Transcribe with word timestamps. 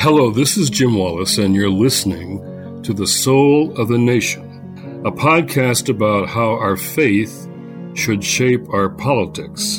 Hello, 0.00 0.30
this 0.30 0.56
is 0.56 0.70
Jim 0.70 0.94
Wallis, 0.94 1.38
and 1.38 1.56
you're 1.56 1.68
listening 1.68 2.38
to 2.84 2.94
The 2.94 3.04
Soul 3.04 3.76
of 3.76 3.88
the 3.88 3.98
Nation, 3.98 5.02
a 5.04 5.10
podcast 5.10 5.88
about 5.88 6.28
how 6.28 6.50
our 6.50 6.76
faith 6.76 7.48
should 7.94 8.22
shape 8.22 8.72
our 8.72 8.90
politics 8.90 9.78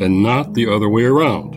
and 0.00 0.24
not 0.24 0.54
the 0.54 0.68
other 0.68 0.88
way 0.88 1.04
around. 1.04 1.54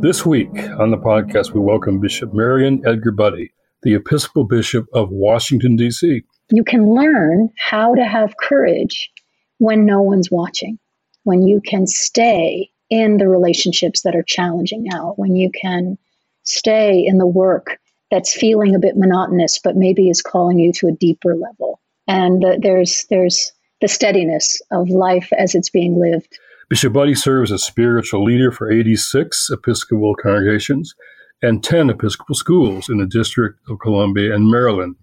This 0.00 0.24
week 0.24 0.48
on 0.78 0.90
the 0.90 0.96
podcast, 0.96 1.52
we 1.52 1.60
welcome 1.60 2.00
Bishop 2.00 2.32
Mariann 2.32 2.82
Edgar 2.86 3.12
Budde, 3.12 3.50
the 3.82 3.92
Episcopal 3.92 4.44
Bishop 4.44 4.86
of 4.94 5.10
Washington, 5.10 5.76
D.C. 5.76 6.22
You 6.50 6.64
can 6.64 6.94
learn 6.94 7.50
how 7.58 7.94
to 7.96 8.02
have 8.02 8.38
courage 8.38 9.10
when 9.58 9.84
no 9.84 10.00
one's 10.00 10.30
watching, 10.30 10.78
when 11.24 11.42
you 11.42 11.60
can 11.60 11.86
stay 11.86 12.70
in 12.88 13.18
the 13.18 13.28
relationships 13.28 14.00
that 14.04 14.16
are 14.16 14.22
challenging 14.22 14.84
now, 14.84 15.12
when 15.16 15.36
you 15.36 15.50
can 15.50 15.98
stay 16.44 17.04
in 17.04 17.18
the 17.18 17.26
work 17.26 17.78
that's 18.10 18.34
feeling 18.34 18.74
a 18.74 18.80
bit 18.80 18.96
monotonous, 18.96 19.60
but 19.62 19.76
maybe 19.76 20.08
is 20.08 20.22
calling 20.22 20.58
you 20.58 20.72
to 20.72 20.88
a 20.88 20.92
deeper 20.92 21.34
level. 21.34 21.80
And 22.08 22.44
there's 22.60 23.06
there's 23.08 23.52
the 23.80 23.88
steadiness 23.88 24.60
of 24.70 24.88
life 24.90 25.32
as 25.38 25.54
it's 25.54 25.70
being 25.70 26.00
lived. 26.00 26.38
Bishop 26.68 26.92
Budde 26.92 27.16
serves 27.16 27.50
as 27.50 27.64
spiritual 27.64 28.24
leader 28.24 28.52
for 28.52 28.70
86 28.70 29.48
Episcopal 29.50 30.14
congregations 30.14 30.94
and 31.42 31.64
10 31.64 31.90
Episcopal 31.90 32.34
schools 32.34 32.88
in 32.88 32.98
the 32.98 33.06
District 33.06 33.58
of 33.68 33.78
Columbia 33.80 34.34
and 34.34 34.50
Maryland. 34.50 34.96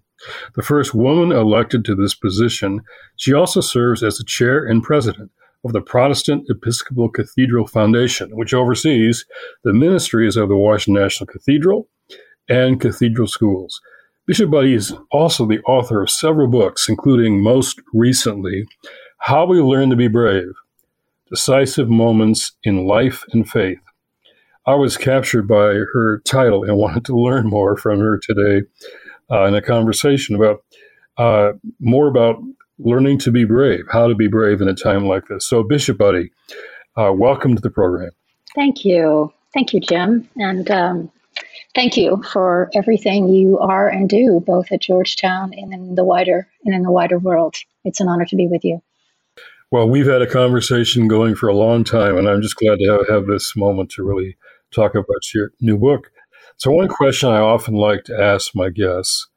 The 0.54 0.62
first 0.62 0.94
woman 0.94 1.30
elected 1.30 1.84
to 1.84 1.94
this 1.94 2.14
position, 2.14 2.80
she 3.16 3.32
also 3.32 3.60
serves 3.60 4.02
as 4.02 4.18
the 4.18 4.24
chair 4.24 4.64
and 4.64 4.82
president 4.82 5.30
of 5.64 5.72
the 5.72 5.80
Protestant 5.80 6.44
Episcopal 6.48 7.08
Cathedral 7.08 7.66
Foundation, 7.66 8.30
which 8.36 8.54
oversees 8.54 9.24
the 9.64 9.72
ministries 9.72 10.36
of 10.36 10.48
the 10.48 10.56
Washington 10.56 11.02
National 11.02 11.26
Cathedral 11.26 11.88
and 12.48 12.80
cathedral 12.80 13.26
schools. 13.26 13.80
Bishop 14.26 14.50
Budde 14.50 14.74
is 14.74 14.94
also 15.10 15.46
the 15.46 15.60
author 15.60 16.02
of 16.02 16.10
several 16.10 16.48
books, 16.48 16.88
including 16.88 17.42
most 17.42 17.80
recently, 17.94 18.66
How 19.18 19.46
We 19.46 19.60
Learn 19.60 19.90
to 19.90 19.96
Be 19.96 20.08
Brave 20.08 20.52
Decisive 21.30 21.88
Moments 21.88 22.52
in 22.62 22.86
Life 22.86 23.24
and 23.32 23.48
Faith. 23.48 23.80
I 24.66 24.74
was 24.74 24.96
captured 24.98 25.48
by 25.48 25.72
her 25.92 26.20
title 26.26 26.62
and 26.62 26.76
wanted 26.78 27.04
to 27.06 27.18
learn 27.18 27.46
more 27.46 27.76
from 27.76 28.00
her 28.00 28.18
today 28.18 28.66
uh, 29.30 29.44
in 29.44 29.54
a 29.54 29.62
conversation 29.62 30.34
about 30.34 30.62
uh, 31.16 31.52
more 31.80 32.06
about 32.06 32.36
learning 32.78 33.18
to 33.18 33.30
be 33.30 33.44
brave, 33.44 33.84
how 33.90 34.06
to 34.06 34.14
be 34.14 34.28
brave 34.28 34.60
in 34.60 34.68
a 34.68 34.74
time 34.74 35.06
like 35.06 35.26
this. 35.28 35.48
So, 35.48 35.62
Bishop 35.62 35.98
Budde, 35.98 36.30
uh, 36.96 37.12
welcome 37.12 37.54
to 37.54 37.62
the 37.62 37.70
program. 37.70 38.10
Thank 38.54 38.84
you. 38.84 39.32
Thank 39.54 39.72
you, 39.72 39.80
Jim. 39.80 40.28
And 40.36 40.70
um, 40.70 41.12
thank 41.74 41.96
you 41.96 42.22
for 42.32 42.70
everything 42.74 43.28
you 43.28 43.58
are 43.58 43.88
and 43.88 44.08
do, 44.08 44.42
both 44.46 44.70
at 44.72 44.82
Georgetown 44.82 45.52
and 45.54 45.72
in 45.72 45.94
the 45.94 46.04
wider 46.04 46.48
and 46.64 46.74
in 46.74 46.82
the 46.82 46.92
wider 46.92 47.18
world. 47.18 47.56
It's 47.84 48.00
an 48.00 48.08
honor 48.08 48.26
to 48.26 48.36
be 48.36 48.46
with 48.46 48.64
you. 48.64 48.82
Well, 49.70 49.88
we've 49.88 50.06
had 50.06 50.22
a 50.22 50.26
conversation 50.26 51.08
going 51.08 51.34
for 51.34 51.48
a 51.48 51.54
long 51.54 51.84
time, 51.84 52.16
and 52.16 52.26
I'm 52.26 52.40
just 52.40 52.56
glad 52.56 52.78
to 52.78 52.86
have, 52.86 53.08
have 53.08 53.26
this 53.26 53.54
moment 53.54 53.90
to 53.92 54.02
really 54.02 54.36
talk 54.70 54.94
about 54.94 55.34
your 55.34 55.50
new 55.60 55.76
book. 55.76 56.10
So, 56.56 56.70
one 56.70 56.88
question 56.88 57.28
I 57.28 57.38
often 57.38 57.74
like 57.74 58.04
to 58.04 58.18
ask 58.18 58.54
my 58.54 58.70
guests 58.70 59.28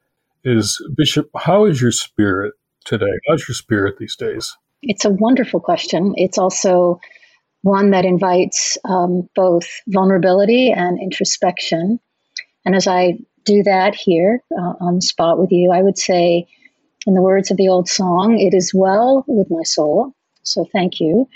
is 0.42 0.82
Bishop, 0.96 1.28
how 1.36 1.66
is 1.66 1.80
your 1.80 1.92
spirit 1.92 2.54
today? 2.84 3.12
How's 3.28 3.46
your 3.48 3.54
spirit 3.54 3.96
these 3.98 4.16
days? 4.16 4.56
It's 4.82 5.04
a 5.04 5.10
wonderful 5.10 5.60
question. 5.60 6.14
It's 6.16 6.38
also 6.38 7.00
one 7.62 7.90
that 7.90 8.04
invites 8.04 8.76
um, 8.84 9.28
both 9.34 9.68
vulnerability 9.86 10.72
and 10.72 11.00
introspection. 11.00 12.00
And 12.64 12.74
as 12.74 12.86
I 12.86 13.18
do 13.44 13.62
that 13.62 13.94
here 13.94 14.40
uh, 14.56 14.74
on 14.80 14.96
the 14.96 15.02
spot 15.02 15.38
with 15.38 15.52
you, 15.52 15.72
I 15.72 15.82
would 15.82 15.98
say, 15.98 16.46
in 17.06 17.14
the 17.14 17.22
words 17.22 17.50
of 17.50 17.56
the 17.56 17.68
old 17.68 17.88
song, 17.88 18.38
it 18.38 18.54
is 18.54 18.72
well 18.72 19.24
with 19.26 19.48
my 19.50 19.62
soul. 19.64 20.14
So 20.42 20.64
thank 20.72 21.00
you. 21.00 21.28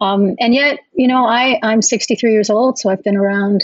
Um, 0.00 0.34
and 0.40 0.52
yet, 0.52 0.80
you 0.94 1.06
know, 1.06 1.24
I, 1.24 1.60
I'm 1.62 1.80
63 1.80 2.32
years 2.32 2.50
old, 2.50 2.78
so 2.78 2.90
I've 2.90 3.04
been 3.04 3.16
around 3.16 3.62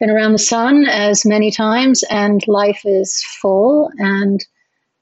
been 0.00 0.10
around 0.10 0.32
the 0.32 0.38
sun 0.38 0.86
as 0.86 1.24
many 1.24 1.50
times, 1.50 2.02
and 2.10 2.46
life 2.48 2.82
is 2.84 3.24
full. 3.40 3.90
And 3.96 4.44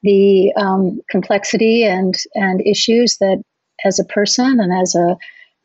the 0.02 0.52
um, 0.56 1.00
complexity 1.10 1.84
and 1.84 2.14
and 2.34 2.60
issues 2.66 3.18
that 3.18 3.42
as 3.84 3.98
a 3.98 4.04
person 4.04 4.60
and 4.60 4.72
as 4.80 4.94
a 4.94 5.16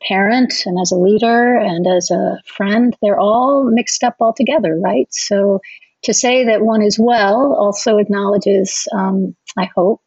parent 0.06 0.62
and 0.64 0.78
as 0.80 0.92
a 0.92 0.96
leader 0.96 1.56
and 1.56 1.86
as 1.86 2.10
a 2.10 2.40
friend 2.46 2.96
they're 3.02 3.18
all 3.18 3.64
mixed 3.64 4.04
up 4.04 4.16
all 4.20 4.32
together 4.32 4.78
right? 4.80 5.08
So 5.10 5.60
to 6.04 6.14
say 6.14 6.44
that 6.44 6.62
one 6.62 6.82
is 6.82 6.98
well 6.98 7.54
also 7.54 7.98
acknowledges 7.98 8.86
um, 8.92 9.34
i 9.56 9.68
hope 9.74 10.02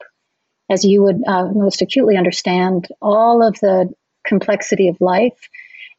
as 0.70 0.86
you 0.86 1.04
would 1.04 1.22
uh, 1.28 1.48
most 1.54 1.82
acutely 1.82 2.16
understand 2.18 2.88
all 3.02 3.46
of 3.46 3.60
the 3.60 3.90
complexity 4.26 4.88
of 4.88 4.96
life 5.02 5.50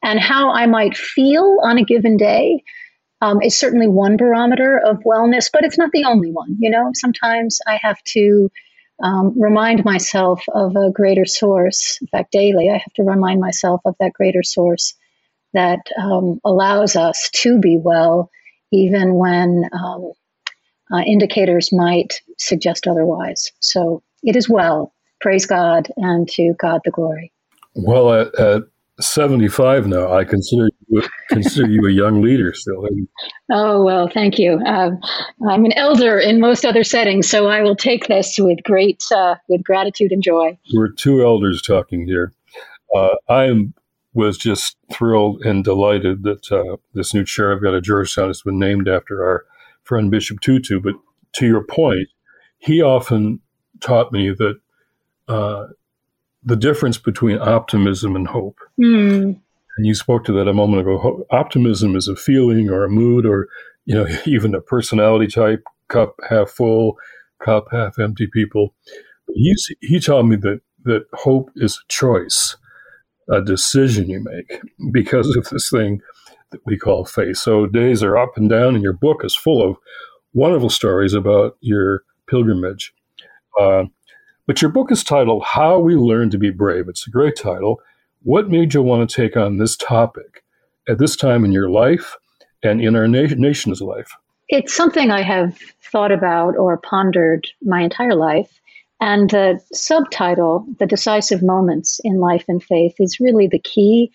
and 0.01 0.19
how 0.19 0.51
i 0.51 0.65
might 0.65 0.97
feel 0.97 1.59
on 1.63 1.77
a 1.77 1.83
given 1.83 2.17
day 2.17 2.63
um, 3.23 3.41
is 3.41 3.57
certainly 3.57 3.87
one 3.87 4.17
barometer 4.17 4.77
of 4.77 4.97
wellness, 5.05 5.49
but 5.51 5.63
it's 5.63 5.77
not 5.77 5.91
the 5.93 6.03
only 6.03 6.29
one. 6.29 6.57
You 6.59 6.69
know, 6.69 6.91
sometimes 6.93 7.59
I 7.65 7.79
have 7.81 8.03
to 8.07 8.51
um, 9.01 9.33
remind 9.41 9.85
myself 9.85 10.43
of 10.53 10.75
a 10.75 10.91
greater 10.91 11.25
source. 11.25 11.99
In 12.01 12.07
fact, 12.07 12.33
daily, 12.33 12.69
I 12.69 12.73
have 12.73 12.93
to 12.95 13.03
remind 13.03 13.39
myself 13.39 13.79
of 13.85 13.95
that 14.01 14.11
greater 14.11 14.43
source 14.43 14.93
that 15.53 15.79
um, 15.97 16.41
allows 16.43 16.97
us 16.97 17.29
to 17.35 17.59
be 17.59 17.77
well, 17.77 18.29
even 18.73 19.13
when 19.15 19.69
um, 19.71 20.11
uh, 20.93 21.03
indicators 21.07 21.71
might 21.71 22.19
suggest 22.37 22.87
otherwise. 22.87 23.53
So 23.61 24.03
it 24.21 24.35
is 24.35 24.49
well. 24.49 24.93
Praise 25.21 25.45
God 25.45 25.89
and 25.95 26.27
to 26.31 26.55
God 26.59 26.81
the 26.83 26.91
glory. 26.91 27.31
Well, 27.73 28.13
at, 28.13 28.35
at 28.35 28.63
75 28.99 29.87
now. 29.87 30.13
I 30.13 30.23
consider 30.23 30.69
you, 30.87 31.03
consider 31.29 31.69
you 31.69 31.87
a 31.87 31.91
young 31.91 32.21
leader 32.21 32.53
still. 32.53 32.87
Oh, 33.51 33.83
well, 33.83 34.09
thank 34.13 34.37
you. 34.37 34.59
Uh, 34.65 34.91
I'm 35.49 35.65
an 35.65 35.73
elder 35.73 36.19
in 36.19 36.39
most 36.39 36.65
other 36.65 36.83
settings, 36.83 37.29
so 37.29 37.47
I 37.47 37.61
will 37.61 37.75
take 37.75 38.07
this 38.07 38.35
with 38.37 38.59
great, 38.63 39.03
uh, 39.15 39.35
with 39.47 39.63
gratitude 39.63 40.11
and 40.11 40.21
joy. 40.21 40.57
We're 40.73 40.91
two 40.91 41.23
elders 41.23 41.61
talking 41.61 42.05
here. 42.05 42.33
Uh, 42.95 43.15
I 43.27 43.45
am, 43.45 43.73
was 44.13 44.37
just 44.37 44.77
thrilled 44.91 45.41
and 45.41 45.63
delighted 45.63 46.21
that 46.23 46.51
uh, 46.51 46.77
this 46.93 47.15
new 47.15 47.25
chair 47.25 47.51
I've 47.51 47.63
got 47.63 47.73
at 47.73 47.83
Georgetown 47.83 48.27
has 48.27 48.43
been 48.43 48.59
named 48.59 48.87
after 48.87 49.23
our 49.23 49.45
friend 49.83 50.11
Bishop 50.11 50.39
Tutu. 50.39 50.79
But 50.79 50.93
to 51.33 51.47
your 51.47 51.63
point, 51.63 52.09
he 52.59 52.81
often 52.81 53.39
taught 53.81 54.11
me 54.11 54.29
that 54.29 54.59
uh, 55.27 55.65
the 56.45 56.55
difference 56.55 56.97
between 56.97 57.39
optimism 57.39 58.15
and 58.15 58.27
hope. 58.27 58.57
Mm. 58.79 59.39
And 59.77 59.85
you 59.85 59.95
spoke 59.95 60.25
to 60.25 60.33
that 60.33 60.47
a 60.47 60.53
moment 60.53 60.81
ago. 60.81 61.25
Optimism 61.31 61.95
is 61.95 62.07
a 62.07 62.15
feeling 62.15 62.69
or 62.69 62.83
a 62.83 62.89
mood 62.89 63.25
or, 63.25 63.47
you 63.85 63.95
know, 63.95 64.07
even 64.25 64.53
a 64.53 64.61
personality 64.61 65.27
type, 65.27 65.63
cup 65.87 66.15
half 66.29 66.49
full, 66.49 66.97
cup 67.43 67.67
half 67.71 67.99
empty 67.99 68.27
people. 68.27 68.73
He's, 69.33 69.67
he 69.81 69.99
taught 69.99 70.23
me 70.23 70.35
that, 70.37 70.61
that 70.83 71.05
hope 71.13 71.49
is 71.55 71.77
a 71.77 71.91
choice, 71.91 72.57
a 73.29 73.41
decision 73.41 74.09
you 74.09 74.23
make 74.23 74.61
because 74.91 75.35
of 75.35 75.47
this 75.49 75.69
thing 75.71 76.01
that 76.51 76.61
we 76.65 76.77
call 76.77 77.05
faith. 77.05 77.37
So 77.37 77.65
days 77.65 78.03
are 78.03 78.17
up 78.17 78.37
and 78.37 78.49
down, 78.49 78.75
and 78.75 78.83
your 78.83 78.93
book 78.93 79.23
is 79.23 79.35
full 79.35 79.67
of 79.67 79.77
wonderful 80.33 80.69
stories 80.69 81.13
about 81.13 81.57
your 81.61 82.03
pilgrimage. 82.29 82.93
Uh, 83.59 83.85
but 84.45 84.61
your 84.61 84.71
book 84.71 84.91
is 84.91 85.03
titled 85.03 85.43
How 85.43 85.79
We 85.79 85.95
Learn 85.95 86.29
to 86.31 86.37
Be 86.37 86.49
Brave. 86.49 86.87
It's 86.87 87.07
a 87.07 87.11
great 87.11 87.35
title. 87.35 87.81
What 88.23 88.49
made 88.49 88.73
you 88.73 88.81
want 88.81 89.09
to 89.09 89.15
take 89.15 89.37
on 89.37 89.57
this 89.57 89.75
topic 89.75 90.43
at 90.87 90.97
this 90.97 91.15
time 91.15 91.45
in 91.45 91.51
your 91.51 91.69
life 91.69 92.15
and 92.63 92.81
in 92.81 92.95
our 92.95 93.07
na- 93.07 93.35
nation's 93.35 93.81
life? 93.81 94.11
It's 94.49 94.73
something 94.73 95.11
I 95.11 95.21
have 95.21 95.57
thought 95.91 96.11
about 96.11 96.55
or 96.57 96.77
pondered 96.77 97.47
my 97.61 97.81
entire 97.81 98.15
life. 98.15 98.59
And 98.99 99.29
the 99.29 99.61
subtitle, 99.73 100.65
The 100.79 100.85
Decisive 100.85 101.41
Moments 101.41 101.99
in 102.03 102.19
Life 102.19 102.45
and 102.47 102.63
Faith, 102.63 102.95
is 102.99 103.19
really 103.19 103.47
the 103.47 103.59
key 103.59 104.11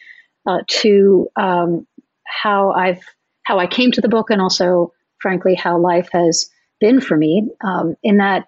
uh, 0.46 0.60
to 0.68 1.28
um, 1.36 1.86
how 2.24 2.72
I've 2.72 3.02
how 3.42 3.58
I 3.58 3.66
came 3.66 3.90
to 3.92 4.00
the 4.00 4.08
book 4.08 4.30
and 4.30 4.42
also, 4.42 4.92
frankly, 5.20 5.54
how 5.54 5.78
life 5.78 6.08
has 6.12 6.50
been 6.80 7.00
for 7.00 7.16
me. 7.16 7.48
Um, 7.62 7.96
in 8.02 8.18
that 8.18 8.46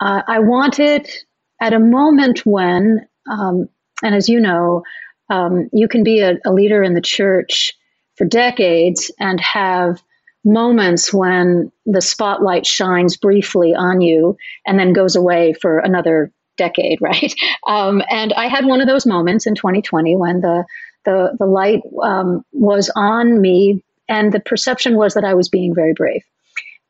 uh, 0.00 0.22
I 0.26 0.40
wanted 0.40 1.08
at 1.60 1.72
a 1.72 1.78
moment 1.78 2.44
when, 2.44 3.06
um, 3.30 3.68
and 4.02 4.14
as 4.14 4.28
you 4.28 4.40
know, 4.40 4.82
um, 5.30 5.68
you 5.72 5.88
can 5.88 6.04
be 6.04 6.20
a, 6.20 6.34
a, 6.44 6.52
leader 6.52 6.82
in 6.82 6.94
the 6.94 7.00
church 7.00 7.72
for 8.16 8.26
decades 8.26 9.10
and 9.18 9.40
have 9.40 10.00
moments 10.44 11.12
when 11.12 11.72
the 11.84 12.00
spotlight 12.00 12.64
shines 12.64 13.16
briefly 13.16 13.74
on 13.74 14.00
you 14.00 14.36
and 14.66 14.78
then 14.78 14.92
goes 14.92 15.16
away 15.16 15.54
for 15.60 15.78
another 15.78 16.30
decade, 16.56 16.98
right? 17.02 17.34
Um, 17.66 18.02
and 18.08 18.32
I 18.34 18.48
had 18.48 18.66
one 18.66 18.80
of 18.80 18.86
those 18.86 19.06
moments 19.06 19.46
in 19.46 19.54
2020 19.54 20.16
when 20.16 20.40
the 20.40 20.64
the, 21.04 21.36
the 21.38 21.46
light 21.46 21.82
um, 22.02 22.44
was 22.50 22.90
on 22.96 23.40
me, 23.40 23.84
and 24.08 24.32
the 24.32 24.40
perception 24.40 24.96
was 24.96 25.14
that 25.14 25.22
I 25.22 25.34
was 25.34 25.48
being 25.48 25.72
very 25.72 25.92
brave. 25.92 26.24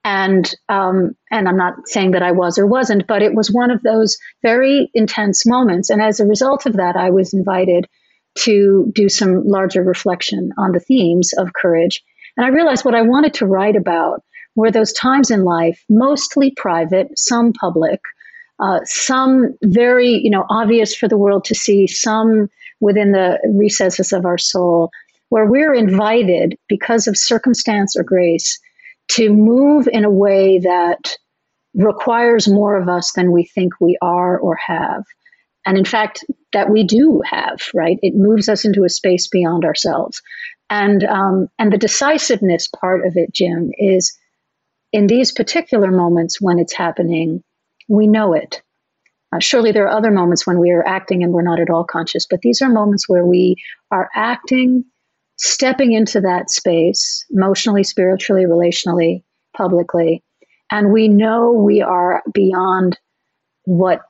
And 0.07 0.55
um, 0.69 1.17
and 1.33 1.49
I'm 1.49 1.57
not 1.57 1.89
saying 1.89 2.13
that 2.13 2.23
I 2.23 2.31
was 2.31 2.59
or 2.59 2.67
wasn't, 2.67 3.09
but 3.09 3.23
it 3.23 3.35
was 3.35 3.51
one 3.51 3.73
of 3.73 3.83
those 3.83 4.17
very 4.41 4.89
intense 4.95 5.45
moments. 5.45 5.91
And 5.91 6.01
as 6.01 6.21
a 6.21 6.27
result 6.27 6.65
of 6.65 6.75
that, 6.75 6.95
I 6.95 7.11
was 7.11 7.35
invited 7.35 7.89
to 8.45 8.93
do 8.95 9.09
some 9.09 9.43
larger 9.45 9.83
reflection 9.83 10.51
on 10.59 10.71
the 10.71 10.79
themes 10.79 11.33
of 11.37 11.53
courage. 11.53 12.05
And 12.37 12.47
I 12.47 12.51
realized 12.51 12.85
what 12.85 12.95
I 12.95 13.03
wanted 13.03 13.35
to 13.35 13.47
write 13.47 13.75
about 13.75 14.23
were 14.55 14.71
those 14.71 14.93
times 14.93 15.33
in 15.33 15.43
life, 15.43 15.83
mostly 15.91 16.53
private, 16.57 17.09
some 17.19 17.53
public, 17.53 18.01
uh, 18.61 18.79
some 18.85 19.55
very 19.65 20.21
you 20.23 20.31
know 20.31 20.47
obvious 20.49 20.95
for 20.95 21.09
the 21.09 21.19
world 21.19 21.45
to 21.47 21.57
see, 21.57 21.89
some 21.89 22.49
within 22.79 23.11
the 23.11 23.41
recesses 23.53 24.13
of 24.13 24.25
our 24.25 24.39
soul, 24.39 24.93
where 25.31 25.47
we're 25.47 25.75
invited 25.75 26.57
because 26.69 27.09
of 27.09 27.17
circumstance 27.17 27.97
or 27.97 28.05
grace 28.05 28.61
to 29.09 29.33
move 29.33 29.89
in 29.91 30.05
a 30.05 30.11
way 30.11 30.59
that 30.61 31.17
requires 31.75 32.49
more 32.49 32.77
of 32.77 32.89
us 32.89 33.13
than 33.13 33.33
we 33.33 33.45
think 33.45 33.75
we 33.81 33.99
are 34.01 34.39
or 34.39 34.57
have. 34.57 35.05
And 35.65 35.77
in 35.77 35.85
fact, 35.85 36.25
that 36.53 36.71
we 36.71 36.85
do 36.85 37.23
have, 37.25 37.61
right? 37.75 37.99
It 38.03 38.15
moves 38.15 38.49
us 38.49 38.65
into 38.65 38.85
a 38.85 38.89
space 38.89 39.29
beyond 39.29 39.65
ourselves. 39.65 40.23
And, 40.71 41.05
um, 41.05 41.49
and 41.59 41.73
the 41.73 41.79
decisiveness 41.79 42.69
part 42.69 43.07
of 43.07 43.17
it, 43.17 43.33
Jim, 43.33 43.71
is 43.77 44.17
in 44.93 45.07
these 45.07 45.33
particular 45.33 45.91
moments 45.91 46.41
when 46.41 46.59
it's 46.59 46.73
happening, 46.75 47.43
we 47.89 48.07
know 48.07 48.33
it. 48.33 48.63
Uh, 49.35 49.41
surely 49.41 49.73
there 49.73 49.85
are 49.87 49.97
other 49.97 50.11
moments 50.11 50.47
when 50.47 50.59
we 50.59 50.71
are 50.71 50.87
acting 50.87 51.23
and 51.23 51.33
we're 51.33 51.43
not 51.43 51.61
at 51.61 51.71
all 51.71 51.85
conscious, 51.85 52.27
but 52.29 52.41
these 52.41 52.63
are 52.63 52.69
moments 52.69 53.09
where 53.09 53.25
we 53.25 53.57
are 53.91 54.09
acting 54.15 54.85
stepping 55.37 55.93
into 55.93 56.21
that 56.21 56.51
space 56.51 57.25
emotionally, 57.31 57.85
spiritually, 57.85 58.45
relationally, 58.45 59.23
publicly, 59.57 60.23
and 60.71 60.93
we 60.93 61.09
know 61.09 61.53
we 61.53 61.83
are 61.83 62.23
beyond 62.33 62.99
what 63.65 64.03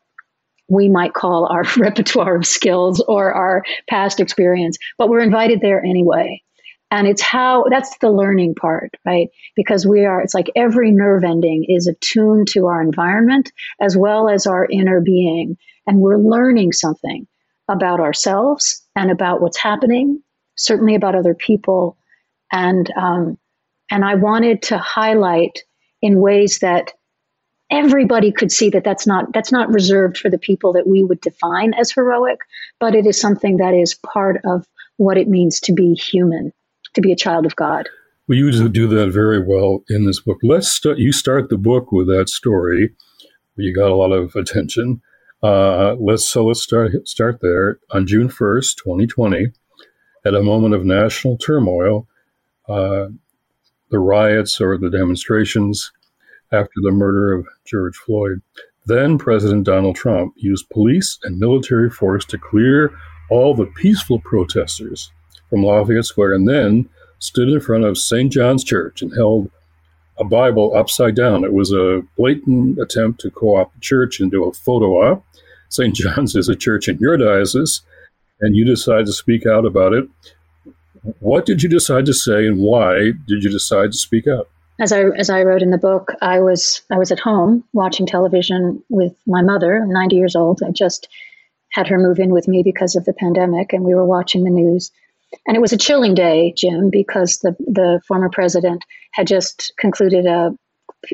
we 0.68 0.88
might 0.88 1.14
call 1.14 1.46
our 1.46 1.64
repertoire 1.76 2.36
of 2.36 2.46
skills 2.46 3.02
or 3.06 3.32
our 3.32 3.64
past 3.88 4.20
experience, 4.20 4.78
but 4.98 5.08
we're 5.08 5.20
invited 5.20 5.60
there 5.60 5.84
anyway. 5.84 6.42
And 6.90 7.08
it's 7.08 7.22
how 7.22 7.64
that's 7.68 7.98
the 7.98 8.10
learning 8.10 8.54
part, 8.54 8.90
right? 9.04 9.28
Because 9.56 9.84
we 9.84 10.04
are, 10.04 10.20
it's 10.20 10.34
like 10.34 10.50
every 10.54 10.92
nerve 10.92 11.24
ending 11.24 11.66
is 11.68 11.88
attuned 11.88 12.46
to 12.48 12.66
our 12.66 12.80
environment 12.80 13.50
as 13.80 13.96
well 13.96 14.28
as 14.28 14.46
our 14.46 14.66
inner 14.70 15.00
being. 15.00 15.56
And 15.86 15.98
we're 15.98 16.18
learning 16.18 16.72
something 16.72 17.26
about 17.68 17.98
ourselves 17.98 18.86
and 18.94 19.10
about 19.10 19.40
what's 19.40 19.58
happening 19.58 20.22
certainly 20.56 20.94
about 20.94 21.14
other 21.14 21.34
people, 21.34 21.96
and 22.52 22.90
um, 22.96 23.38
and 23.90 24.04
I 24.04 24.14
wanted 24.14 24.62
to 24.62 24.78
highlight 24.78 25.60
in 26.02 26.20
ways 26.20 26.58
that 26.60 26.92
everybody 27.70 28.32
could 28.32 28.52
see 28.52 28.70
that 28.70 28.84
that's 28.84 29.06
not 29.06 29.32
that's 29.32 29.52
not 29.52 29.72
reserved 29.72 30.18
for 30.18 30.30
the 30.30 30.38
people 30.38 30.72
that 30.72 30.86
we 30.86 31.04
would 31.04 31.20
define 31.20 31.74
as 31.74 31.90
heroic, 31.90 32.38
but 32.80 32.94
it 32.94 33.06
is 33.06 33.20
something 33.20 33.58
that 33.58 33.74
is 33.74 33.94
part 33.94 34.40
of 34.44 34.66
what 34.96 35.18
it 35.18 35.28
means 35.28 35.60
to 35.60 35.72
be 35.72 35.94
human, 35.94 36.52
to 36.94 37.00
be 37.00 37.12
a 37.12 37.16
child 37.16 37.46
of 37.46 37.56
God. 37.56 37.88
Well, 38.28 38.38
you 38.38 38.68
do 38.68 38.88
that 38.88 39.10
very 39.12 39.40
well 39.44 39.84
in 39.88 40.04
this 40.06 40.20
book. 40.20 40.38
Let's. 40.42 40.80
You 40.84 41.12
start 41.12 41.48
the 41.48 41.58
book 41.58 41.92
with 41.92 42.08
that 42.08 42.28
story. 42.28 42.90
You 43.56 43.74
got 43.74 43.90
a 43.90 43.94
lot 43.94 44.12
of 44.12 44.34
attention. 44.34 45.00
Uh, 45.42 45.94
let's 46.00 46.26
so 46.28 46.46
let's 46.46 46.62
start 46.62 46.90
start 47.06 47.38
there 47.40 47.78
on 47.90 48.06
June 48.06 48.28
first, 48.28 48.78
twenty 48.78 49.06
twenty 49.06 49.52
at 50.26 50.34
a 50.34 50.42
moment 50.42 50.74
of 50.74 50.84
national 50.84 51.38
turmoil, 51.38 52.06
uh, 52.68 53.06
the 53.90 53.98
riots 53.98 54.60
or 54.60 54.76
the 54.76 54.90
demonstrations 54.90 55.92
after 56.50 56.80
the 56.82 56.90
murder 56.90 57.32
of 57.32 57.46
George 57.64 57.96
Floyd. 57.96 58.42
Then 58.86 59.18
President 59.18 59.64
Donald 59.64 59.94
Trump 59.94 60.34
used 60.36 60.68
police 60.70 61.18
and 61.22 61.38
military 61.38 61.90
force 61.90 62.24
to 62.26 62.38
clear 62.38 62.92
all 63.30 63.54
the 63.54 63.66
peaceful 63.66 64.20
protesters 64.20 65.12
from 65.48 65.62
Lafayette 65.62 66.04
Square 66.04 66.34
and 66.34 66.48
then 66.48 66.88
stood 67.20 67.48
in 67.48 67.60
front 67.60 67.84
of 67.84 67.96
St. 67.96 68.32
John's 68.32 68.64
Church 68.64 69.02
and 69.02 69.14
held 69.14 69.50
a 70.18 70.24
Bible 70.24 70.74
upside 70.74 71.14
down. 71.14 71.44
It 71.44 71.52
was 71.52 71.72
a 71.72 72.02
blatant 72.16 72.78
attempt 72.78 73.20
to 73.20 73.30
co 73.30 73.56
opt 73.56 73.74
the 73.74 73.80
church 73.80 74.20
into 74.20 74.44
a 74.44 74.52
photo 74.52 75.10
op. 75.10 75.24
St. 75.68 75.94
John's 75.94 76.34
is 76.34 76.48
a 76.48 76.56
church 76.56 76.88
in 76.88 76.98
your 76.98 77.16
diocese, 77.16 77.82
and 78.40 78.56
you 78.56 78.64
decide 78.64 79.06
to 79.06 79.12
speak 79.12 79.46
out 79.46 79.64
about 79.64 79.92
it. 79.92 80.08
What 81.20 81.46
did 81.46 81.62
you 81.62 81.68
decide 81.68 82.06
to 82.06 82.14
say, 82.14 82.46
and 82.46 82.58
why 82.58 83.12
did 83.26 83.42
you 83.42 83.50
decide 83.50 83.92
to 83.92 83.98
speak 83.98 84.26
out? 84.26 84.48
As 84.78 84.92
I 84.92 85.04
as 85.16 85.30
I 85.30 85.42
wrote 85.42 85.62
in 85.62 85.70
the 85.70 85.78
book, 85.78 86.12
I 86.20 86.40
was 86.40 86.82
I 86.90 86.98
was 86.98 87.12
at 87.12 87.20
home 87.20 87.64
watching 87.72 88.06
television 88.06 88.82
with 88.88 89.14
my 89.26 89.42
mother, 89.42 89.84
90 89.86 90.16
years 90.16 90.36
old. 90.36 90.60
I 90.66 90.70
just 90.70 91.08
had 91.72 91.88
her 91.88 91.98
move 91.98 92.18
in 92.18 92.30
with 92.30 92.48
me 92.48 92.62
because 92.62 92.96
of 92.96 93.04
the 93.04 93.12
pandemic, 93.12 93.72
and 93.72 93.84
we 93.84 93.94
were 93.94 94.04
watching 94.04 94.44
the 94.44 94.50
news. 94.50 94.90
And 95.46 95.56
it 95.56 95.60
was 95.60 95.72
a 95.72 95.78
chilling 95.78 96.14
day, 96.14 96.52
Jim, 96.56 96.90
because 96.90 97.38
the 97.38 97.56
the 97.60 98.00
former 98.06 98.28
president 98.28 98.84
had 99.12 99.26
just 99.26 99.72
concluded 99.78 100.26
a, 100.26 100.54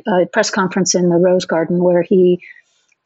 a 0.07 0.25
press 0.33 0.49
conference 0.49 0.95
in 0.95 1.09
the 1.09 1.17
Rose 1.17 1.45
Garden 1.45 1.83
where 1.83 2.01
he 2.01 2.41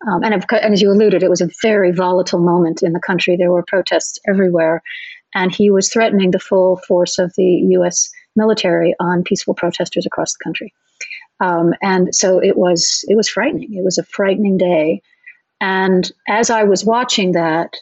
um, 0.06 0.24
and, 0.24 0.34
and, 0.34 0.74
as 0.74 0.82
you 0.82 0.92
alluded, 0.92 1.24
it 1.24 1.30
was 1.30 1.42
a 1.42 1.50
very 1.62 1.92
volatile 1.92 2.40
moment 2.40 2.84
in 2.84 2.94
the 2.94 3.00
country. 3.00 3.36
There 3.36 3.52
were 3.52 3.64
protests 3.64 4.20
everywhere, 4.28 4.84
and 5.34 5.54
he 5.54 5.72
was 5.72 5.92
threatening 5.92 6.32
the 6.32 6.40
full 6.40 6.78
force 6.88 7.18
of 7.18 7.34
the 7.36 7.66
U.S. 7.72 8.10
military 8.36 8.94
on 9.00 9.24
peaceful 9.24 9.56
protesters 9.56 10.06
across 10.06 10.34
the 10.34 10.44
country. 10.44 10.74
Um, 11.40 11.74
and 11.82 12.14
so 12.14 12.40
it 12.40 12.58
was 12.58 13.04
it 13.08 13.16
was 13.16 13.30
frightening. 13.30 13.74
It 13.74 13.84
was 13.84 13.98
a 13.98 14.04
frightening 14.04 14.58
day. 14.58 15.02
And 15.60 16.12
as 16.28 16.50
I 16.50 16.64
was 16.64 16.86
watching 16.86 17.32
that, 17.32 17.74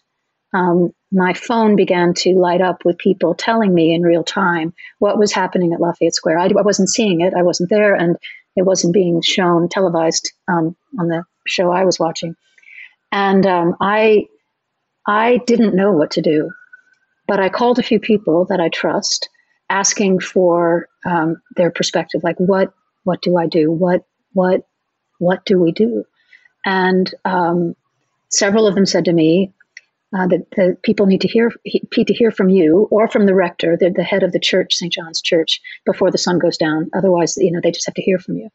um, 0.53 0.93
my 1.11 1.33
phone 1.33 1.75
began 1.75 2.13
to 2.13 2.35
light 2.35 2.61
up 2.61 2.85
with 2.85 2.97
people 2.97 3.33
telling 3.33 3.73
me 3.73 3.93
in 3.93 4.01
real 4.01 4.23
time 4.23 4.73
what 4.99 5.17
was 5.17 5.33
happening 5.33 5.73
at 5.73 5.81
Lafayette 5.81 6.15
Square. 6.15 6.39
I, 6.39 6.45
I 6.45 6.61
wasn't 6.61 6.89
seeing 6.89 7.21
it. 7.21 7.33
I 7.33 7.43
wasn't 7.43 7.69
there, 7.69 7.93
and 7.93 8.15
it 8.55 8.65
wasn't 8.65 8.93
being 8.93 9.21
shown 9.21 9.67
televised 9.67 10.31
um, 10.47 10.75
on 10.97 11.07
the 11.07 11.25
show 11.47 11.71
I 11.71 11.85
was 11.85 11.99
watching, 11.99 12.35
and 13.11 13.45
um, 13.45 13.75
I 13.81 14.27
I 15.07 15.39
didn't 15.45 15.75
know 15.75 15.91
what 15.91 16.11
to 16.11 16.21
do, 16.21 16.51
but 17.27 17.39
I 17.39 17.49
called 17.49 17.79
a 17.79 17.83
few 17.83 17.99
people 17.99 18.45
that 18.49 18.59
I 18.59 18.69
trust, 18.69 19.29
asking 19.69 20.19
for 20.19 20.87
um, 21.05 21.41
their 21.55 21.71
perspective. 21.71 22.21
Like, 22.23 22.37
what 22.37 22.73
what 23.03 23.21
do 23.21 23.37
I 23.37 23.47
do? 23.47 23.71
What 23.71 24.05
what 24.33 24.67
what 25.19 25.45
do 25.45 25.59
we 25.59 25.71
do? 25.71 26.05
And 26.65 27.13
um, 27.23 27.75
several 28.29 28.67
of 28.67 28.75
them 28.75 28.85
said 28.85 29.05
to 29.05 29.13
me, 29.13 29.53
uh, 30.13 30.27
that 30.27 30.45
the 30.55 30.77
people 30.83 31.05
need 31.05 31.21
to 31.21 31.27
hear 31.27 31.51
need 31.65 32.07
to 32.07 32.13
hear 32.13 32.31
from 32.31 32.49
you 32.49 32.87
or 32.91 33.07
from 33.07 33.25
the 33.25 33.35
rector, 33.35 33.77
the, 33.79 33.89
the 33.89 34.03
head 34.03 34.23
of 34.23 34.31
the 34.31 34.39
church, 34.39 34.75
St. 34.75 34.91
John's 34.91 35.21
Church, 35.21 35.61
before 35.85 36.11
the 36.11 36.17
sun 36.17 36.39
goes 36.39 36.57
down. 36.57 36.89
Otherwise, 36.93 37.37
you 37.37 37.51
know, 37.51 37.59
they 37.61 37.71
just 37.71 37.85
have 37.85 37.95
to 37.95 38.01
hear 38.01 38.19
from 38.19 38.35
you. 38.35 38.49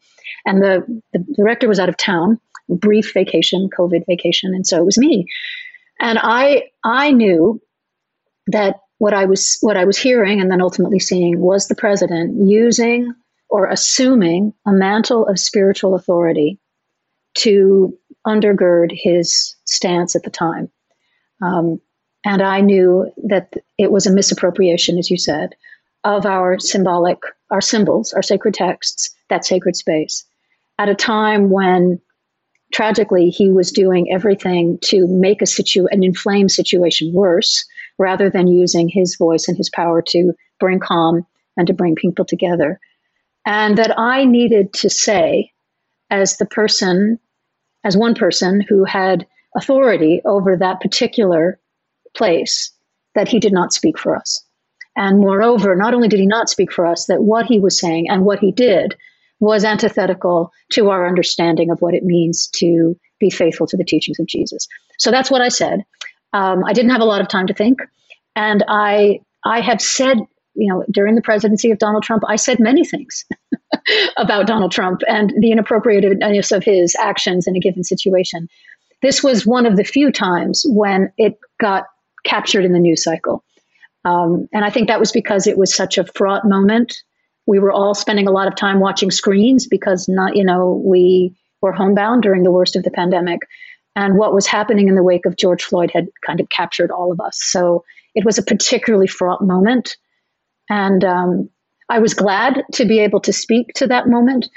And 0.46 0.62
the, 0.62 1.02
the, 1.12 1.24
the 1.36 1.44
rector 1.44 1.68
was 1.68 1.80
out 1.80 1.88
of 1.88 1.96
town, 1.96 2.40
brief 2.68 3.12
vacation, 3.12 3.68
COVID 3.76 4.06
vacation, 4.06 4.54
and 4.54 4.66
so 4.66 4.78
it 4.78 4.84
was 4.84 4.98
me. 4.98 5.26
And 5.98 6.18
I 6.20 6.64
I 6.84 7.12
knew 7.12 7.60
that 8.46 8.76
what 8.98 9.14
I 9.14 9.24
was 9.24 9.58
what 9.60 9.76
I 9.76 9.84
was 9.84 9.98
hearing 9.98 10.40
and 10.40 10.50
then 10.50 10.62
ultimately 10.62 10.98
seeing 10.98 11.40
was 11.40 11.68
the 11.68 11.74
president 11.74 12.48
using 12.48 13.12
or 13.48 13.66
assuming 13.66 14.54
a 14.66 14.72
mantle 14.72 15.26
of 15.26 15.38
spiritual 15.38 15.94
authority 15.94 16.58
to 17.34 17.96
undergird 18.26 18.90
his 18.92 19.56
stance 19.64 20.14
at 20.14 20.22
the 20.22 20.30
time. 20.30 20.70
Um, 21.42 21.80
and 22.24 22.42
I 22.42 22.60
knew 22.60 23.10
that 23.28 23.54
it 23.78 23.90
was 23.90 24.06
a 24.06 24.12
misappropriation, 24.12 24.98
as 24.98 25.10
you 25.10 25.16
said, 25.16 25.54
of 26.04 26.26
our 26.26 26.58
symbolic, 26.58 27.18
our 27.50 27.60
symbols, 27.60 28.12
our 28.12 28.22
sacred 28.22 28.54
texts, 28.54 29.10
that 29.28 29.44
sacred 29.44 29.76
space, 29.76 30.24
at 30.78 30.88
a 30.88 30.94
time 30.94 31.50
when 31.50 32.00
tragically 32.72 33.30
he 33.30 33.50
was 33.50 33.72
doing 33.72 34.12
everything 34.12 34.78
to 34.82 35.06
make 35.06 35.42
a 35.42 35.46
situ 35.46 35.86
an 35.90 36.04
inflamed 36.04 36.50
situation 36.50 37.12
worse 37.12 37.66
rather 37.98 38.30
than 38.30 38.46
using 38.46 38.88
his 38.88 39.16
voice 39.16 39.48
and 39.48 39.56
his 39.56 39.70
power 39.70 40.00
to 40.00 40.32
bring 40.58 40.78
calm 40.78 41.26
and 41.56 41.66
to 41.66 41.74
bring 41.74 41.94
people 41.94 42.24
together. 42.24 42.78
And 43.44 43.76
that 43.78 43.98
i 43.98 44.24
needed 44.24 44.72
to 44.74 44.90
say 44.90 45.52
as 46.10 46.36
the 46.36 46.46
person 46.46 47.18
as 47.82 47.96
one 47.96 48.14
person 48.14 48.60
who 48.60 48.84
had 48.84 49.26
authority 49.56 50.20
over 50.24 50.56
that 50.56 50.80
particular 50.80 51.58
place 52.16 52.72
that 53.14 53.28
he 53.28 53.40
did 53.40 53.52
not 53.52 53.72
speak 53.72 53.98
for 53.98 54.16
us. 54.16 54.44
And 54.96 55.18
moreover, 55.18 55.76
not 55.76 55.94
only 55.94 56.08
did 56.08 56.20
he 56.20 56.26
not 56.26 56.48
speak 56.48 56.72
for 56.72 56.86
us, 56.86 57.06
that 57.06 57.22
what 57.22 57.46
he 57.46 57.60
was 57.60 57.78
saying 57.78 58.08
and 58.08 58.24
what 58.24 58.40
he 58.40 58.52
did 58.52 58.96
was 59.38 59.64
antithetical 59.64 60.52
to 60.72 60.90
our 60.90 61.06
understanding 61.06 61.70
of 61.70 61.80
what 61.80 61.94
it 61.94 62.02
means 62.02 62.48
to 62.56 62.96
be 63.18 63.30
faithful 63.30 63.66
to 63.66 63.76
the 63.76 63.84
teachings 63.84 64.18
of 64.18 64.26
Jesus. 64.26 64.66
So 64.98 65.10
that's 65.10 65.30
what 65.30 65.40
I 65.40 65.48
said. 65.48 65.84
Um, 66.32 66.64
I 66.64 66.72
didn't 66.72 66.90
have 66.90 67.00
a 67.00 67.06
lot 67.06 67.20
of 67.20 67.28
time 67.28 67.46
to 67.46 67.54
think, 67.54 67.80
and 68.36 68.62
I 68.68 69.20
I 69.44 69.60
have 69.60 69.80
said, 69.80 70.18
you 70.54 70.72
know, 70.72 70.84
during 70.92 71.14
the 71.14 71.22
presidency 71.22 71.70
of 71.70 71.78
Donald 71.78 72.04
Trump, 72.04 72.22
I 72.28 72.36
said 72.36 72.60
many 72.60 72.84
things. 72.84 73.24
about 74.16 74.46
Donald 74.46 74.72
Trump 74.72 75.00
and 75.06 75.32
the 75.40 75.52
inappropriateness 75.52 76.52
of 76.52 76.64
his 76.64 76.94
actions 76.98 77.46
in 77.46 77.56
a 77.56 77.60
given 77.60 77.84
situation. 77.84 78.48
This 79.02 79.22
was 79.22 79.46
one 79.46 79.66
of 79.66 79.76
the 79.76 79.84
few 79.84 80.12
times 80.12 80.64
when 80.68 81.12
it 81.16 81.38
got 81.60 81.84
captured 82.24 82.64
in 82.64 82.72
the 82.72 82.78
news 82.78 83.02
cycle. 83.02 83.44
Um, 84.04 84.48
and 84.52 84.64
I 84.64 84.70
think 84.70 84.88
that 84.88 85.00
was 85.00 85.12
because 85.12 85.46
it 85.46 85.58
was 85.58 85.74
such 85.74 85.98
a 85.98 86.04
fraught 86.04 86.44
moment. 86.44 86.96
We 87.46 87.58
were 87.58 87.72
all 87.72 87.94
spending 87.94 88.26
a 88.26 88.32
lot 88.32 88.48
of 88.48 88.54
time 88.54 88.80
watching 88.80 89.10
screens 89.10 89.66
because 89.66 90.08
not, 90.08 90.36
you 90.36 90.44
know, 90.44 90.82
we 90.84 91.36
were 91.60 91.72
homebound 91.72 92.22
during 92.22 92.42
the 92.42 92.50
worst 92.50 92.76
of 92.76 92.82
the 92.82 92.90
pandemic. 92.90 93.40
And 93.96 94.16
what 94.16 94.34
was 94.34 94.46
happening 94.46 94.88
in 94.88 94.94
the 94.94 95.02
wake 95.02 95.26
of 95.26 95.36
George 95.36 95.62
Floyd 95.62 95.90
had 95.92 96.08
kind 96.24 96.40
of 96.40 96.48
captured 96.48 96.90
all 96.90 97.12
of 97.12 97.20
us. 97.20 97.38
So 97.42 97.84
it 98.14 98.24
was 98.24 98.38
a 98.38 98.42
particularly 98.42 99.06
fraught 99.06 99.42
moment. 99.42 99.96
And 100.68 101.04
um, 101.04 101.50
I 101.88 101.98
was 101.98 102.14
glad 102.14 102.62
to 102.74 102.84
be 102.84 103.00
able 103.00 103.20
to 103.20 103.32
speak 103.32 103.72
to 103.74 103.88
that 103.88 104.06
moment, 104.06 104.48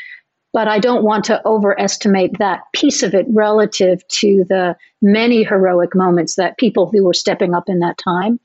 but 0.53 0.67
I 0.67 0.77
don't 0.77 1.03
want 1.03 1.25
to 1.25 1.45
overestimate 1.45 2.37
that 2.37 2.61
piece 2.73 3.01
of 3.01 3.15
it 3.15 3.25
relative 3.29 4.07
to 4.07 4.45
the 4.47 4.77
many 5.01 5.43
heroic 5.43 5.95
moments 5.95 6.35
that 6.35 6.59
people 6.59 6.89
who 6.89 7.03
were 7.03 7.13
stepping 7.13 7.55
up 7.55 7.67
in 7.67 7.79
that 7.79 7.97
time. 7.97 8.39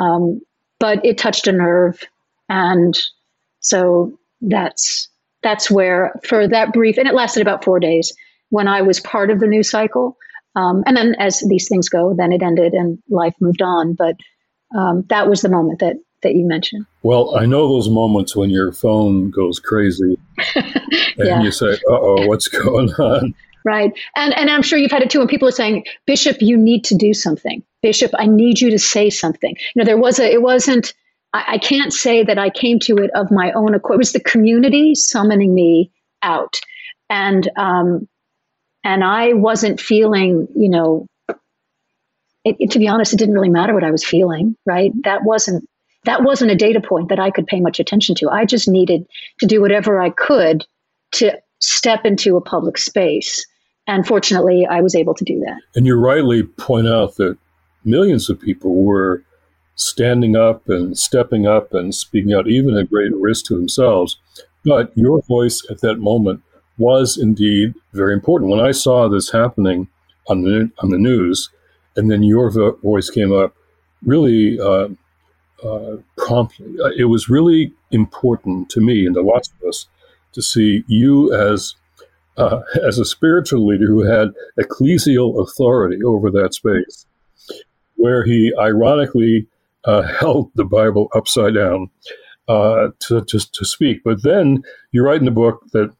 Um, 0.00 0.40
but 0.80 1.04
it 1.04 1.18
touched 1.18 1.46
a 1.46 1.52
nerve, 1.52 2.02
and 2.48 2.98
so 3.60 4.18
that's 4.40 5.08
that's 5.42 5.70
where 5.70 6.18
for 6.24 6.48
that 6.48 6.72
brief, 6.72 6.98
and 6.98 7.06
it 7.06 7.14
lasted 7.14 7.40
about 7.40 7.64
four 7.64 7.80
days 7.80 8.12
when 8.50 8.68
I 8.68 8.82
was 8.82 9.00
part 9.00 9.30
of 9.30 9.40
the 9.40 9.46
news 9.46 9.70
cycle. 9.70 10.16
Um, 10.54 10.82
and 10.86 10.96
then, 10.96 11.14
as 11.18 11.44
these 11.48 11.68
things 11.68 11.88
go, 11.88 12.14
then 12.14 12.32
it 12.32 12.42
ended 12.42 12.72
and 12.72 12.98
life 13.10 13.34
moved 13.40 13.62
on. 13.62 13.94
But 13.94 14.16
um, 14.76 15.04
that 15.08 15.28
was 15.28 15.42
the 15.42 15.48
moment 15.48 15.80
that 15.80 15.96
that 16.22 16.34
you 16.34 16.46
mentioned. 16.46 16.86
Well, 17.02 17.36
I 17.36 17.46
know 17.46 17.68
those 17.68 17.88
moments 17.88 18.34
when 18.34 18.50
your 18.50 18.72
phone 18.72 19.30
goes 19.30 19.58
crazy 19.58 20.18
and 20.54 20.84
yeah. 21.18 21.42
you 21.42 21.50
say, 21.50 21.72
"Uh 21.72 22.00
oh, 22.00 22.26
what's 22.26 22.48
going 22.48 22.90
on?" 22.94 23.34
Right, 23.64 23.92
and 24.16 24.36
and 24.36 24.50
I'm 24.50 24.62
sure 24.62 24.78
you've 24.78 24.90
had 24.90 25.02
it 25.02 25.10
too. 25.10 25.18
When 25.18 25.28
people 25.28 25.48
are 25.48 25.52
saying, 25.52 25.84
"Bishop, 26.06 26.38
you 26.40 26.56
need 26.56 26.84
to 26.84 26.94
do 26.94 27.12
something." 27.12 27.62
Bishop, 27.82 28.12
I 28.18 28.26
need 28.26 28.60
you 28.60 28.70
to 28.70 28.78
say 28.78 29.10
something. 29.10 29.56
You 29.74 29.82
know, 29.82 29.84
there 29.84 29.98
was 29.98 30.18
a. 30.18 30.32
It 30.32 30.42
wasn't. 30.42 30.94
I, 31.32 31.44
I 31.54 31.58
can't 31.58 31.92
say 31.92 32.22
that 32.24 32.38
I 32.38 32.50
came 32.50 32.78
to 32.80 32.96
it 32.96 33.10
of 33.14 33.30
my 33.30 33.52
own 33.52 33.74
accord. 33.74 33.96
It 33.96 33.98
was 33.98 34.12
the 34.12 34.20
community 34.20 34.94
summoning 34.94 35.54
me 35.54 35.90
out, 36.22 36.54
and 37.10 37.48
um, 37.56 38.08
and 38.86 39.02
I 39.02 39.32
wasn't 39.32 39.80
feeling, 39.80 40.46
you 40.54 40.68
know, 40.68 41.08
it, 42.44 42.54
it, 42.60 42.70
to 42.70 42.78
be 42.78 42.86
honest, 42.86 43.12
it 43.12 43.16
didn't 43.16 43.34
really 43.34 43.50
matter 43.50 43.74
what 43.74 43.82
I 43.82 43.90
was 43.90 44.04
feeling, 44.04 44.54
right? 44.64 44.92
That 45.02 45.24
wasn't 45.24 45.68
that 46.06 46.22
wasn't 46.22 46.50
a 46.50 46.56
data 46.56 46.80
point 46.80 47.08
that 47.08 47.18
I 47.18 47.30
could 47.30 47.46
pay 47.46 47.60
much 47.60 47.78
attention 47.78 48.14
to. 48.16 48.30
I 48.30 48.44
just 48.44 48.68
needed 48.68 49.06
to 49.40 49.46
do 49.46 49.60
whatever 49.60 50.00
I 50.00 50.10
could 50.10 50.64
to 51.12 51.38
step 51.60 52.04
into 52.04 52.36
a 52.36 52.40
public 52.40 52.78
space. 52.78 53.44
And 53.86 54.06
fortunately, 54.06 54.66
I 54.68 54.80
was 54.80 54.94
able 54.94 55.14
to 55.14 55.24
do 55.24 55.38
that. 55.40 55.60
And 55.74 55.86
you 55.86 55.96
rightly 55.96 56.42
point 56.42 56.88
out 56.88 57.16
that 57.16 57.36
millions 57.84 58.30
of 58.30 58.40
people 58.40 58.84
were 58.84 59.22
standing 59.74 60.36
up 60.36 60.68
and 60.68 60.98
stepping 60.98 61.46
up 61.46 61.74
and 61.74 61.94
speaking 61.94 62.32
out, 62.32 62.48
even 62.48 62.76
at 62.76 62.90
great 62.90 63.14
risk 63.14 63.46
to 63.46 63.54
themselves. 63.54 64.18
But 64.64 64.90
your 64.96 65.22
voice 65.22 65.64
at 65.70 65.80
that 65.82 65.98
moment 65.98 66.42
was 66.78 67.16
indeed 67.16 67.74
very 67.92 68.14
important. 68.14 68.50
When 68.50 68.60
I 68.60 68.72
saw 68.72 69.08
this 69.08 69.30
happening 69.30 69.88
on 70.28 70.42
the 70.42 70.70
on 70.78 70.90
the 70.90 70.98
news, 70.98 71.50
and 71.94 72.10
then 72.10 72.22
your 72.22 72.50
voice 72.50 73.10
came 73.10 73.32
up, 73.32 73.54
really 74.04 74.58
uh, 74.58 74.88
uh, 75.64 75.96
promptly. 76.18 76.74
Uh, 76.82 76.90
it 76.96 77.04
was 77.04 77.28
really 77.28 77.72
important 77.90 78.68
to 78.70 78.80
me 78.80 79.06
and 79.06 79.14
to 79.14 79.22
lots 79.22 79.50
of 79.50 79.68
us 79.68 79.86
to 80.32 80.42
see 80.42 80.84
you 80.86 81.32
as 81.34 81.74
uh, 82.36 82.60
as 82.86 82.98
a 82.98 83.04
spiritual 83.04 83.66
leader 83.66 83.86
who 83.86 84.04
had 84.04 84.28
ecclesial 84.60 85.42
authority 85.42 86.02
over 86.04 86.30
that 86.30 86.54
space, 86.54 87.06
where 87.94 88.24
he 88.24 88.52
ironically 88.58 89.46
uh, 89.84 90.02
held 90.20 90.50
the 90.54 90.64
Bible 90.64 91.08
upside 91.14 91.54
down 91.54 91.90
uh, 92.48 92.88
to, 93.00 93.24
to, 93.24 93.38
to 93.38 93.64
speak. 93.64 94.02
But 94.04 94.22
then 94.22 94.62
you 94.92 95.02
write 95.02 95.20
in 95.20 95.24
the 95.24 95.30
book 95.30 95.64
that 95.72 95.90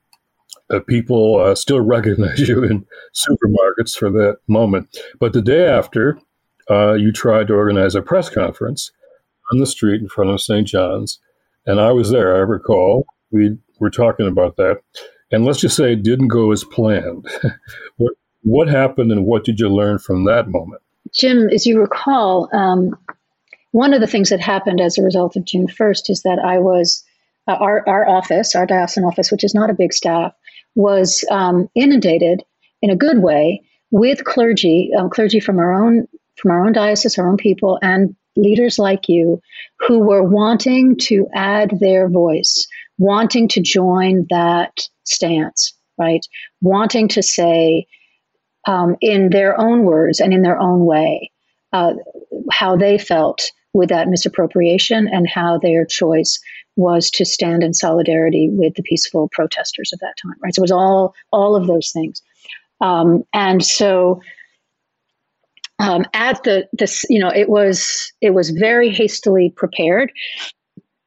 uh, 0.70 0.80
people 0.80 1.40
uh, 1.40 1.54
still 1.54 1.80
recognize 1.96 2.48
you 2.48 2.62
in 2.62 2.86
supermarkets 3.14 3.96
for 3.96 4.10
that 4.10 4.38
moment. 4.46 4.96
But 5.18 5.32
the 5.32 5.42
day 5.42 5.66
after, 5.66 6.18
you 6.68 7.12
tried 7.12 7.46
to 7.46 7.54
organize 7.54 7.94
a 7.94 8.02
press 8.02 8.28
conference 8.28 8.90
on 9.52 9.58
the 9.58 9.66
street 9.66 10.00
in 10.00 10.08
front 10.08 10.30
of 10.30 10.40
St. 10.40 10.66
John's. 10.66 11.20
And 11.66 11.80
I 11.80 11.92
was 11.92 12.10
there, 12.10 12.36
I 12.36 12.40
recall. 12.40 13.06
We 13.30 13.58
were 13.80 13.90
talking 13.90 14.26
about 14.26 14.56
that. 14.56 14.80
And 15.32 15.44
let's 15.44 15.60
just 15.60 15.76
say 15.76 15.92
it 15.92 16.02
didn't 16.02 16.28
go 16.28 16.52
as 16.52 16.64
planned. 16.64 17.26
what, 17.96 18.12
what 18.42 18.68
happened 18.68 19.10
and 19.10 19.26
what 19.26 19.44
did 19.44 19.58
you 19.58 19.68
learn 19.68 19.98
from 19.98 20.24
that 20.24 20.48
moment? 20.48 20.82
Jim, 21.12 21.48
as 21.50 21.66
you 21.66 21.80
recall, 21.80 22.48
um, 22.52 22.96
one 23.72 23.92
of 23.92 24.00
the 24.00 24.06
things 24.06 24.30
that 24.30 24.40
happened 24.40 24.80
as 24.80 24.96
a 24.96 25.02
result 25.02 25.36
of 25.36 25.44
June 25.44 25.66
1st 25.66 26.10
is 26.10 26.22
that 26.22 26.38
I 26.38 26.58
was, 26.58 27.04
uh, 27.48 27.54
our, 27.54 27.86
our 27.88 28.08
office, 28.08 28.54
our 28.54 28.66
diocesan 28.66 29.04
office, 29.04 29.30
which 29.30 29.44
is 29.44 29.54
not 29.54 29.70
a 29.70 29.74
big 29.74 29.92
staff, 29.92 30.32
was 30.74 31.24
um, 31.30 31.68
inundated 31.74 32.42
in 32.82 32.90
a 32.90 32.96
good 32.96 33.18
way 33.18 33.62
with 33.90 34.24
clergy, 34.24 34.90
um, 34.98 35.10
clergy 35.10 35.40
from 35.40 35.58
our 35.58 35.72
own 35.72 36.06
from 36.36 36.50
our 36.50 36.66
own 36.66 36.72
diocese, 36.72 37.18
our 37.18 37.28
own 37.28 37.36
people, 37.36 37.78
and 37.82 38.14
leaders 38.36 38.78
like 38.78 39.08
you 39.08 39.40
who 39.80 39.98
were 39.98 40.22
wanting 40.22 40.96
to 40.96 41.26
add 41.34 41.78
their 41.80 42.08
voice, 42.08 42.66
wanting 42.98 43.48
to 43.48 43.60
join 43.60 44.26
that 44.30 44.88
stance, 45.04 45.74
right? 45.98 46.26
Wanting 46.60 47.08
to 47.08 47.22
say, 47.22 47.86
um, 48.66 48.96
in 49.00 49.30
their 49.30 49.58
own 49.58 49.84
words 49.84 50.20
and 50.20 50.34
in 50.34 50.42
their 50.42 50.60
own 50.60 50.84
way, 50.84 51.30
uh, 51.72 51.94
how 52.50 52.76
they 52.76 52.98
felt 52.98 53.50
with 53.72 53.90
that 53.90 54.08
misappropriation 54.08 55.08
and 55.08 55.28
how 55.28 55.58
their 55.58 55.84
choice 55.84 56.38
was 56.76 57.10
to 57.10 57.24
stand 57.24 57.62
in 57.62 57.72
solidarity 57.72 58.48
with 58.50 58.74
the 58.74 58.82
peaceful 58.82 59.28
protesters 59.32 59.92
of 59.92 60.00
that 60.00 60.14
time, 60.22 60.34
right? 60.42 60.54
So 60.54 60.60
it 60.60 60.64
was 60.64 60.70
all 60.72 61.14
all 61.32 61.56
of 61.56 61.66
those 61.66 61.90
things, 61.90 62.22
um, 62.80 63.24
and 63.32 63.64
so 63.64 64.20
um, 65.78 66.04
at 66.14 66.42
the 66.44 66.68
this 66.72 67.04
you 67.08 67.18
know 67.18 67.30
it 67.30 67.48
was 67.48 68.12
it 68.20 68.30
was 68.30 68.50
very 68.50 68.90
hastily 68.90 69.50
prepared 69.50 70.12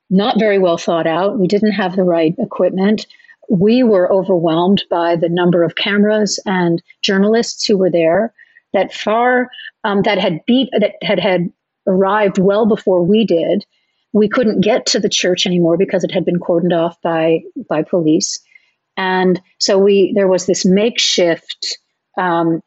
not 0.10 0.40
very 0.40 0.58
well 0.58 0.78
thought 0.78 1.08
out. 1.08 1.40
We 1.40 1.48
didn't 1.48 1.72
have 1.72 1.96
the 1.96 2.04
right 2.04 2.36
equipment. 2.40 3.06
We 3.50 3.84
were 3.84 4.12
overwhelmed 4.12 4.84
by 4.90 5.16
the 5.16 5.30
number 5.30 5.64
of 5.64 5.76
cameras 5.76 6.40
and 6.46 6.82
journalists 7.02 7.66
who 7.66 7.78
were 7.78 7.92
there 7.92 8.34
that 8.74 8.94
far 8.94 9.50
um, 9.84 10.04
that 10.04 10.20
had 10.20 10.46
beat 10.46 10.70
that 10.80 10.94
had 11.02 11.20
had 11.20 11.52
arrived 11.88 12.38
well 12.38 12.66
before 12.66 13.04
we 13.04 13.26
did. 13.26 13.66
We 14.14 14.28
couldn't 14.28 14.62
get 14.62 14.86
to 14.88 15.00
the 15.00 15.10
church 15.10 15.46
anymore 15.46 15.78
because 15.78 16.04
it 16.04 16.12
had 16.12 16.26
been 16.26 16.40
cordoned 16.40 16.76
off 16.76 17.00
by 17.02 17.42
by 17.68 17.84
police. 17.84 18.40
And 18.98 19.42
so 19.60 19.78
we 19.78 20.14
there 20.14 20.28
was 20.28 20.46
this 20.46 20.66
makeshift 20.66 21.78
um, 22.18 22.62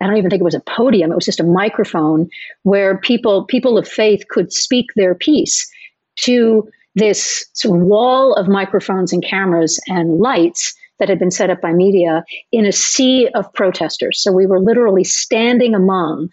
I 0.00 0.06
don't 0.06 0.16
even 0.16 0.30
think 0.30 0.40
it 0.40 0.44
was 0.44 0.54
a 0.54 0.60
podium. 0.60 1.10
It 1.10 1.14
was 1.14 1.24
just 1.24 1.40
a 1.40 1.44
microphone 1.44 2.28
where 2.62 2.98
people 2.98 3.44
people 3.44 3.78
of 3.78 3.88
faith 3.88 4.24
could 4.28 4.52
speak 4.52 4.86
their 4.94 5.14
piece 5.14 5.68
to 6.16 6.68
this 6.94 7.46
sort 7.52 7.80
of 7.80 7.86
wall 7.86 8.34
of 8.34 8.48
microphones 8.48 9.12
and 9.12 9.24
cameras 9.24 9.80
and 9.86 10.18
lights 10.18 10.74
that 10.98 11.08
had 11.08 11.18
been 11.18 11.30
set 11.30 11.50
up 11.50 11.60
by 11.60 11.72
media 11.72 12.24
in 12.52 12.64
a 12.64 12.72
sea 12.72 13.28
of 13.34 13.52
protesters. 13.52 14.22
So 14.22 14.32
we 14.32 14.46
were 14.46 14.60
literally 14.60 15.04
standing 15.04 15.74
among 15.74 16.30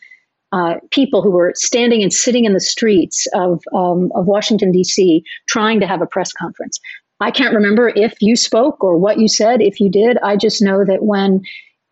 uh, 0.53 0.75
people 0.91 1.22
who 1.22 1.32
were 1.32 1.51
standing 1.55 2.01
and 2.01 2.13
sitting 2.13 2.46
in 2.46 2.53
the 2.53 2.60
streets 2.60 3.27
of, 3.34 3.62
um, 3.74 4.12
of 4.15 4.25
Washington, 4.27 4.72
D.C., 4.72 5.24
trying 5.48 5.79
to 5.79 5.88
have 5.88 6.01
a 6.01 6.05
press 6.05 6.32
conference. 6.32 6.79
I 7.20 7.32
can't 7.32 7.55
remember 7.55 7.89
if 7.89 8.15
you 8.22 8.36
spoke 8.36 8.84
or 8.84 8.98
what 8.98 9.20
you 9.20 9.27
said. 9.27 9.62
If 9.62 9.79
you 9.79 9.89
did, 9.89 10.17
I 10.20 10.38
just 10.38 10.62
know 10.62 10.86
that 10.86 11.03
when 11.03 11.41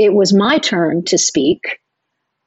it 0.01 0.13
was 0.13 0.33
my 0.33 0.57
turn 0.57 1.03
to 1.05 1.17
speak. 1.17 1.79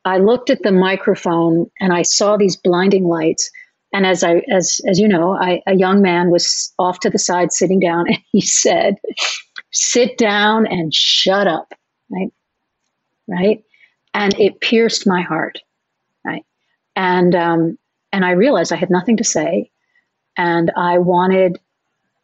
I 0.04 0.18
looked 0.18 0.50
at 0.50 0.62
the 0.62 0.73
microphone 0.73 1.70
and 1.80 1.92
I 1.92 2.02
saw 2.02 2.37
these 2.37 2.56
blinding 2.56 3.04
lights. 3.04 3.49
And 3.92 4.04
as 4.04 4.25
I, 4.25 4.42
as 4.50 4.80
as 4.88 4.99
you 4.99 5.06
know, 5.06 5.37
I, 5.37 5.62
a 5.68 5.76
young 5.76 6.02
man 6.02 6.30
was 6.30 6.75
off 6.80 6.99
to 7.00 7.11
the 7.11 7.18
side, 7.18 7.52
sitting 7.52 7.78
down, 7.78 8.06
and 8.08 8.18
he 8.32 8.40
said, 8.40 8.96
"Sit 9.70 10.18
down 10.18 10.66
and 10.66 10.92
shut 10.92 11.46
up." 11.46 11.73
Right, 12.11 12.32
right, 13.28 13.64
and 14.12 14.34
it 14.40 14.61
pierced 14.61 15.06
my 15.06 15.23
heart. 15.23 15.61
Right, 16.26 16.44
and 16.96 17.37
um, 17.37 17.78
and 18.12 18.25
I 18.25 18.32
realized 18.32 18.73
I 18.73 18.76
had 18.76 18.90
nothing 18.90 19.18
to 19.18 19.25
say, 19.25 19.70
and 20.37 20.73
I 20.76 20.99
wanted, 20.99 21.61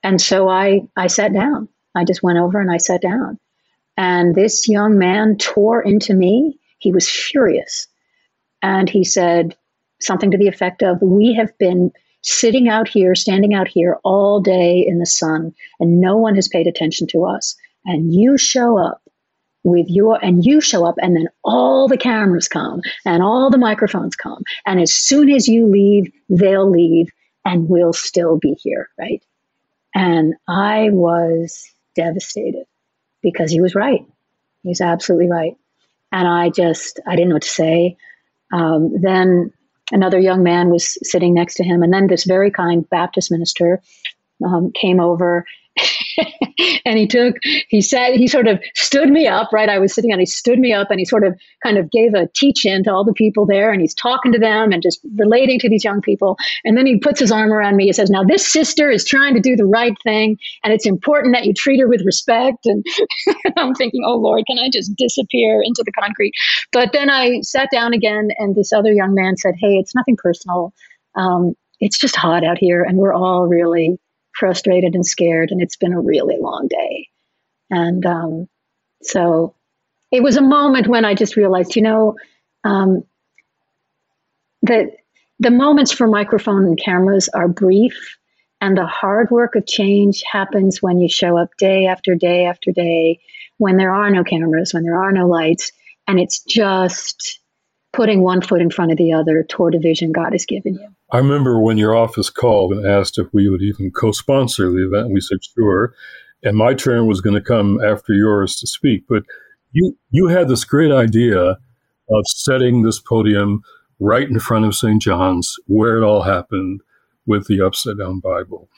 and 0.02 0.20
so 0.20 0.49
I 0.49 0.80
I 0.96 1.06
sat 1.06 1.32
down. 1.32 1.68
I 1.94 2.04
just 2.04 2.22
went 2.22 2.38
over 2.38 2.60
and 2.60 2.70
I 2.70 2.78
sat 2.78 3.00
down, 3.00 3.38
and 4.00 4.35
this 4.35 4.66
young 4.66 4.97
man 4.97 5.37
tore 5.37 5.83
into 5.83 6.14
me. 6.14 6.59
He 6.78 6.90
was 6.90 7.07
furious. 7.07 7.87
And 8.62 8.88
he 8.88 9.04
said 9.04 9.54
something 10.00 10.30
to 10.30 10.38
the 10.38 10.49
effect 10.49 10.83
of, 10.83 11.02
We 11.02 11.35
have 11.35 11.57
been 11.59 11.92
sitting 12.23 12.66
out 12.66 12.88
here, 12.88 13.14
standing 13.14 13.52
out 13.52 13.69
here 13.69 13.99
all 14.02 14.40
day 14.40 14.83
in 14.88 15.00
the 15.00 15.04
sun, 15.04 15.54
and 15.78 16.00
no 16.00 16.16
one 16.16 16.35
has 16.37 16.49
paid 16.49 16.66
attention 16.66 17.09
to 17.09 17.26
us. 17.26 17.57
And 17.85 18.11
you 18.11 18.38
show 18.38 18.78
up 18.78 19.02
with 19.64 19.90
your, 19.90 20.19
and 20.25 20.47
you 20.47 20.62
show 20.62 20.87
up, 20.87 20.95
and 20.97 21.14
then 21.14 21.28
all 21.45 21.87
the 21.87 21.99
cameras 21.99 22.49
come 22.49 22.80
and 23.04 23.23
all 23.23 23.50
the 23.50 23.59
microphones 23.59 24.16
come. 24.16 24.42
And 24.64 24.80
as 24.80 24.95
soon 24.95 25.28
as 25.28 25.47
you 25.47 25.66
leave, 25.66 26.11
they'll 26.30 26.71
leave, 26.71 27.09
and 27.45 27.69
we'll 27.69 27.92
still 27.92 28.38
be 28.38 28.54
here, 28.62 28.88
right? 28.99 29.23
And 29.95 30.37
I 30.49 30.88
was 30.88 31.71
devastated 31.95 32.64
because 33.22 33.50
he 33.50 33.60
was 33.60 33.74
right. 33.74 34.04
He 34.62 34.68
was 34.68 34.80
absolutely 34.80 35.28
right. 35.28 35.56
And 36.12 36.26
I 36.26 36.50
just, 36.50 37.00
I 37.06 37.16
didn't 37.16 37.28
know 37.28 37.36
what 37.36 37.42
to 37.42 37.48
say. 37.48 37.96
Um, 38.52 39.00
then 39.00 39.52
another 39.92 40.18
young 40.18 40.42
man 40.42 40.70
was 40.70 40.98
sitting 41.08 41.34
next 41.34 41.56
to 41.56 41.64
him. 41.64 41.82
And 41.82 41.92
then 41.92 42.06
this 42.06 42.24
very 42.24 42.50
kind 42.50 42.88
Baptist 42.88 43.30
minister 43.30 43.80
um, 44.44 44.72
came 44.72 45.00
over 45.00 45.44
and 46.85 46.99
he 46.99 47.07
took, 47.07 47.37
he 47.69 47.81
said, 47.81 48.14
he 48.14 48.26
sort 48.26 48.47
of 48.47 48.61
stood 48.75 49.11
me 49.11 49.26
up, 49.26 49.50
right? 49.52 49.69
I 49.69 49.79
was 49.79 49.95
sitting 49.95 50.12
and 50.12 50.21
he 50.21 50.26
stood 50.26 50.59
me 50.59 50.73
up 50.73 50.90
and 50.90 50.99
he 50.99 51.05
sort 51.05 51.25
of 51.25 51.38
kind 51.62 51.79
of 51.79 51.90
gave 51.90 52.14
a 52.14 52.29
teach 52.35 52.64
in 52.64 52.85
to 52.85 52.93
all 52.93 53.05
the 53.05 53.12
people 53.12 53.47
there 53.47 53.71
and 53.73 53.81
he's 53.81 53.95
talking 53.95 54.33
to 54.33 54.38
them 54.38 54.73
and 54.73 54.83
just 54.83 55.00
relating 55.17 55.59
to 55.61 55.69
these 55.69 55.85
young 55.85 56.00
people. 56.00 56.37
And 56.64 56.76
then 56.76 56.87
he 56.87 56.99
puts 56.99 57.21
his 57.21 57.33
arm 57.33 57.52
around 57.52 57.76
me. 57.76 57.87
He 57.87 57.93
says, 57.93 58.11
Now, 58.11 58.25
this 58.25 58.47
sister 58.47 58.90
is 58.90 59.05
trying 59.05 59.35
to 59.35 59.40
do 59.40 59.57
the 59.57 59.67
right 59.67 59.95
thing 60.02 60.37
and 60.64 60.73
it's 60.73 60.87
important 60.87 61.35
that 61.35 61.47
you 61.47 61.55
treat 61.55 61.81
her 61.81 61.88
with 61.88 62.02
respect. 62.05 62.67
And 62.67 62.85
I'm 63.57 63.75
thinking, 63.75 64.02
Oh 64.07 64.17
Lord, 64.17 64.45
can 64.47 64.59
I 64.59 64.69
just 64.73 64.95
disappear 64.97 65.61
into 65.62 65.83
the 65.85 65.93
concrete? 65.93 66.33
But 66.73 66.93
then 66.93 67.11
I 67.11 67.40
sat 67.43 67.69
down 67.73 67.93
again 67.93 68.29
and 68.38 68.55
this 68.55 68.73
other 68.73 68.93
young 68.93 69.14
man 69.14 69.37
said, 69.37 69.55
Hey, 69.59 69.75
it's 69.76 69.95
nothing 69.95 70.17
personal. 70.17 70.73
Um, 71.17 71.55
it's 71.81 71.99
just 71.99 72.14
hot 72.14 72.45
out 72.45 72.59
here 72.59 72.83
and 72.83 72.99
we're 72.99 73.14
all 73.14 73.47
really 73.47 73.99
frustrated 74.40 74.94
and 74.94 75.06
scared, 75.06 75.50
and 75.52 75.62
it's 75.62 75.76
been 75.76 75.92
a 75.92 76.00
really 76.00 76.38
long 76.40 76.66
day. 76.68 77.09
And 77.70 78.04
um, 78.06 78.49
so 79.02 79.54
it 80.11 80.23
was 80.23 80.37
a 80.37 80.42
moment 80.42 80.88
when 80.88 81.04
I 81.04 81.14
just 81.14 81.37
realized, 81.37 81.76
you 81.76 81.82
know, 81.82 82.16
um, 82.64 83.04
that 84.62 84.97
the 85.38 85.50
moments 85.50 85.92
for 85.92 86.06
microphone 86.06 86.64
and 86.64 86.82
cameras 86.82 87.28
are 87.28 87.49
brief, 87.49 88.16
and 88.61 88.76
the 88.76 88.87
hard 88.87 89.30
work 89.30 89.54
of 89.54 89.66
change 89.66 90.23
happens 90.30 90.82
when 90.82 91.00
you 91.00 91.09
show 91.09 91.38
up 91.38 91.50
day 91.59 91.87
after 91.87 92.14
day 92.14 92.47
after 92.47 92.73
day, 92.73 93.20
when 93.59 93.76
there 93.76 93.94
are 93.94 94.11
no 94.11 94.25
cameras, 94.25 94.75
when 94.75 94.82
there 94.82 95.00
are 95.00 95.12
no 95.12 95.28
lights, 95.28 95.70
and 96.09 96.18
it's 96.18 96.42
just 96.42 97.40
putting 97.92 98.23
one 98.23 98.40
foot 98.40 98.61
in 98.61 98.70
front 98.70 98.90
of 98.90 98.99
the 98.99 99.12
other 99.12 99.44
toward 99.44 99.75
a 99.75 99.78
vision 99.78 100.12
God 100.12 100.32
has 100.32 100.47
given 100.47 100.75
you. 100.75 100.88
I 101.12 101.19
remember 101.19 101.61
when 101.61 101.79
your 101.79 101.97
office 101.97 102.31
called 102.31 102.73
and 102.73 102.87
asked 102.87 103.19
if 103.19 103.26
we 103.33 103.49
would 103.49 103.62
even 103.62 103.90
co 103.90 104.12
sponsor 104.12 104.71
the 104.71 104.87
event. 104.87 105.07
and 105.07 105.14
We 105.14 105.21
said, 105.21 105.38
sure. 105.43 105.95
And 106.43 106.57
my 106.57 106.75
turn 106.75 107.07
was 107.07 107.21
going 107.21 107.35
to 107.35 107.40
come 107.40 107.81
after 107.85 108.12
yours 108.12 108.57
to 108.57 108.67
speak. 108.67 109.05
But 109.09 109.25
you, 109.73 109.97
you 110.11 110.29
had 110.29 110.49
this 110.49 110.64
great 110.64 110.93
idea 110.93 111.59
of 112.11 112.25
setting 112.26 112.83
this 112.83 113.00
podium 113.00 113.62
right 113.99 114.29
in 114.29 114.38
front 114.40 114.64
of 114.64 114.75
St. 114.75 115.00
John's, 115.02 115.55
where 115.67 115.99
it 115.99 116.05
all 116.05 116.23
happened 116.23 116.81
with 117.26 117.47
the 117.47 117.61
upside 117.61 117.99
down 117.99 118.21
Bible. 118.21 118.69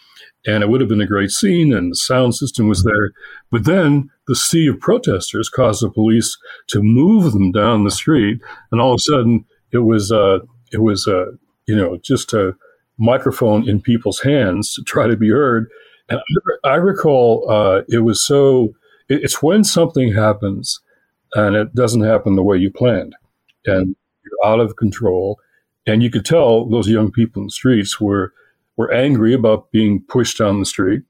And 0.47 0.63
it 0.63 0.69
would 0.69 0.81
have 0.81 0.89
been 0.89 1.01
a 1.01 1.07
great 1.07 1.31
scene, 1.31 1.73
and 1.73 1.93
the 1.93 1.97
sound 1.97 2.35
system 2.35 2.69
was 2.69 2.83
there. 2.83 3.13
But 3.51 3.65
then 3.65 4.11
the 4.27 4.35
sea 4.35 4.67
of 4.67 4.81
protesters 4.81 5.49
caused 5.49 5.83
the 5.83 5.91
police 5.91 6.37
to 6.69 6.83
move 6.83 7.33
them 7.33 7.53
down 7.53 7.85
the 7.85 7.91
street, 7.91 8.41
and 8.71 8.81
all 8.81 8.93
of 8.93 8.97
a 8.97 9.11
sudden 9.11 9.45
it 9.71 9.79
was 9.79 10.11
uh, 10.11 10.41
it 10.73 10.83
was 10.83 11.07
uh, 11.07 11.27
you 11.67 11.77
know, 11.77 11.97
just 11.99 12.33
a 12.33 12.55
microphone 12.99 13.69
in 13.69 13.81
people's 13.81 14.21
hands 14.21 14.75
to 14.75 14.83
try 14.83 15.07
to 15.07 15.17
be 15.17 15.31
heard. 15.31 15.69
And 16.09 16.21
I 16.65 16.75
recall 16.75 17.51
uh, 17.51 17.83
it 17.89 18.01
was 18.01 18.25
so, 18.25 18.75
it's 19.09 19.43
when 19.43 19.65
something 19.65 20.13
happens 20.13 20.81
and 21.35 21.57
it 21.57 21.75
doesn't 21.75 22.03
happen 22.03 22.37
the 22.37 22.43
way 22.43 22.57
you 22.57 22.71
planned 22.71 23.15
and 23.67 23.97
you're 24.25 24.51
out 24.51 24.61
of 24.61 24.77
control. 24.77 25.39
And 25.87 26.03
you 26.03 26.11
could 26.11 26.25
tell 26.25 26.69
those 26.69 26.89
young 26.89 27.11
people 27.11 27.43
in 27.43 27.47
the 27.47 27.53
streets 27.53 28.01
were, 28.01 28.33
were 28.77 28.93
angry 28.93 29.35
about 29.35 29.71
being 29.73 30.03
pushed 30.09 30.39
down 30.39 30.61
the 30.61 30.67
street. 30.67 31.03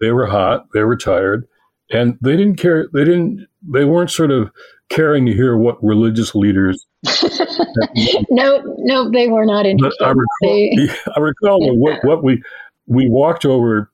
They 0.00 0.10
were 0.10 0.26
hot, 0.26 0.66
they 0.74 0.82
were 0.82 0.96
tired, 0.96 1.46
and 1.90 2.18
they 2.20 2.36
didn't 2.36 2.56
care. 2.56 2.88
They 2.92 3.04
didn't, 3.04 3.46
they 3.62 3.84
weren't 3.84 4.10
sort 4.10 4.30
of 4.30 4.50
caring 4.90 5.24
to 5.26 5.32
hear 5.32 5.56
what 5.56 5.82
religious 5.82 6.34
leaders 6.34 6.86
no, 8.30 8.62
no, 8.78 9.10
they 9.10 9.28
were 9.28 9.46
not 9.46 9.64
interested. 9.64 10.04
I 10.04 10.10
recall, 10.10 10.26
they, 10.42 10.88
I 11.16 11.20
recall 11.20 11.78
what, 11.78 12.04
what 12.04 12.22
we 12.22 12.42
we 12.86 13.08
walked 13.08 13.46
over. 13.46 13.90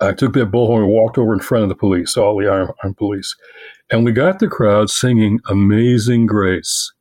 I 0.00 0.12
took 0.12 0.34
that 0.34 0.50
bullhorn 0.50 0.82
and 0.82 0.88
walked 0.88 1.16
over 1.16 1.32
in 1.32 1.40
front 1.40 1.62
of 1.62 1.70
the 1.70 1.74
police, 1.74 2.16
all 2.18 2.38
the 2.38 2.50
armed, 2.50 2.72
armed 2.82 2.98
police, 2.98 3.34
and 3.90 4.04
we 4.04 4.12
got 4.12 4.38
the 4.38 4.48
crowd 4.48 4.90
singing 4.90 5.40
"Amazing 5.48 6.26
Grace," 6.26 6.92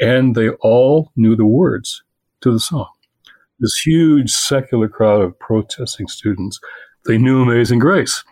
and 0.00 0.36
they 0.36 0.50
all 0.50 1.10
knew 1.16 1.34
the 1.34 1.46
words 1.46 2.04
to 2.42 2.52
the 2.52 2.60
song. 2.60 2.90
This 3.58 3.82
huge 3.84 4.30
secular 4.30 4.88
crowd 4.88 5.22
of 5.22 5.38
protesting 5.40 6.06
students, 6.06 6.60
they 7.06 7.18
knew 7.18 7.42
"Amazing 7.42 7.80
Grace," 7.80 8.22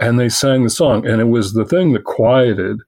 and 0.00 0.18
they 0.18 0.28
sang 0.28 0.64
the 0.64 0.70
song, 0.70 1.06
and 1.06 1.20
it 1.20 1.28
was 1.28 1.52
the 1.52 1.64
thing 1.64 1.92
that 1.92 2.02
quieted 2.02 2.80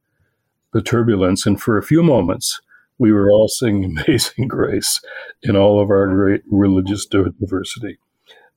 the 0.72 0.82
turbulence. 0.82 1.46
And 1.46 1.60
for 1.60 1.78
a 1.78 1.82
few 1.82 2.02
moments, 2.02 2.60
we 2.98 3.12
were 3.12 3.30
all 3.30 3.48
singing 3.48 3.96
Amazing 4.06 4.48
Grace 4.48 5.00
in 5.42 5.56
all 5.56 5.80
of 5.80 5.90
our 5.90 6.06
great 6.08 6.42
religious 6.50 7.06
diversity. 7.06 7.98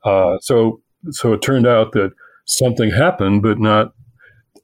Uh, 0.03 0.37
so, 0.39 0.81
so 1.11 1.33
it 1.33 1.41
turned 1.41 1.67
out 1.67 1.93
that 1.93 2.11
something 2.45 2.91
happened, 2.91 3.41
but 3.41 3.59
not 3.59 3.93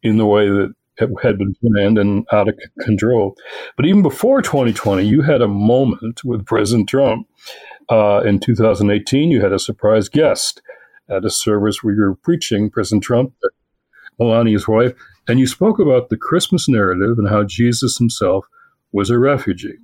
in 0.04 0.18
the 0.18 0.26
way 0.26 0.48
that 0.48 0.74
it 0.98 1.10
had 1.24 1.38
been 1.38 1.56
planned 1.56 1.98
and 1.98 2.26
out 2.32 2.48
of 2.48 2.56
control. 2.82 3.36
But 3.76 3.86
even 3.86 4.04
before 4.04 4.42
2020, 4.42 5.04
you 5.04 5.22
had 5.22 5.42
a 5.42 5.48
moment 5.48 6.24
with 6.24 6.46
President 6.46 6.90
Trump. 6.90 7.28
Uh, 7.90 8.22
in 8.22 8.40
2018, 8.40 9.32
you 9.32 9.42
had 9.42 9.52
a 9.52 9.60
surprise 9.60 10.08
guest 10.10 10.62
at 11.10 11.26
a 11.26 11.30
service 11.30 11.84
where 11.84 11.94
you 11.94 12.02
were 12.02 12.16
preaching 12.16 12.70
President 12.70 13.04
Trump, 13.04 13.34
Melania's 14.20 14.68
wife, 14.68 14.94
and 15.32 15.40
you 15.40 15.48
spoke 15.48 15.80
about 15.80 16.10
the 16.10 16.18
Christmas 16.18 16.68
narrative 16.68 17.18
and 17.18 17.30
how 17.30 17.46
Jesus 17.46 17.98
himself 17.98 18.46
was 18.92 19.10
a 19.10 19.18
refugee. 19.18 19.78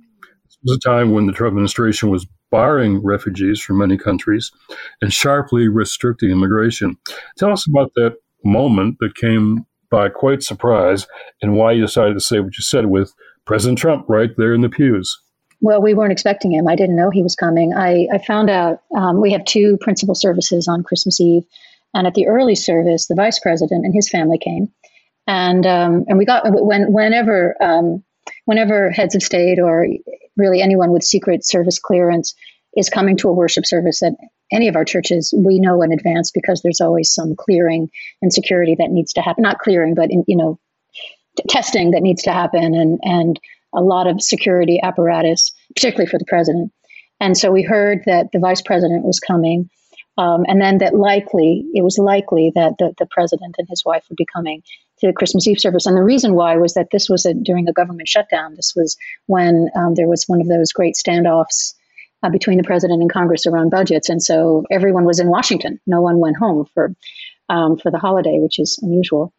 This 0.44 0.58
was 0.62 0.76
a 0.76 0.86
time 0.86 1.12
when 1.12 1.24
the 1.24 1.32
Trump 1.32 1.52
administration 1.52 2.10
was 2.10 2.26
barring 2.50 3.02
refugees 3.02 3.58
from 3.58 3.78
many 3.78 3.96
countries 3.96 4.52
and 5.00 5.10
sharply 5.10 5.66
restricting 5.66 6.30
immigration. 6.30 6.98
Tell 7.38 7.50
us 7.50 7.66
about 7.66 7.92
that 7.94 8.16
moment 8.44 8.98
that 9.00 9.14
came 9.14 9.64
by 9.90 10.10
quite 10.10 10.42
surprise 10.42 11.06
and 11.40 11.54
why 11.54 11.72
you 11.72 11.80
decided 11.80 12.12
to 12.12 12.20
say 12.20 12.40
what 12.40 12.58
you 12.58 12.62
said 12.62 12.86
with 12.86 13.14
President 13.46 13.78
Trump 13.78 14.04
right 14.06 14.32
there 14.36 14.52
in 14.52 14.60
the 14.60 14.68
pews. 14.68 15.18
Well, 15.62 15.80
we 15.80 15.94
weren't 15.94 16.12
expecting 16.12 16.52
him. 16.52 16.68
I 16.68 16.76
didn't 16.76 16.96
know 16.96 17.08
he 17.08 17.22
was 17.22 17.34
coming. 17.34 17.72
I, 17.72 18.06
I 18.12 18.18
found 18.18 18.50
out 18.50 18.82
um, 18.94 19.22
we 19.22 19.32
have 19.32 19.46
two 19.46 19.78
principal 19.80 20.14
services 20.14 20.68
on 20.68 20.82
Christmas 20.82 21.18
Eve. 21.22 21.44
And 21.94 22.06
at 22.06 22.12
the 22.12 22.26
early 22.26 22.54
service, 22.54 23.06
the 23.06 23.14
vice 23.14 23.38
president 23.38 23.86
and 23.86 23.94
his 23.94 24.10
family 24.10 24.36
came. 24.36 24.70
And 25.28 25.66
um, 25.66 26.06
and 26.08 26.16
we 26.16 26.24
got 26.24 26.42
when 26.46 26.90
whenever 26.90 27.54
um, 27.62 28.02
whenever 28.46 28.90
heads 28.90 29.14
of 29.14 29.22
state 29.22 29.58
or 29.60 29.86
really 30.38 30.62
anyone 30.62 30.90
with 30.90 31.04
secret 31.04 31.44
service 31.44 31.78
clearance 31.78 32.34
is 32.74 32.88
coming 32.88 33.18
to 33.18 33.28
a 33.28 33.32
worship 33.32 33.66
service 33.66 34.02
at 34.02 34.14
any 34.50 34.68
of 34.68 34.76
our 34.76 34.86
churches, 34.86 35.34
we 35.36 35.58
know 35.58 35.82
in 35.82 35.92
advance 35.92 36.30
because 36.30 36.62
there's 36.62 36.80
always 36.80 37.12
some 37.12 37.36
clearing 37.36 37.90
and 38.22 38.32
security 38.32 38.74
that 38.78 38.90
needs 38.90 39.12
to 39.12 39.20
happen. 39.20 39.42
Not 39.42 39.58
clearing, 39.58 39.94
but 39.94 40.10
in, 40.10 40.24
you 40.26 40.36
know, 40.36 40.58
t- 41.36 41.44
testing 41.50 41.90
that 41.90 42.02
needs 42.02 42.22
to 42.22 42.32
happen, 42.32 42.74
and 42.74 42.98
and 43.02 43.38
a 43.74 43.82
lot 43.82 44.06
of 44.06 44.22
security 44.22 44.80
apparatus, 44.82 45.52
particularly 45.76 46.10
for 46.10 46.18
the 46.18 46.24
president. 46.24 46.72
And 47.20 47.36
so 47.36 47.50
we 47.50 47.62
heard 47.62 48.04
that 48.06 48.28
the 48.32 48.38
vice 48.38 48.62
president 48.62 49.04
was 49.04 49.20
coming, 49.20 49.68
um, 50.16 50.46
and 50.48 50.58
then 50.58 50.78
that 50.78 50.94
likely 50.94 51.66
it 51.74 51.84
was 51.84 51.98
likely 51.98 52.50
that 52.54 52.76
the, 52.78 52.94
the 52.96 53.06
president 53.10 53.56
and 53.58 53.68
his 53.68 53.84
wife 53.84 54.04
would 54.08 54.16
be 54.16 54.26
coming 54.34 54.62
to 55.00 55.06
the 55.06 55.12
Christmas 55.12 55.46
Eve 55.46 55.60
service. 55.60 55.86
And 55.86 55.96
the 55.96 56.02
reason 56.02 56.34
why 56.34 56.56
was 56.56 56.74
that 56.74 56.88
this 56.90 57.08
was 57.08 57.24
a, 57.24 57.34
during 57.34 57.68
a 57.68 57.72
government 57.72 58.08
shutdown. 58.08 58.54
This 58.54 58.74
was 58.74 58.96
when 59.26 59.68
um, 59.76 59.94
there 59.94 60.08
was 60.08 60.24
one 60.26 60.40
of 60.40 60.48
those 60.48 60.72
great 60.72 60.94
standoffs 60.94 61.74
uh, 62.22 62.30
between 62.30 62.58
the 62.58 62.64
president 62.64 63.00
and 63.00 63.12
Congress 63.12 63.46
around 63.46 63.70
budgets, 63.70 64.08
and 64.08 64.22
so 64.22 64.64
everyone 64.70 65.04
was 65.04 65.20
in 65.20 65.28
Washington. 65.28 65.80
No 65.86 66.00
one 66.00 66.18
went 66.18 66.36
home 66.36 66.66
for 66.74 66.94
um, 67.48 67.78
for 67.78 67.90
the 67.90 67.98
holiday, 67.98 68.38
which 68.40 68.58
is 68.58 68.78
unusual. 68.82 69.32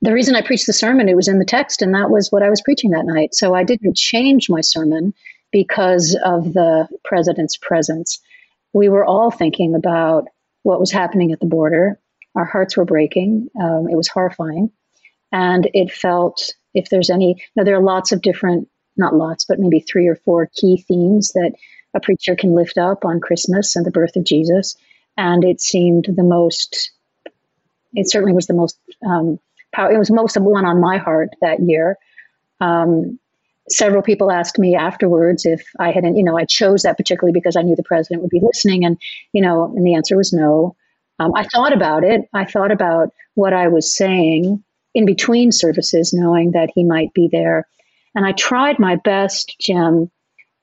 The 0.00 0.12
reason 0.12 0.34
I 0.34 0.42
preached 0.42 0.66
the 0.66 0.72
sermon, 0.72 1.08
it 1.08 1.16
was 1.16 1.28
in 1.28 1.38
the 1.38 1.44
text, 1.44 1.82
and 1.82 1.94
that 1.94 2.10
was 2.10 2.30
what 2.30 2.42
I 2.42 2.50
was 2.50 2.62
preaching 2.62 2.90
that 2.90 3.04
night. 3.04 3.34
So 3.34 3.54
I 3.54 3.64
didn't 3.64 3.96
change 3.96 4.48
my 4.48 4.60
sermon 4.60 5.12
because 5.50 6.18
of 6.24 6.52
the 6.52 6.88
president's 7.04 7.56
presence. 7.56 8.20
We 8.72 8.88
were 8.88 9.04
all 9.04 9.30
thinking 9.30 9.74
about 9.74 10.28
what 10.62 10.80
was 10.80 10.92
happening 10.92 11.32
at 11.32 11.40
the 11.40 11.46
border. 11.46 11.98
Our 12.38 12.44
hearts 12.44 12.76
were 12.76 12.84
breaking. 12.84 13.48
Um, 13.60 13.88
it 13.90 13.96
was 13.96 14.08
horrifying. 14.08 14.70
And 15.32 15.68
it 15.74 15.92
felt, 15.92 16.54
if 16.72 16.88
there's 16.88 17.10
any, 17.10 17.42
know, 17.56 17.64
there 17.64 17.76
are 17.76 17.82
lots 17.82 18.12
of 18.12 18.22
different, 18.22 18.68
not 18.96 19.14
lots, 19.14 19.44
but 19.44 19.58
maybe 19.58 19.80
three 19.80 20.06
or 20.06 20.14
four 20.14 20.48
key 20.54 20.84
themes 20.88 21.32
that 21.32 21.52
a 21.94 22.00
preacher 22.00 22.36
can 22.36 22.54
lift 22.54 22.78
up 22.78 23.04
on 23.04 23.20
Christmas 23.20 23.76
and 23.76 23.84
the 23.84 23.90
birth 23.90 24.16
of 24.16 24.24
Jesus. 24.24 24.76
And 25.16 25.44
it 25.44 25.60
seemed 25.60 26.06
the 26.08 26.22
most, 26.22 26.92
it 27.92 28.08
certainly 28.08 28.32
was 28.32 28.46
the 28.46 28.54
most, 28.54 28.78
um, 29.04 29.40
power, 29.72 29.90
it 29.92 29.98
was 29.98 30.10
most 30.10 30.36
of 30.36 30.44
one 30.44 30.64
on 30.64 30.80
my 30.80 30.96
heart 30.96 31.30
that 31.40 31.60
year. 31.60 31.96
Um, 32.60 33.18
several 33.68 34.02
people 34.02 34.30
asked 34.30 34.58
me 34.58 34.76
afterwards 34.76 35.44
if 35.44 35.66
I 35.78 35.90
hadn't, 35.90 36.16
you 36.16 36.24
know, 36.24 36.38
I 36.38 36.44
chose 36.44 36.82
that 36.82 36.96
particularly 36.96 37.32
because 37.32 37.56
I 37.56 37.62
knew 37.62 37.76
the 37.76 37.82
president 37.82 38.22
would 38.22 38.30
be 38.30 38.40
listening. 38.42 38.84
And, 38.84 38.96
you 39.32 39.42
know, 39.42 39.64
and 39.64 39.84
the 39.84 39.94
answer 39.94 40.16
was 40.16 40.32
no. 40.32 40.76
Um, 41.18 41.32
I 41.34 41.44
thought 41.44 41.72
about 41.72 42.04
it. 42.04 42.22
I 42.32 42.44
thought 42.44 42.70
about 42.70 43.12
what 43.34 43.52
I 43.52 43.68
was 43.68 43.94
saying 43.94 44.62
in 44.94 45.04
between 45.04 45.52
services, 45.52 46.12
knowing 46.12 46.52
that 46.52 46.70
he 46.74 46.84
might 46.84 47.12
be 47.14 47.28
there. 47.30 47.66
And 48.14 48.24
I 48.24 48.32
tried 48.32 48.78
my 48.78 48.96
best, 48.96 49.56
Jim. 49.60 50.10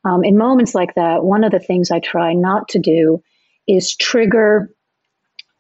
Um, 0.04 0.24
in 0.24 0.38
moments 0.38 0.76
like 0.76 0.96
that, 0.96 1.24
one 1.24 1.44
of 1.44 1.52
the 1.52 1.60
things 1.60 1.92
I 1.92 2.00
try 2.00 2.34
not 2.34 2.70
to 2.70 2.80
do 2.80 3.24
is 3.68 3.96
trigger 3.96 4.70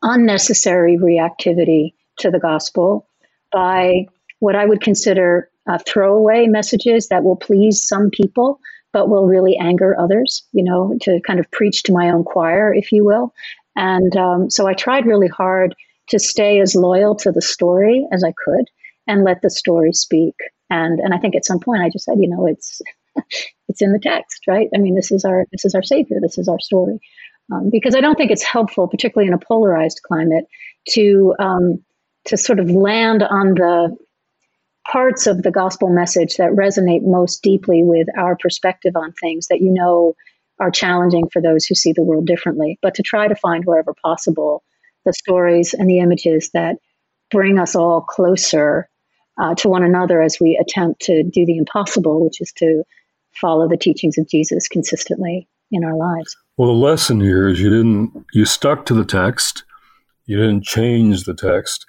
unnecessary 0.01 0.97
reactivity 0.97 1.93
to 2.19 2.29
the 2.29 2.39
gospel 2.39 3.08
by 3.51 4.05
what 4.39 4.55
I 4.55 4.65
would 4.65 4.81
consider 4.81 5.49
uh, 5.67 5.79
throwaway 5.88 6.47
messages 6.47 7.08
that 7.08 7.23
will 7.23 7.36
please 7.36 7.86
some 7.86 8.10
people, 8.12 8.60
but 8.93 9.10
will 9.10 9.25
really 9.25 9.58
anger 9.58 9.99
others, 9.99 10.43
you 10.51 10.63
know, 10.63 10.95
to 11.01 11.19
kind 11.25 11.39
of 11.39 11.49
preach 11.51 11.84
to 11.84 11.93
my 11.93 12.10
own 12.12 12.23
choir, 12.23 12.73
if 12.73 12.91
you 12.91 13.03
will. 13.03 13.34
And 13.75 14.15
um, 14.15 14.49
so 14.49 14.67
I 14.67 14.73
tried 14.73 15.05
really 15.05 15.27
hard 15.27 15.75
to 16.09 16.19
stay 16.19 16.59
as 16.59 16.75
loyal 16.75 17.15
to 17.15 17.31
the 17.31 17.41
story 17.41 18.07
as 18.11 18.23
I 18.23 18.33
could 18.45 18.65
and 19.07 19.23
let 19.23 19.41
the 19.41 19.49
story 19.49 19.93
speak. 19.93 20.35
And 20.69 20.99
and 20.99 21.13
I 21.13 21.17
think 21.17 21.35
at 21.35 21.45
some 21.45 21.59
point 21.59 21.81
I 21.81 21.89
just 21.89 22.05
said, 22.05 22.17
you 22.19 22.29
know, 22.29 22.47
it's 22.47 22.81
it's 23.67 23.81
in 23.81 23.91
the 23.91 23.99
text, 23.99 24.41
right? 24.47 24.67
I 24.75 24.79
mean, 24.79 24.95
this 24.95 25.11
is 25.11 25.25
our 25.25 25.45
this 25.51 25.65
is 25.65 25.75
our 25.75 25.83
savior. 25.83 26.17
This 26.21 26.38
is 26.38 26.47
our 26.47 26.59
story. 26.59 26.99
Um, 27.51 27.69
because 27.71 27.95
I 27.95 28.01
don't 28.01 28.15
think 28.15 28.31
it's 28.31 28.43
helpful, 28.43 28.88
particularly 28.88 29.27
in 29.27 29.33
a 29.33 29.38
polarized 29.38 30.01
climate, 30.03 30.45
to 30.89 31.35
um, 31.39 31.83
to 32.25 32.38
sort 32.38 32.59
of 32.59 32.71
land 32.71 33.21
on 33.21 33.53
the 33.53 33.95
parts 34.91 35.27
of 35.27 35.43
the 35.43 35.51
gospel 35.51 35.89
message 35.89 36.35
that 36.38 36.51
resonate 36.51 37.01
most 37.03 37.41
deeply 37.41 37.83
with 37.83 38.07
our 38.17 38.35
perspective 38.35 38.95
on 38.95 39.11
things 39.13 39.47
that 39.47 39.61
you 39.61 39.71
know 39.71 40.15
are 40.59 40.71
challenging 40.71 41.27
for 41.31 41.41
those 41.41 41.65
who 41.65 41.75
see 41.75 41.93
the 41.93 42.03
world 42.03 42.25
differently, 42.25 42.79
but 42.81 42.95
to 42.95 43.03
try 43.03 43.27
to 43.27 43.35
find 43.35 43.65
wherever 43.65 43.93
possible 43.93 44.63
the 45.05 45.13
stories 45.13 45.73
and 45.73 45.89
the 45.89 45.99
images 45.99 46.49
that 46.53 46.77
bring 47.31 47.59
us 47.59 47.75
all 47.75 48.01
closer 48.01 48.89
uh, 49.37 49.53
to 49.55 49.69
one 49.69 49.83
another 49.83 50.21
as 50.21 50.39
we 50.39 50.57
attempt 50.61 51.01
to 51.01 51.23
do 51.23 51.45
the 51.45 51.57
impossible, 51.57 52.23
which 52.23 52.39
is 52.41 52.51
to 52.53 52.83
follow 53.33 53.67
the 53.67 53.77
teachings 53.77 54.17
of 54.17 54.29
Jesus 54.29 54.67
consistently 54.67 55.47
in 55.71 55.83
our 55.83 55.95
lives. 55.95 56.35
Well, 56.57 56.69
the 56.69 56.73
lesson 56.73 57.19
here 57.19 57.47
is 57.47 57.59
you 57.59 57.69
didn't 57.69 58.25
you 58.33 58.45
stuck 58.45 58.85
to 58.85 58.93
the 58.93 59.03
text, 59.03 59.63
you 60.25 60.37
didn't 60.37 60.63
change 60.63 61.23
the 61.23 61.33
text. 61.33 61.85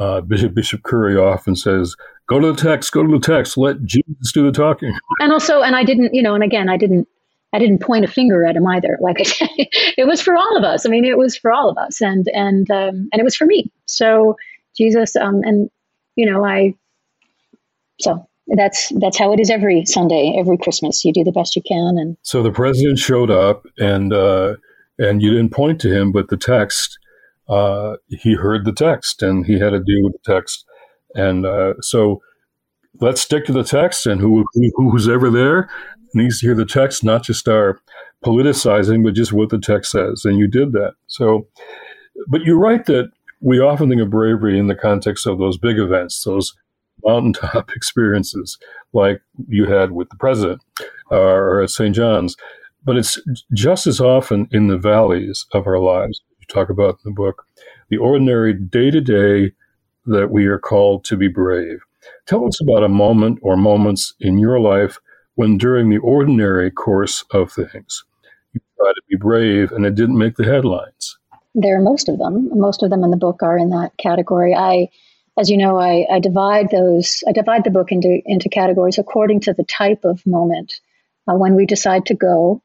Uh, 0.00 0.20
Bishop 0.20 0.54
Bishop 0.54 0.82
Curry 0.82 1.16
often 1.16 1.54
says, 1.54 1.94
"Go 2.26 2.40
to 2.40 2.52
the 2.52 2.60
text, 2.60 2.90
go 2.90 3.02
to 3.06 3.12
the 3.12 3.20
text, 3.20 3.56
let 3.56 3.84
Jesus 3.84 4.32
do 4.32 4.44
the 4.44 4.52
talking." 4.52 4.92
And 5.20 5.32
also, 5.32 5.62
and 5.62 5.76
I 5.76 5.84
didn't, 5.84 6.14
you 6.14 6.22
know, 6.22 6.34
and 6.34 6.42
again, 6.42 6.68
I 6.68 6.76
didn't 6.76 7.06
I 7.52 7.58
didn't 7.58 7.82
point 7.82 8.04
a 8.04 8.08
finger 8.08 8.44
at 8.44 8.56
him 8.56 8.66
either. 8.66 8.98
Like 9.00 9.16
it 9.20 10.06
was 10.06 10.20
for 10.20 10.36
all 10.36 10.56
of 10.56 10.64
us. 10.64 10.86
I 10.86 10.88
mean, 10.88 11.04
it 11.04 11.18
was 11.18 11.36
for 11.36 11.50
all 11.50 11.68
of 11.68 11.78
us, 11.78 12.00
and 12.00 12.26
and 12.32 12.70
um, 12.70 13.08
and 13.12 13.20
it 13.20 13.24
was 13.24 13.36
for 13.36 13.46
me. 13.46 13.70
So 13.86 14.36
Jesus, 14.76 15.16
um, 15.16 15.40
and 15.42 15.70
you 16.16 16.30
know, 16.30 16.44
I. 16.44 16.74
So 18.00 18.26
that's 18.56 18.90
that's 19.00 19.18
how 19.18 19.32
it 19.32 19.40
is 19.40 19.50
every 19.50 19.84
Sunday, 19.84 20.36
every 20.38 20.58
Christmas. 20.58 21.04
You 21.04 21.12
do 21.12 21.24
the 21.24 21.32
best 21.32 21.56
you 21.56 21.62
can, 21.66 21.96
and 21.98 22.16
so 22.22 22.42
the 22.42 22.52
president 22.52 22.98
showed 22.98 23.30
up, 23.30 23.66
and 23.78 24.12
uh, 24.12 24.54
and 24.98 25.20
you 25.22 25.30
didn't 25.30 25.52
point 25.52 25.80
to 25.82 25.92
him, 25.92 26.12
but 26.12 26.28
the 26.28 26.36
text. 26.36 26.98
Uh, 27.48 27.96
he 28.06 28.34
heard 28.34 28.64
the 28.64 28.72
text, 28.72 29.24
and 29.24 29.44
he 29.44 29.58
had 29.58 29.70
to 29.70 29.80
deal 29.80 30.04
with 30.04 30.12
the 30.12 30.34
text, 30.34 30.64
and 31.16 31.44
uh, 31.44 31.74
so 31.80 32.20
let's 33.00 33.20
stick 33.20 33.44
to 33.46 33.52
the 33.52 33.64
text 33.64 34.06
and 34.06 34.20
who 34.20 34.44
who's 34.76 35.08
ever 35.08 35.30
there 35.30 35.68
needs 36.14 36.40
to 36.40 36.46
hear 36.46 36.54
the 36.54 36.64
text, 36.64 37.04
not 37.04 37.24
just 37.24 37.48
our 37.48 37.80
politicizing, 38.24 39.04
but 39.04 39.14
just 39.14 39.32
what 39.32 39.50
the 39.50 39.58
text 39.58 39.92
says. 39.92 40.24
And 40.24 40.38
you 40.38 40.46
did 40.46 40.72
that. 40.72 40.94
So, 41.06 41.46
but 42.28 42.42
you're 42.42 42.58
right 42.58 42.84
that 42.86 43.10
we 43.40 43.60
often 43.60 43.88
think 43.88 44.02
of 44.02 44.10
bravery 44.10 44.58
in 44.58 44.66
the 44.66 44.74
context 44.74 45.26
of 45.26 45.38
those 45.38 45.56
big 45.56 45.78
events, 45.78 46.22
those 46.24 46.54
mountaintop 47.04 47.70
experiences 47.76 48.58
like 48.92 49.22
you 49.48 49.66
had 49.66 49.92
with 49.92 50.08
the 50.10 50.16
president 50.16 50.62
uh, 51.10 51.16
or 51.16 51.62
at 51.62 51.70
St. 51.70 51.94
John's. 51.94 52.36
But 52.84 52.96
it's 52.96 53.18
just 53.52 53.86
as 53.86 54.00
often 54.00 54.48
in 54.52 54.68
the 54.68 54.78
valleys 54.78 55.46
of 55.52 55.66
our 55.66 55.78
lives, 55.78 56.22
you 56.38 56.46
talk 56.48 56.70
about 56.70 56.98
in 57.04 57.10
the 57.10 57.14
book, 57.14 57.44
the 57.90 57.98
ordinary 57.98 58.54
day 58.54 58.90
to 58.90 59.00
day 59.00 59.52
that 60.06 60.30
we 60.30 60.46
are 60.46 60.58
called 60.58 61.04
to 61.04 61.16
be 61.16 61.28
brave. 61.28 61.80
Tell 62.26 62.46
us 62.46 62.60
about 62.60 62.82
a 62.82 62.88
moment 62.88 63.38
or 63.42 63.56
moments 63.56 64.14
in 64.20 64.38
your 64.38 64.58
life 64.58 64.98
when 65.40 65.56
during 65.56 65.88
the 65.88 65.96
ordinary 65.96 66.70
course 66.70 67.24
of 67.30 67.50
things 67.50 68.04
you 68.52 68.60
try 68.76 68.92
to 68.92 69.02
be 69.08 69.16
brave 69.16 69.72
and 69.72 69.86
it 69.86 69.94
didn't 69.94 70.18
make 70.18 70.36
the 70.36 70.44
headlines. 70.44 71.16
There 71.54 71.78
are 71.78 71.82
most 71.82 72.10
of 72.10 72.18
them. 72.18 72.50
Most 72.52 72.82
of 72.82 72.90
them 72.90 73.02
in 73.04 73.10
the 73.10 73.16
book 73.16 73.42
are 73.42 73.56
in 73.56 73.70
that 73.70 73.96
category. 73.96 74.54
I, 74.54 74.90
as 75.38 75.48
you 75.48 75.56
know, 75.56 75.78
I, 75.78 76.04
I 76.12 76.18
divide 76.20 76.68
those. 76.70 77.24
I 77.26 77.32
divide 77.32 77.64
the 77.64 77.70
book 77.70 77.90
into 77.90 78.20
into 78.26 78.50
categories 78.50 78.98
according 78.98 79.40
to 79.40 79.54
the 79.54 79.64
type 79.64 80.04
of 80.04 80.20
moment. 80.26 80.74
Uh, 81.26 81.36
when 81.36 81.54
we 81.54 81.64
decide 81.64 82.04
to 82.06 82.14
go, 82.14 82.60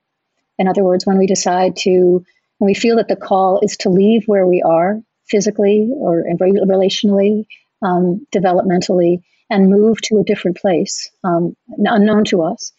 in 0.60 0.68
other 0.68 0.84
words, 0.84 1.06
when 1.06 1.18
we 1.18 1.28
decide 1.28 1.78
to, 1.78 2.26
when 2.58 2.68
we 2.68 2.74
feel 2.74 2.98
that 2.98 3.08
the 3.08 3.16
call 3.16 3.62
is 3.62 3.78
to 3.78 3.90
leave 3.90 4.26
where 4.26 4.46
we 4.46 4.62
are 4.62 5.00
physically 5.30 5.90
or 5.94 6.26
relationally, 6.30 7.46
um, 7.82 8.28
developmentally, 8.36 9.22
and 9.50 9.70
move 9.70 10.02
to 10.02 10.18
a 10.20 10.24
different 10.24 10.58
place, 10.58 11.10
um, 11.24 11.56
unknown 11.78 12.26
to 12.26 12.44
us. 12.44 12.72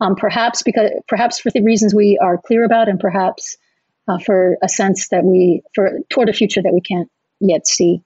Um, 0.00 0.16
perhaps 0.16 0.62
because 0.62 0.90
perhaps 1.08 1.38
for 1.38 1.50
the 1.50 1.62
reasons 1.62 1.94
we 1.94 2.18
are 2.18 2.38
clear 2.38 2.64
about, 2.64 2.88
and 2.88 2.98
perhaps 2.98 3.58
uh, 4.08 4.18
for 4.18 4.56
a 4.62 4.68
sense 4.68 5.08
that 5.08 5.24
we 5.24 5.62
for 5.74 6.00
toward 6.08 6.28
a 6.28 6.32
future 6.32 6.62
that 6.62 6.72
we 6.72 6.80
can't 6.80 7.10
yet 7.40 7.66
see. 7.66 8.02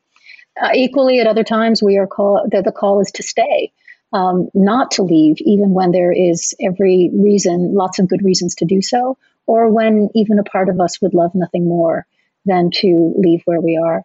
Uh, 0.61 0.71
equally, 0.75 1.21
at 1.21 1.27
other 1.27 1.45
times, 1.45 1.83
we 1.83 1.97
are 1.99 2.07
called 2.07 2.51
that 2.51 2.65
the 2.65 2.73
call 2.73 3.01
is 3.01 3.11
to 3.13 3.23
stay, 3.23 3.73
um, 4.13 4.49
not 4.55 4.93
to 4.93 5.03
leave, 5.03 5.37
even 5.41 5.71
when 5.71 5.91
there 5.91 6.13
is 6.13 6.55
every 6.61 7.11
reason, 7.13 7.75
lots 7.75 7.99
of 7.99 8.09
good 8.09 8.25
reasons 8.25 8.55
to 8.57 8.65
do 8.65 8.81
so, 8.81 9.17
or 9.47 9.69
when 9.69 10.11
even 10.15 10.39
a 10.39 10.45
part 10.45 10.69
of 10.69 10.81
us 10.81 11.01
would 11.01 11.15
love 11.15 11.35
nothing 11.35 11.67
more 11.69 12.07
than 12.45 12.71
to 12.71 13.15
leave 13.17 13.43
where 13.45 13.61
we 13.61 13.77
are. 13.77 14.03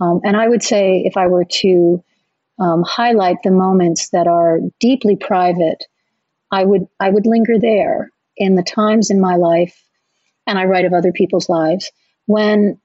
Um, 0.00 0.20
and 0.24 0.36
I 0.36 0.48
would 0.48 0.62
say, 0.62 1.02
if 1.04 1.16
I 1.16 1.26
were 1.26 1.44
to 1.44 2.02
um, 2.58 2.82
highlight 2.86 3.38
the 3.42 3.50
moments 3.50 4.10
that 4.10 4.26
are 4.26 4.58
deeply 4.80 5.16
private, 5.16 5.84
I 6.50 6.64
would 6.64 6.86
I 7.00 7.10
would 7.10 7.26
linger 7.26 7.58
there 7.58 8.10
in 8.36 8.54
the 8.54 8.62
times 8.62 9.10
in 9.10 9.20
my 9.20 9.36
life, 9.36 9.82
and 10.46 10.58
I 10.58 10.64
write 10.64 10.84
of 10.84 10.92
other 10.92 11.12
people's 11.12 11.48
lives 11.48 11.90
when 12.26 12.78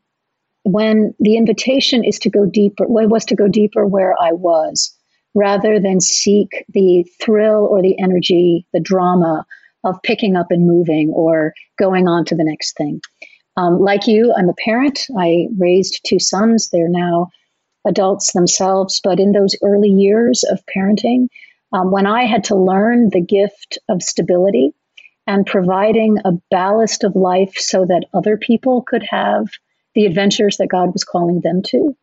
when 0.63 1.13
the 1.19 1.37
invitation 1.37 2.03
is 2.03 2.19
to 2.19 2.29
go 2.29 2.45
deeper. 2.45 2.85
Was 2.87 3.25
to 3.25 3.35
go 3.35 3.47
deeper 3.47 3.85
where 3.85 4.15
I 4.19 4.31
was, 4.31 4.95
rather 5.33 5.79
than 5.79 6.01
seek 6.01 6.65
the 6.69 7.05
thrill 7.21 7.67
or 7.69 7.81
the 7.81 7.99
energy, 7.99 8.65
the 8.73 8.79
drama 8.79 9.45
of 9.83 10.01
picking 10.03 10.35
up 10.35 10.47
and 10.49 10.67
moving 10.67 11.11
or 11.13 11.53
going 11.77 12.07
on 12.07 12.25
to 12.25 12.35
the 12.35 12.43
next 12.43 12.75
thing. 12.77 12.99
Um, 13.57 13.79
like 13.79 14.07
you, 14.07 14.33
I'm 14.37 14.49
a 14.49 14.53
parent. 14.53 15.05
I 15.17 15.47
raised 15.57 16.01
two 16.05 16.19
sons. 16.19 16.69
They're 16.69 16.89
now 16.89 17.29
adults 17.87 18.33
themselves, 18.33 19.01
but 19.03 19.19
in 19.19 19.31
those 19.31 19.55
early 19.63 19.89
years 19.89 20.43
of 20.43 20.59
parenting, 20.75 21.27
um, 21.73 21.91
when 21.91 22.05
I 22.05 22.25
had 22.25 22.45
to 22.45 22.55
learn 22.55 23.09
the 23.09 23.21
gift 23.21 23.77
of 23.89 24.03
stability 24.03 24.73
and 25.25 25.45
providing 25.45 26.19
a 26.23 26.31
ballast 26.49 27.03
of 27.03 27.15
life 27.15 27.55
so 27.57 27.85
that 27.85 28.05
other 28.13 28.37
people 28.37 28.83
could 28.83 29.03
have 29.09 29.47
the 29.93 30.05
adventures 30.05 30.57
that 30.57 30.67
God 30.67 30.93
was 30.93 31.03
calling 31.03 31.41
them 31.41 31.61
to. 31.63 31.95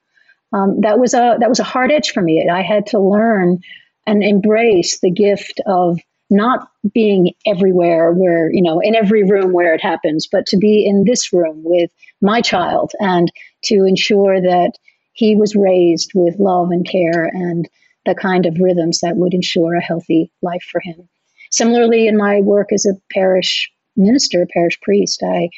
Um, 0.53 0.81
that 0.83 0.99
was 0.99 1.15
a 1.15 1.37
that 1.41 1.49
was 1.49 1.59
a 1.59 1.65
hard 1.65 1.91
edge 1.91 2.13
for 2.13 2.23
me. 2.23 2.49
I 2.49 2.63
had 2.63 2.87
to 2.89 3.01
learn 3.01 3.59
and 4.07 4.23
embrace 4.23 5.01
the 5.01 5.11
gift 5.11 5.61
of 5.67 5.99
not 6.31 6.69
being 6.93 7.33
everywhere 7.47 8.13
where 8.13 8.51
you 8.53 8.63
know 8.63 8.81
in 8.81 8.95
every 8.95 9.25
room 9.25 9.53
where 9.53 9.75
it 9.75 9.81
happens, 9.81 10.29
but 10.31 10.47
to 10.47 10.59
be 10.59 10.87
in 10.87 11.05
this 11.05 11.33
room 11.33 11.63
with 11.65 11.91
my 12.21 12.41
child 12.41 12.93
and 13.01 13.33
to 13.65 13.85
ensure 13.85 14.41
that 14.41 14.73
he 15.15 15.37
was 15.37 15.57
raised 15.57 16.11
with 16.15 16.39
love 16.39 16.71
and 16.71 16.87
care 16.87 17.25
and 17.25 17.69
the 18.05 18.15
kind 18.15 18.45
of 18.47 18.61
rhythms 18.61 19.01
that 19.01 19.17
would 19.17 19.33
ensure 19.33 19.75
a 19.75 19.83
healthy 19.83 20.31
life 20.43 20.65
for 20.71 20.81
him. 20.81 21.09
Similarly, 21.51 22.07
in 22.07 22.17
my 22.17 22.41
work 22.41 22.73
as 22.73 22.85
a 22.85 23.01
parish 23.13 23.71
minister, 23.97 24.47
parish 24.53 24.79
priest, 24.83 25.23
I, 25.25 25.49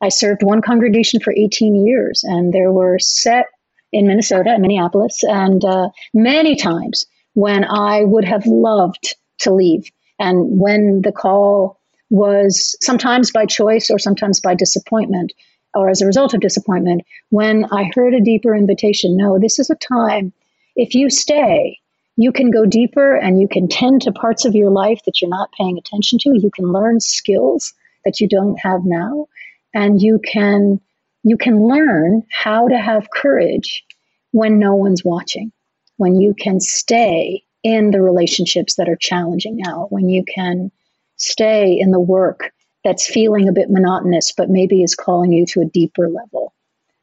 I 0.00 0.10
served 0.10 0.42
one 0.42 0.62
congregation 0.62 1.20
for 1.20 1.32
18 1.36 1.86
years, 1.86 2.22
and 2.24 2.52
there 2.52 2.70
were 2.70 2.98
set 2.98 3.46
in 3.92 4.06
Minnesota, 4.06 4.54
in 4.54 4.60
Minneapolis, 4.60 5.22
and 5.22 5.64
uh, 5.64 5.88
many 6.12 6.54
times 6.54 7.06
when 7.32 7.64
I 7.64 8.04
would 8.04 8.24
have 8.24 8.46
loved 8.46 9.16
to 9.40 9.52
leave. 9.52 9.90
And 10.18 10.60
when 10.60 11.02
the 11.02 11.12
call 11.12 11.80
was 12.10 12.76
sometimes 12.82 13.30
by 13.30 13.46
choice 13.46 13.90
or 13.90 13.98
sometimes 13.98 14.40
by 14.40 14.54
disappointment 14.54 15.32
or 15.76 15.90
as 15.90 16.00
a 16.00 16.06
result 16.06 16.34
of 16.34 16.40
disappointment 16.40 17.02
when 17.28 17.66
I 17.66 17.90
heard 17.94 18.14
a 18.14 18.20
deeper 18.20 18.54
invitation 18.54 19.16
no, 19.16 19.38
this 19.38 19.58
is 19.58 19.70
a 19.70 19.76
time, 19.76 20.32
if 20.74 20.94
you 20.94 21.10
stay, 21.10 21.78
you 22.16 22.32
can 22.32 22.50
go 22.50 22.64
deeper 22.64 23.14
and 23.14 23.40
you 23.40 23.46
can 23.46 23.68
tend 23.68 24.02
to 24.02 24.12
parts 24.12 24.44
of 24.44 24.54
your 24.54 24.70
life 24.70 25.00
that 25.04 25.20
you're 25.20 25.30
not 25.30 25.52
paying 25.52 25.76
attention 25.76 26.18
to. 26.20 26.38
You 26.38 26.50
can 26.50 26.72
learn 26.72 27.00
skills 27.00 27.74
that 28.04 28.20
you 28.20 28.28
don't 28.28 28.58
have 28.58 28.84
now. 28.84 29.26
And 29.74 30.00
you 30.00 30.18
can 30.26 30.80
you 31.22 31.36
can 31.36 31.66
learn 31.66 32.22
how 32.30 32.68
to 32.68 32.78
have 32.78 33.10
courage 33.10 33.84
when 34.30 34.58
no 34.58 34.74
one's 34.74 35.04
watching, 35.04 35.50
when 35.96 36.20
you 36.20 36.34
can 36.34 36.60
stay 36.60 37.42
in 37.64 37.90
the 37.90 38.00
relationships 38.00 38.76
that 38.76 38.88
are 38.88 38.96
challenging 38.96 39.56
now, 39.56 39.88
when 39.90 40.08
you 40.08 40.24
can 40.24 40.70
stay 41.16 41.76
in 41.78 41.90
the 41.90 42.00
work 42.00 42.52
that's 42.86 43.04
feeling 43.04 43.48
a 43.48 43.52
bit 43.52 43.68
monotonous, 43.68 44.30
but 44.30 44.48
maybe 44.48 44.80
is 44.80 44.94
calling 44.94 45.32
you 45.32 45.44
to 45.44 45.60
a 45.60 45.64
deeper 45.64 46.08
level. 46.08 46.54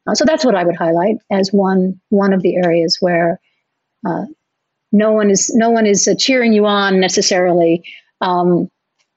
Uh, 0.06 0.14
so 0.14 0.24
that's 0.24 0.42
what 0.42 0.54
I 0.54 0.64
would 0.64 0.76
highlight 0.76 1.16
as 1.30 1.50
one 1.50 2.00
one 2.08 2.32
of 2.32 2.40
the 2.40 2.56
areas 2.56 2.96
where 3.00 3.38
uh, 4.06 4.24
no 4.92 5.12
one 5.12 5.30
is 5.30 5.54
no 5.54 5.68
one 5.68 5.84
is 5.84 6.08
uh, 6.08 6.14
cheering 6.18 6.54
you 6.54 6.64
on 6.64 7.00
necessarily, 7.00 7.84
um, 8.22 8.70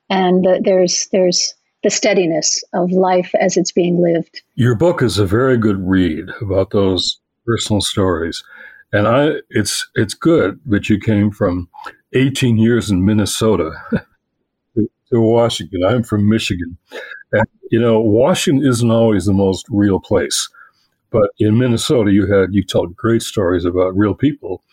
and 0.09 0.45
there's 0.61 1.07
there's 1.13 1.53
the 1.83 1.89
steadiness 1.89 2.61
of 2.73 2.91
life 2.91 3.33
as 3.39 3.55
it's 3.55 3.71
being 3.71 4.01
lived. 4.01 4.41
Your 4.55 4.75
book 4.75 5.01
is 5.01 5.17
a 5.17 5.25
very 5.25 5.57
good 5.57 5.79
read 5.87 6.25
about 6.41 6.71
those 6.71 7.17
personal 7.45 7.79
stories, 7.79 8.43
and 8.91 9.07
I 9.07 9.35
it's 9.49 9.87
it's 9.95 10.13
good 10.13 10.59
that 10.65 10.89
you 10.89 10.99
came 10.99 11.31
from 11.31 11.69
18 12.13 12.57
years 12.57 12.89
in 12.89 13.05
Minnesota 13.05 13.71
to, 15.09 15.15
to 15.15 15.21
Washington. 15.21 15.83
I'm 15.83 16.03
from 16.03 16.29
Michigan, 16.29 16.77
and 17.31 17.45
you 17.71 17.79
know 17.79 17.99
Washington 17.99 18.67
isn't 18.67 18.91
always 18.91 19.25
the 19.25 19.33
most 19.33 19.65
real 19.69 19.99
place, 19.99 20.49
but 21.11 21.29
in 21.39 21.57
Minnesota 21.57 22.11
you 22.11 22.31
had 22.31 22.53
you 22.53 22.63
told 22.63 22.95
great 22.95 23.21
stories 23.21 23.65
about 23.65 23.97
real 23.97 24.15
people 24.15 24.63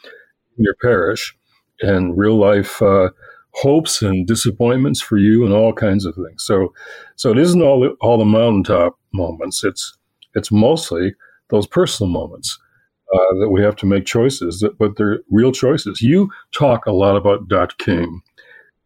in 0.57 0.64
your 0.64 0.77
parish 0.81 1.37
and 1.81 2.16
real 2.16 2.38
life. 2.38 2.81
Uh, 2.83 3.11
hopes 3.55 4.03
and 4.03 4.27
disappointments 4.27 5.01
for 5.01 5.16
you 5.16 5.44
and 5.44 5.55
all 5.55 5.73
kinds 5.73 6.05
of 6.05 6.14
things. 6.16 6.44
So, 6.44 6.75
so 7.14 7.31
it 7.31 7.38
isn't 7.38 7.62
all 7.62 7.81
the, 7.81 7.90
all 8.01 8.18
the 8.18 8.25
mountaintop 8.25 8.99
moments. 9.12 9.62
It's 9.62 9.97
it's 10.35 10.51
mostly 10.51 11.14
those 11.51 11.66
personal 11.66 12.11
moments 12.11 12.59
uh, 13.14 13.38
that 13.40 13.51
we 13.51 13.62
have 13.62 13.77
to 13.77 13.87
make 13.87 14.05
choices, 14.05 14.61
that, 14.61 14.79
but 14.79 14.97
they're 14.97 15.20
real 15.31 15.53
choices. 15.53 16.03
You 16.03 16.31
talk 16.53 16.87
a 16.87 16.92
lot 16.92 17.16
about 17.16 17.49
Dot 17.49 17.79
King 17.79 18.20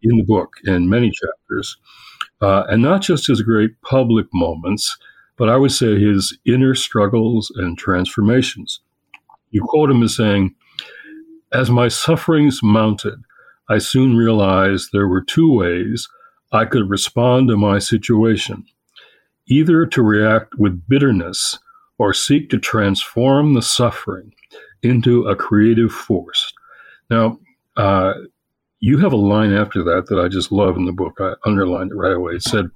in 0.03 0.17
the 0.17 0.25
book 0.25 0.55
in 0.65 0.89
many 0.89 1.11
chapters, 1.11 1.77
uh, 2.41 2.65
and 2.69 2.83
not 2.83 3.03
just 3.03 3.27
his 3.27 3.43
great 3.43 3.81
public 3.83 4.27
moments, 4.33 4.97
but 5.37 5.49
I 5.49 5.57
would 5.57 5.73
say 5.73 5.99
his 5.99 6.37
inner 6.45 6.75
struggles 6.75 7.53
and 7.57 7.79
transformations. 7.79 8.81
You 9.51 9.63
quote 9.63 9.91
him 9.91 10.03
as 10.03 10.17
saying, 10.17 10.55
"As 11.53 11.71
my 11.71 11.89
sufferings 11.89 12.61
mounted." 12.63 13.23
I 13.71 13.79
soon 13.79 14.17
realized 14.17 14.91
there 14.93 15.09
were 15.09 15.21
two 15.21 15.53
ways 15.53 16.09
I 16.53 16.65
could 16.65 16.89
respond 16.89 17.49
to 17.49 17.57
my 17.57 17.79
situation 17.79 18.65
either 19.49 19.87
to 19.87 20.03
react 20.03 20.55
with 20.59 20.87
bitterness 20.89 21.59
or 21.99 22.13
seek 22.13 22.51
to 22.51 22.59
transform 22.59 23.55
the 23.55 23.63
suffering 23.63 24.33
into 24.83 25.27
a 25.27 25.35
creative 25.35 25.91
force. 25.91 26.53
Now, 27.11 27.39
uh, 27.77 28.13
you 28.81 28.99
have 28.99 29.13
a 29.13 29.17
line 29.17 29.53
after 29.53 29.83
that 29.85 30.07
that 30.09 30.19
I 30.19 30.29
just 30.29 30.53
love 30.53 30.77
in 30.77 30.85
the 30.85 30.93
book. 30.93 31.19
I 31.21 31.35
underlined 31.45 31.93
it 31.93 31.97
right 31.97 32.15
away. 32.15 32.35
It 32.35 32.43
said, 32.43 32.67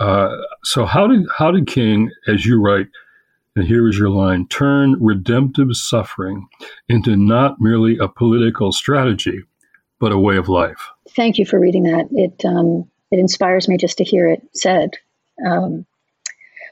uh, 0.00 0.36
"So 0.64 0.84
how 0.84 1.06
did 1.06 1.26
how 1.36 1.50
did 1.50 1.66
King, 1.66 2.10
as 2.28 2.46
you 2.46 2.60
write, 2.60 2.88
and 3.56 3.66
here 3.66 3.88
is 3.88 3.98
your 3.98 4.10
line, 4.10 4.46
turn 4.48 4.96
redemptive 5.00 5.74
suffering 5.76 6.48
into 6.88 7.16
not 7.16 7.60
merely 7.60 7.98
a 7.98 8.08
political 8.08 8.72
strategy, 8.72 9.42
but 10.00 10.12
a 10.12 10.18
way 10.18 10.36
of 10.36 10.48
life. 10.48 10.88
Thank 11.10 11.38
you 11.38 11.46
for 11.46 11.60
reading 11.60 11.84
that. 11.84 12.08
It 12.12 12.44
um, 12.44 12.90
it 13.10 13.18
inspires 13.18 13.68
me 13.68 13.76
just 13.76 13.98
to 13.98 14.04
hear 14.04 14.28
it 14.28 14.42
said. 14.54 14.90
Um, 15.46 15.86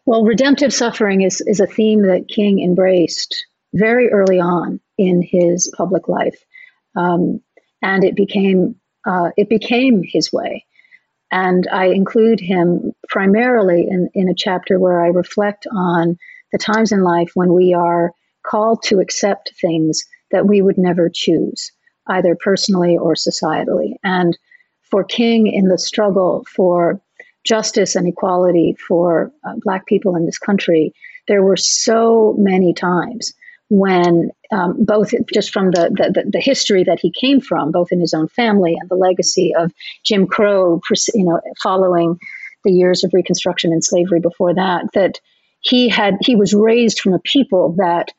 well, 0.06 0.24
redemptive 0.24 0.72
suffering 0.72 1.20
is 1.20 1.40
is 1.42 1.60
a 1.60 1.66
theme 1.66 2.02
that 2.02 2.28
King 2.28 2.60
embraced 2.60 3.46
very 3.74 4.08
early 4.10 4.40
on 4.40 4.80
in 4.98 5.22
his 5.22 5.72
public 5.76 6.08
life, 6.08 6.44
um, 6.96 7.40
and 7.82 8.04
it 8.04 8.14
became 8.14 8.76
uh, 9.06 9.30
it 9.36 9.48
became 9.48 10.02
his 10.04 10.32
way. 10.32 10.66
And 11.32 11.66
I 11.72 11.86
include 11.86 12.40
him 12.40 12.92
primarily 13.08 13.86
in, 13.88 14.10
in 14.14 14.28
a 14.28 14.34
chapter 14.34 14.78
where 14.78 15.02
I 15.02 15.08
reflect 15.08 15.66
on 15.72 16.18
the 16.52 16.58
times 16.58 16.92
in 16.92 17.02
life 17.02 17.30
when 17.34 17.54
we 17.54 17.72
are 17.72 18.12
called 18.42 18.82
to 18.84 19.00
accept 19.00 19.52
things 19.60 20.04
that 20.32 20.46
we 20.46 20.60
would 20.60 20.76
never 20.76 21.08
choose 21.08 21.70
either 22.08 22.34
personally 22.34 22.96
or 22.98 23.14
societally. 23.14 23.94
And 24.02 24.36
for 24.82 25.04
King 25.04 25.46
in 25.46 25.68
the 25.68 25.78
struggle 25.78 26.44
for 26.52 27.00
justice 27.44 27.94
and 27.94 28.08
equality 28.08 28.76
for 28.86 29.32
uh, 29.44 29.54
Black 29.62 29.86
people 29.86 30.16
in 30.16 30.26
this 30.26 30.38
country, 30.38 30.92
there 31.28 31.42
were 31.42 31.56
so 31.56 32.34
many 32.36 32.74
times 32.74 33.32
when 33.70 34.32
um, 34.50 34.84
both 34.84 35.12
just 35.32 35.52
from 35.52 35.70
the, 35.70 35.88
the, 36.12 36.28
the 36.28 36.40
history 36.40 36.84
that 36.84 36.98
he 37.00 37.12
came 37.12 37.40
from, 37.40 37.70
both 37.70 37.92
in 37.92 38.00
his 38.00 38.12
own 38.12 38.26
family 38.28 38.76
and 38.78 38.90
the 38.90 38.96
legacy 38.96 39.54
of 39.54 39.72
Jim 40.04 40.26
Crow, 40.26 40.80
you 41.14 41.24
know, 41.24 41.40
following 41.62 42.18
the 42.64 42.72
years 42.72 43.04
of 43.04 43.14
Reconstruction 43.14 43.72
and 43.72 43.82
slavery 43.82 44.20
before 44.20 44.54
that, 44.54 44.86
that 44.94 45.20
he 45.60 45.88
had 45.88 46.16
he 46.20 46.34
was 46.34 46.52
raised 46.52 47.00
from 47.00 47.14
a 47.14 47.20
people 47.20 47.74
that 47.78 48.12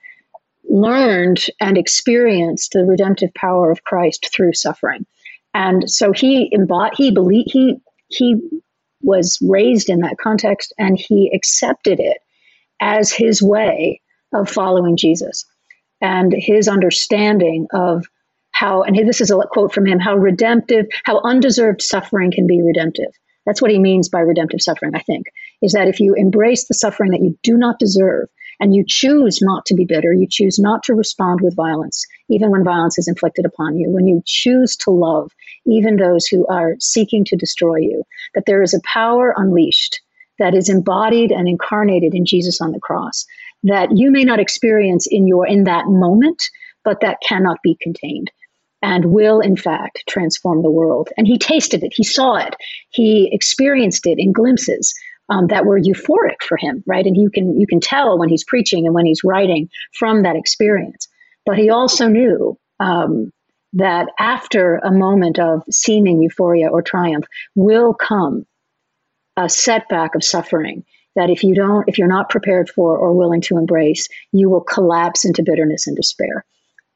learned 0.69 1.45
and 1.59 1.77
experienced 1.77 2.71
the 2.71 2.85
redemptive 2.85 3.33
power 3.33 3.71
of 3.71 3.83
Christ 3.83 4.29
through 4.33 4.53
suffering. 4.53 5.05
And 5.53 5.89
so 5.91 6.13
he 6.13 6.47
embodied, 6.51 6.95
he 6.97 7.11
believed, 7.11 7.51
he, 7.51 7.75
he 8.07 8.37
was 9.01 9.37
raised 9.41 9.89
in 9.89 9.99
that 9.99 10.17
context 10.17 10.73
and 10.77 10.97
he 10.97 11.29
accepted 11.35 11.99
it 11.99 12.19
as 12.79 13.11
his 13.11 13.41
way 13.41 13.99
of 14.33 14.49
following 14.49 14.97
Jesus 14.97 15.45
and 16.01 16.33
his 16.35 16.67
understanding 16.67 17.67
of 17.73 18.05
how, 18.51 18.83
and 18.83 18.95
this 19.07 19.21
is 19.21 19.31
a 19.31 19.37
quote 19.49 19.73
from 19.73 19.85
him, 19.85 19.99
how 19.99 20.15
redemptive, 20.15 20.87
how 21.03 21.21
undeserved 21.21 21.81
suffering 21.81 22.31
can 22.31 22.47
be 22.47 22.61
redemptive. 22.61 23.11
That's 23.45 23.61
what 23.61 23.71
he 23.71 23.79
means 23.79 24.09
by 24.09 24.19
redemptive 24.19 24.61
suffering, 24.61 24.93
I 24.95 24.99
think, 24.99 25.27
is 25.61 25.73
that 25.73 25.87
if 25.87 25.99
you 25.99 26.13
embrace 26.15 26.67
the 26.67 26.73
suffering 26.73 27.11
that 27.11 27.21
you 27.21 27.37
do 27.43 27.57
not 27.57 27.79
deserve, 27.79 28.29
and 28.61 28.75
you 28.75 28.85
choose 28.87 29.39
not 29.41 29.65
to 29.65 29.73
be 29.73 29.85
bitter, 29.85 30.13
you 30.13 30.27
choose 30.29 30.59
not 30.59 30.83
to 30.83 30.93
respond 30.93 31.39
with 31.41 31.55
violence, 31.55 32.05
even 32.29 32.51
when 32.51 32.63
violence 32.63 32.99
is 32.99 33.07
inflicted 33.07 33.43
upon 33.43 33.75
you, 33.75 33.89
when 33.89 34.05
you 34.05 34.21
choose 34.25 34.75
to 34.77 34.91
love 34.91 35.31
even 35.65 35.97
those 35.97 36.27
who 36.27 36.45
are 36.47 36.75
seeking 36.79 37.25
to 37.25 37.35
destroy 37.35 37.77
you, 37.77 38.03
that 38.35 38.45
there 38.45 38.61
is 38.61 38.75
a 38.75 38.81
power 38.81 39.33
unleashed 39.35 39.99
that 40.37 40.53
is 40.53 40.69
embodied 40.69 41.31
and 41.31 41.47
incarnated 41.47 42.13
in 42.13 42.23
Jesus 42.23 42.61
on 42.61 42.71
the 42.71 42.79
cross 42.79 43.25
that 43.63 43.89
you 43.95 44.11
may 44.11 44.23
not 44.23 44.39
experience 44.39 45.07
in 45.09 45.27
your 45.27 45.47
in 45.47 45.65
that 45.65 45.85
moment, 45.87 46.43
but 46.83 47.01
that 47.01 47.19
cannot 47.27 47.57
be 47.63 47.77
contained 47.81 48.31
and 48.81 49.05
will 49.05 49.39
in 49.39 49.55
fact 49.55 50.03
transform 50.07 50.63
the 50.63 50.71
world. 50.71 51.09
And 51.17 51.27
he 51.27 51.37
tasted 51.37 51.83
it, 51.83 51.93
he 51.95 52.03
saw 52.03 52.35
it, 52.35 52.55
he 52.89 53.29
experienced 53.31 54.07
it 54.07 54.17
in 54.17 54.31
glimpses 54.31 54.93
um, 55.29 55.47
that 55.47 55.65
were 55.65 55.79
euphoric 55.79 56.41
for 56.41 56.57
him, 56.57 56.83
right? 56.85 57.05
And 57.05 57.15
you 57.15 57.29
can 57.29 57.59
you 57.59 57.67
can 57.67 57.79
tell 57.79 58.17
when 58.17 58.29
he's 58.29 58.43
preaching 58.43 58.85
and 58.85 58.95
when 58.95 59.05
he's 59.05 59.23
writing 59.23 59.69
from 59.97 60.23
that 60.23 60.35
experience. 60.35 61.07
But 61.45 61.57
he 61.57 61.69
also 61.69 62.07
knew 62.07 62.57
um, 62.79 63.31
that 63.73 64.07
after 64.19 64.75
a 64.77 64.91
moment 64.91 65.39
of 65.39 65.63
seeming 65.71 66.21
euphoria 66.21 66.67
or 66.67 66.81
triumph 66.81 67.25
will 67.55 67.93
come 67.93 68.45
a 69.37 69.47
setback 69.47 70.15
of 70.15 70.23
suffering 70.23 70.83
that 71.15 71.29
if 71.29 71.43
you 71.43 71.53
don't 71.53 71.87
if 71.87 71.97
you're 71.97 72.07
not 72.07 72.29
prepared 72.29 72.69
for 72.69 72.97
or 72.97 73.13
willing 73.13 73.41
to 73.41 73.57
embrace 73.57 74.07
you 74.31 74.49
will 74.49 74.61
collapse 74.61 75.25
into 75.25 75.43
bitterness 75.43 75.87
and 75.87 75.95
despair 75.95 76.45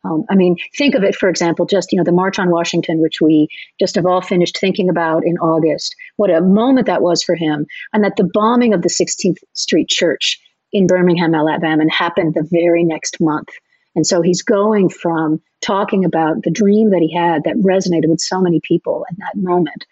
um, 0.06 0.23
I 0.30 0.36
mean, 0.36 0.56
think 0.78 0.93
of 0.95 1.04
it, 1.04 1.15
for 1.15 1.30
example, 1.30 1.65
just 1.65 1.91
you 1.91 1.97
know 1.97 2.04
the 2.04 2.12
March 2.12 2.38
on 2.38 2.51
Washington, 2.51 3.01
which 3.01 3.19
we 3.21 3.47
just 3.80 3.95
have 3.95 4.06
all 4.06 4.21
finished 4.21 4.60
thinking 4.60 4.89
about 4.89 5.25
in 5.25 5.38
August. 5.38 5.95
What 6.17 6.30
a 6.30 6.41
moment 6.41 6.88
that 6.88 7.01
was 7.01 7.23
for 7.23 7.36
him, 7.36 7.65
and 7.91 8.04
that 8.04 8.15
the 8.15 8.30
bombing 8.32 8.73
of 8.73 8.82
the 8.82 8.89
16th 8.89 9.38
Street 9.54 9.89
Church 9.89 10.39
in 10.71 10.88
Birmingham, 10.88 11.34
Alabama, 11.34 11.84
happened 11.89 12.34
the 12.34 12.47
very 12.51 12.84
next 12.84 13.19
month. 13.19 13.49
And 13.95 14.06
so 14.06 14.21
he's 14.21 14.43
going 14.43 14.89
from 14.89 15.41
talking 15.62 16.04
about 16.04 16.43
the 16.43 16.51
dream 16.51 16.91
that 16.91 16.99
he 16.99 17.15
had 17.15 17.45
that 17.45 17.56
resonated 17.56 18.10
with 18.10 18.19
so 18.19 18.41
many 18.41 18.60
people 18.62 19.06
in 19.10 19.15
that 19.19 19.41
moment, 19.41 19.86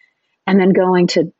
and 0.46 0.60
then 0.60 0.74
going 0.74 1.08
to 1.08 1.34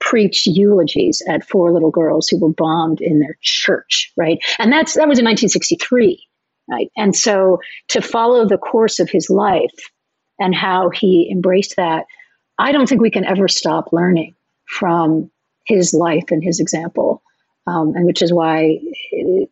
preach 0.00 0.46
eulogies 0.46 1.22
at 1.28 1.46
four 1.46 1.72
little 1.72 1.90
girls 1.90 2.28
who 2.28 2.38
were 2.38 2.52
bombed 2.52 3.00
in 3.00 3.20
their 3.20 3.36
church, 3.42 4.12
right? 4.16 4.38
And 4.58 4.72
that's 4.72 4.94
that 4.94 5.08
was 5.08 5.18
in 5.18 5.24
1963 5.24 6.26
right? 6.70 6.90
And 6.96 7.14
so 7.14 7.58
to 7.88 8.00
follow 8.00 8.46
the 8.46 8.58
course 8.58 9.00
of 9.00 9.10
his 9.10 9.28
life 9.28 9.90
and 10.38 10.54
how 10.54 10.90
he 10.90 11.28
embraced 11.30 11.76
that, 11.76 12.06
I 12.58 12.72
don't 12.72 12.88
think 12.88 13.00
we 13.00 13.10
can 13.10 13.24
ever 13.24 13.48
stop 13.48 13.92
learning 13.92 14.34
from 14.66 15.30
his 15.66 15.92
life 15.92 16.30
and 16.30 16.42
his 16.42 16.60
example, 16.60 17.22
um, 17.66 17.94
and 17.94 18.06
which 18.06 18.22
is 18.22 18.32
why 18.32 18.78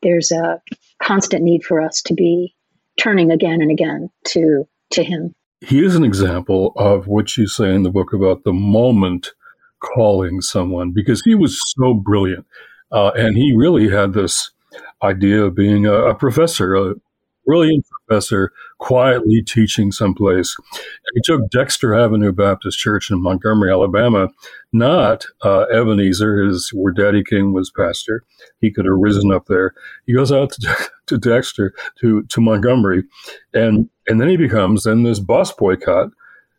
there's 0.02 0.30
a 0.30 0.62
constant 1.02 1.42
need 1.42 1.64
for 1.64 1.80
us 1.80 2.02
to 2.02 2.14
be 2.14 2.54
turning 2.98 3.30
again 3.30 3.60
and 3.60 3.70
again 3.70 4.10
to 4.24 4.66
to 4.90 5.02
him. 5.04 5.34
He 5.60 5.84
is 5.84 5.96
an 5.96 6.04
example 6.04 6.72
of 6.76 7.08
what 7.08 7.36
you 7.36 7.46
say 7.46 7.74
in 7.74 7.82
the 7.82 7.90
book 7.90 8.12
about 8.12 8.44
the 8.44 8.52
moment 8.52 9.32
calling 9.80 10.40
someone 10.40 10.92
because 10.92 11.22
he 11.22 11.34
was 11.34 11.60
so 11.76 11.94
brilliant, 11.94 12.46
uh, 12.92 13.10
and 13.16 13.36
he 13.36 13.52
really 13.56 13.88
had 13.88 14.12
this 14.12 14.50
idea 15.02 15.44
of 15.44 15.54
being 15.54 15.86
a, 15.86 15.92
a 15.92 16.14
professor, 16.14 16.74
a 16.74 16.94
brilliant 17.46 17.86
professor, 18.06 18.52
quietly 18.78 19.42
teaching 19.42 19.90
someplace. 19.90 20.54
And 20.70 21.12
he 21.14 21.20
took 21.24 21.50
Dexter 21.50 21.94
Avenue 21.94 22.30
Baptist 22.30 22.78
Church 22.78 23.10
in 23.10 23.22
Montgomery, 23.22 23.72
Alabama, 23.72 24.28
not 24.70 25.24
uh, 25.42 25.62
Ebenezer, 25.72 26.44
his, 26.44 26.70
where 26.74 26.92
Daddy 26.92 27.24
King 27.24 27.54
was 27.54 27.70
pastor. 27.70 28.22
He 28.60 28.70
could 28.70 28.84
have 28.84 28.98
risen 28.98 29.32
up 29.32 29.46
there. 29.46 29.72
He 30.04 30.12
goes 30.12 30.30
out 30.30 30.50
to, 30.52 30.76
to 31.06 31.16
Dexter, 31.16 31.72
to, 32.00 32.22
to 32.24 32.40
Montgomery, 32.42 33.04
and, 33.54 33.88
and 34.06 34.20
then 34.20 34.28
he 34.28 34.36
becomes, 34.36 34.84
then 34.84 35.02
this 35.02 35.20
bus 35.20 35.50
boycott 35.52 36.10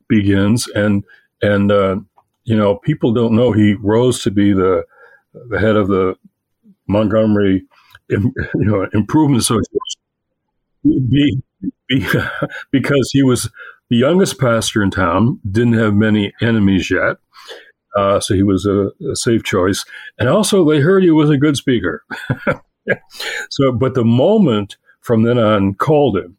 begins, 0.07 0.67
and, 0.69 1.03
and, 1.43 1.71
uh, 1.71 1.97
you 2.43 2.55
know, 2.55 2.77
people 2.77 3.13
don't 3.13 3.35
know 3.35 3.51
he 3.51 3.75
rose 3.81 4.23
to 4.23 4.31
be 4.31 4.53
the, 4.53 4.85
the 5.49 5.59
head 5.59 5.75
of 5.75 5.87
the 5.87 6.15
Montgomery 6.87 7.65
you 8.09 8.33
know, 8.55 8.87
Improvement 8.93 9.41
Association 9.41 9.99
be, 10.83 11.41
be, 11.87 12.05
because 12.71 13.11
he 13.11 13.23
was 13.23 13.49
the 13.89 13.97
youngest 13.97 14.39
pastor 14.39 14.83
in 14.83 14.91
town, 14.91 15.39
didn't 15.49 15.73
have 15.73 15.93
many 15.93 16.33
enemies 16.41 16.89
yet. 16.89 17.17
Uh, 17.95 18.19
so 18.19 18.35
he 18.35 18.43
was 18.43 18.65
a, 18.65 18.91
a, 19.09 19.15
safe 19.15 19.43
choice. 19.43 19.83
And 20.19 20.29
also, 20.29 20.67
they 20.67 20.79
heard 20.79 21.03
he 21.03 21.09
was 21.09 21.29
a 21.29 21.37
good 21.37 21.57
speaker. 21.57 22.03
so, 23.49 23.71
but 23.71 23.95
the 23.95 24.05
moment 24.05 24.77
from 25.01 25.23
then 25.23 25.39
on 25.39 25.73
called 25.73 26.17
him, 26.17 26.37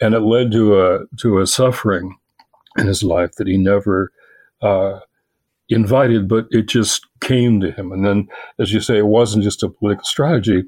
and 0.00 0.14
it 0.14 0.20
led 0.20 0.52
to 0.52 0.80
a 0.80 1.00
to 1.18 1.38
a 1.38 1.46
suffering 1.46 2.18
in 2.76 2.86
his 2.86 3.02
life 3.02 3.32
that 3.36 3.46
he 3.46 3.56
never 3.56 4.12
uh, 4.60 5.00
invited, 5.70 6.28
but 6.28 6.46
it 6.50 6.66
just 6.66 7.06
came 7.20 7.60
to 7.60 7.70
him. 7.70 7.92
And 7.92 8.04
then, 8.04 8.28
as 8.58 8.72
you 8.72 8.80
say, 8.80 8.98
it 8.98 9.06
wasn't 9.06 9.44
just 9.44 9.62
a 9.62 9.68
political 9.68 10.04
strategy; 10.04 10.64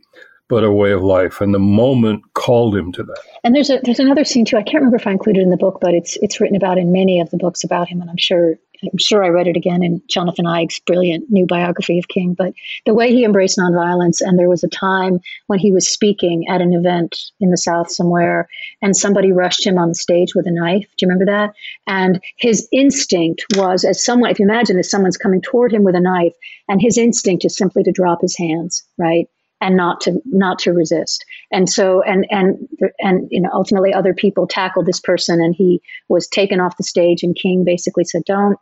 but 0.49 0.65
a 0.65 0.73
way 0.73 0.93
of 0.93 1.03
life. 1.03 1.41
And 1.41 1.55
the 1.55 1.59
moment 1.59 2.23
called 2.35 2.77
him 2.77 2.93
to 2.93 3.03
that. 3.03 3.21
And 3.45 3.55
there's 3.55 3.71
a 3.71 3.81
there's 3.83 4.01
another 4.01 4.25
scene 4.25 4.45
too. 4.45 4.57
I 4.57 4.63
can't 4.63 4.77
remember 4.77 4.97
if 4.97 5.07
I 5.07 5.13
included 5.13 5.43
in 5.43 5.51
the 5.51 5.57
book, 5.57 5.79
but 5.81 5.95
it's 5.95 6.17
it's 6.23 6.41
written 6.41 6.57
about 6.57 6.79
in 6.79 6.93
many 6.93 7.21
of 7.21 7.31
the 7.31 7.39
books 7.39 7.65
about 7.65 7.89
him, 7.89 8.01
and 8.01 8.11
I'm 8.11 8.17
sure 8.17 8.57
I'm 8.83 8.99
sure 8.99 9.23
I 9.23 9.29
read 9.29 9.47
it 9.47 9.57
again 9.57 9.83
in 9.83 10.03
Jonathan 10.09 10.47
Eig's 10.47 10.81
brilliant 10.81 11.31
new 11.31 11.47
biography 11.47 11.99
of 11.99 12.09
King. 12.09 12.35
But 12.35 12.53
the 12.85 12.95
way 12.95 13.13
he 13.13 13.25
embraced 13.25 13.59
nonviolence, 13.59 14.21
and 14.21 14.39
there 14.39 14.49
was 14.49 14.65
a 14.65 14.69
time 14.69 15.21
when 15.47 15.59
he 15.59 15.73
was 15.73 15.89
speaking 15.89 16.49
at 16.49 16.61
an 16.61 16.73
event 16.73 17.31
in 17.41 17.51
the 17.51 17.57
South 17.57 17.91
somewhere, 17.91 18.49
and 18.81 18.97
somebody 18.97 19.33
rushed 19.33 19.67
him 19.67 19.79
on 19.79 19.89
the 19.89 19.95
stage 19.95 20.35
with 20.35 20.47
a 20.47 20.51
knife. 20.51 20.87
Do 20.97 21.07
you 21.07 21.09
remember 21.09 21.27
that? 21.27 21.55
And 21.87 22.21
his 22.39 22.69
instinct 22.73 23.45
was, 23.57 23.85
as 23.85 24.05
someone, 24.05 24.31
if 24.31 24.39
you 24.39 24.45
imagine, 24.45 24.79
as 24.79 24.91
someone's 24.91 25.17
coming 25.17 25.43
toward 25.43 25.73
him 25.73 25.85
with 25.85 25.95
a 25.95 26.01
knife, 26.01 26.35
and 26.69 26.81
his 26.81 26.99
instinct 26.99 27.45
is 27.45 27.57
simply 27.57 27.83
to 27.85 27.93
drop 27.93 28.21
his 28.21 28.37
hands, 28.37 28.83
right? 28.99 29.29
and 29.61 29.77
not 29.77 30.01
to 30.01 30.21
not 30.27 30.59
to 30.59 30.73
resist 30.73 31.25
and 31.53 31.71
so 31.71 32.03
and 32.03 32.27
and 32.31 32.69
and 32.99 33.29
you 33.31 33.41
know 33.41 33.49
ultimately 33.53 33.95
other 33.95 34.13
people 34.13 34.45
tackled 34.45 34.87
this 34.87 34.99
person 34.99 35.41
and 35.41 35.55
he 35.55 35.81
was 36.09 36.27
taken 36.27 36.59
off 36.59 36.77
the 36.77 36.83
stage 36.83 37.23
and 37.23 37.37
king 37.37 37.63
basically 37.63 38.03
said 38.05 38.23
don't 38.27 38.59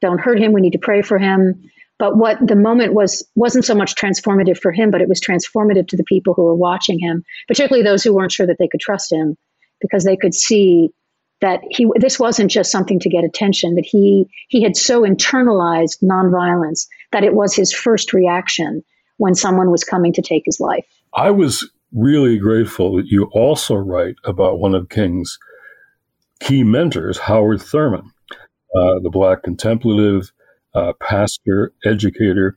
don't 0.00 0.20
hurt 0.20 0.38
him 0.38 0.52
we 0.52 0.60
need 0.60 0.72
to 0.72 0.78
pray 0.78 1.02
for 1.02 1.18
him 1.18 1.62
but 1.98 2.16
what 2.16 2.38
the 2.46 2.56
moment 2.56 2.94
was 2.94 3.26
wasn't 3.34 3.64
so 3.64 3.74
much 3.74 3.94
transformative 3.94 4.58
for 4.58 4.72
him 4.72 4.90
but 4.90 5.00
it 5.00 5.08
was 5.08 5.20
transformative 5.20 5.88
to 5.88 5.96
the 5.96 6.04
people 6.04 6.34
who 6.34 6.44
were 6.44 6.54
watching 6.54 6.98
him 6.98 7.22
particularly 7.46 7.84
those 7.84 8.02
who 8.02 8.14
weren't 8.14 8.32
sure 8.32 8.46
that 8.46 8.56
they 8.58 8.68
could 8.68 8.80
trust 8.80 9.12
him 9.12 9.36
because 9.80 10.04
they 10.04 10.16
could 10.16 10.34
see 10.34 10.90
that 11.40 11.60
he 11.70 11.86
this 11.96 12.18
wasn't 12.18 12.50
just 12.50 12.70
something 12.70 12.98
to 13.00 13.08
get 13.08 13.24
attention 13.24 13.74
that 13.74 13.86
he 13.86 14.26
he 14.48 14.62
had 14.62 14.76
so 14.76 15.02
internalized 15.02 16.02
nonviolence 16.02 16.86
that 17.12 17.24
it 17.24 17.34
was 17.34 17.54
his 17.54 17.72
first 17.72 18.12
reaction 18.12 18.82
when 19.18 19.34
someone 19.34 19.70
was 19.70 19.84
coming 19.84 20.12
to 20.12 20.22
take 20.22 20.42
his 20.46 20.60
life. 20.60 20.86
I 21.14 21.30
was 21.30 21.68
really 21.92 22.38
grateful 22.38 22.96
that 22.96 23.06
you 23.06 23.24
also 23.32 23.74
write 23.74 24.16
about 24.24 24.58
one 24.58 24.74
of 24.74 24.88
King's 24.88 25.38
key 26.40 26.62
mentors, 26.62 27.18
Howard 27.18 27.62
Thurman, 27.62 28.10
uh, 28.78 28.98
the 29.00 29.10
Black 29.10 29.42
contemplative, 29.42 30.32
uh, 30.74 30.92
pastor, 31.00 31.72
educator. 31.84 32.56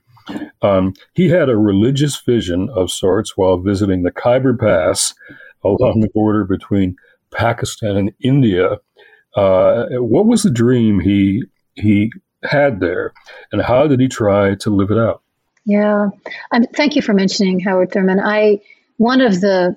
Um, 0.62 0.94
he 1.14 1.28
had 1.28 1.48
a 1.48 1.56
religious 1.56 2.20
vision 2.20 2.68
of 2.74 2.90
sorts 2.90 3.36
while 3.36 3.58
visiting 3.58 4.02
the 4.02 4.12
Khyber 4.12 4.56
Pass 4.56 5.14
along 5.64 6.00
the 6.00 6.10
border 6.14 6.44
between 6.44 6.96
Pakistan 7.32 7.96
and 7.96 8.12
India. 8.20 8.78
Uh, 9.34 9.86
what 9.92 10.26
was 10.26 10.42
the 10.42 10.50
dream 10.50 11.00
he 11.00 11.42
he 11.74 12.12
had 12.44 12.80
there, 12.80 13.12
and 13.50 13.62
how 13.62 13.86
did 13.86 13.98
he 13.98 14.08
try 14.08 14.54
to 14.56 14.70
live 14.70 14.90
it 14.90 14.98
out? 14.98 15.22
Yeah, 15.64 16.10
um, 16.50 16.64
thank 16.74 16.96
you 16.96 17.02
for 17.02 17.14
mentioning 17.14 17.60
Howard 17.60 17.92
Thurman. 17.92 18.20
I 18.20 18.60
one 18.98 19.20
of 19.20 19.40
the 19.40 19.76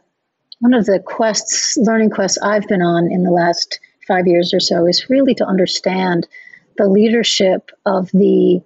one 0.60 0.74
of 0.74 0.86
the 0.86 1.00
quests, 1.00 1.78
learning 1.78 2.10
quests 2.10 2.38
I've 2.42 2.68
been 2.68 2.82
on 2.82 3.12
in 3.12 3.24
the 3.24 3.32
last 3.32 3.80
five 4.08 4.28
years 4.28 4.54
or 4.54 4.60
so 4.60 4.88
is 4.88 5.10
really 5.10 5.36
to 5.36 5.46
understand 5.46 6.28
the 6.78 6.88
leadership 6.88 7.72
of 7.86 8.10
the 8.12 8.62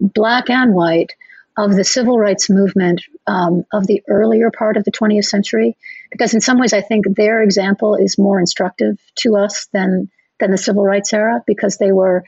black 0.00 0.48
and 0.50 0.74
white 0.74 1.14
of 1.56 1.74
the 1.74 1.84
civil 1.84 2.18
rights 2.18 2.48
movement 2.48 3.02
um, 3.26 3.64
of 3.72 3.86
the 3.88 4.00
earlier 4.08 4.50
part 4.50 4.76
of 4.76 4.84
the 4.84 4.92
20th 4.92 5.24
century, 5.24 5.76
because 6.10 6.32
in 6.32 6.40
some 6.40 6.58
ways 6.58 6.72
I 6.72 6.80
think 6.80 7.04
their 7.16 7.42
example 7.42 7.96
is 7.96 8.16
more 8.16 8.38
instructive 8.38 8.98
to 9.18 9.36
us 9.36 9.66
than 9.72 10.08
than 10.38 10.52
the 10.52 10.56
civil 10.56 10.84
rights 10.84 11.12
era, 11.12 11.42
because 11.48 11.78
they 11.78 11.90
were 11.90 12.22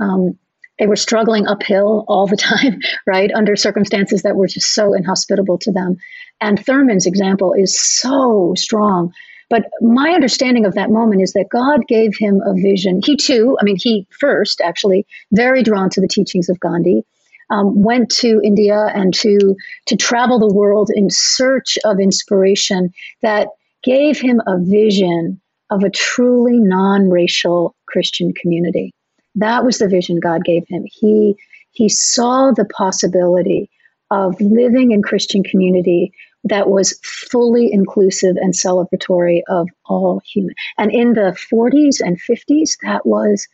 um, 0.00 0.36
they 0.80 0.88
were 0.88 0.96
struggling 0.96 1.46
uphill 1.46 2.04
all 2.08 2.26
the 2.26 2.36
time, 2.36 2.80
right, 3.06 3.30
under 3.32 3.54
circumstances 3.54 4.22
that 4.22 4.34
were 4.34 4.48
just 4.48 4.74
so 4.74 4.94
inhospitable 4.94 5.58
to 5.58 5.70
them. 5.70 5.96
And 6.40 6.58
Thurman's 6.58 7.06
example 7.06 7.54
is 7.56 7.80
so 7.80 8.54
strong. 8.56 9.12
But 9.52 9.64
my 9.82 10.12
understanding 10.12 10.64
of 10.64 10.72
that 10.76 10.88
moment 10.88 11.20
is 11.20 11.34
that 11.34 11.50
God 11.50 11.86
gave 11.86 12.16
him 12.18 12.40
a 12.46 12.54
vision. 12.54 13.02
He 13.04 13.16
too, 13.16 13.58
I 13.60 13.64
mean, 13.64 13.76
he 13.78 14.06
first 14.18 14.62
actually 14.62 15.06
very 15.30 15.62
drawn 15.62 15.90
to 15.90 16.00
the 16.00 16.08
teachings 16.08 16.48
of 16.48 16.58
Gandhi, 16.58 17.02
um, 17.50 17.82
went 17.82 18.08
to 18.12 18.40
India 18.42 18.86
and 18.94 19.12
to 19.12 19.54
to 19.88 19.96
travel 19.96 20.38
the 20.38 20.54
world 20.54 20.88
in 20.94 21.10
search 21.10 21.76
of 21.84 22.00
inspiration 22.00 22.94
that 23.20 23.48
gave 23.84 24.18
him 24.18 24.40
a 24.46 24.56
vision 24.58 25.38
of 25.68 25.84
a 25.84 25.90
truly 25.90 26.58
non-racial 26.58 27.76
Christian 27.84 28.32
community. 28.32 28.94
That 29.34 29.66
was 29.66 29.76
the 29.76 29.86
vision 29.86 30.18
God 30.18 30.46
gave 30.46 30.66
him. 30.66 30.86
He 30.86 31.36
he 31.72 31.90
saw 31.90 32.52
the 32.52 32.64
possibility 32.64 33.68
of 34.10 34.40
living 34.40 34.92
in 34.92 35.02
Christian 35.02 35.42
community 35.42 36.14
that 36.44 36.68
was 36.68 36.98
fully 37.02 37.72
inclusive 37.72 38.36
and 38.36 38.54
celebratory 38.54 39.42
of 39.48 39.68
all 39.86 40.20
human. 40.24 40.54
And 40.78 40.92
in 40.92 41.14
the 41.14 41.36
40s 41.52 42.00
and 42.00 42.20
50s, 42.20 42.76
that 42.82 43.06
was 43.06 43.46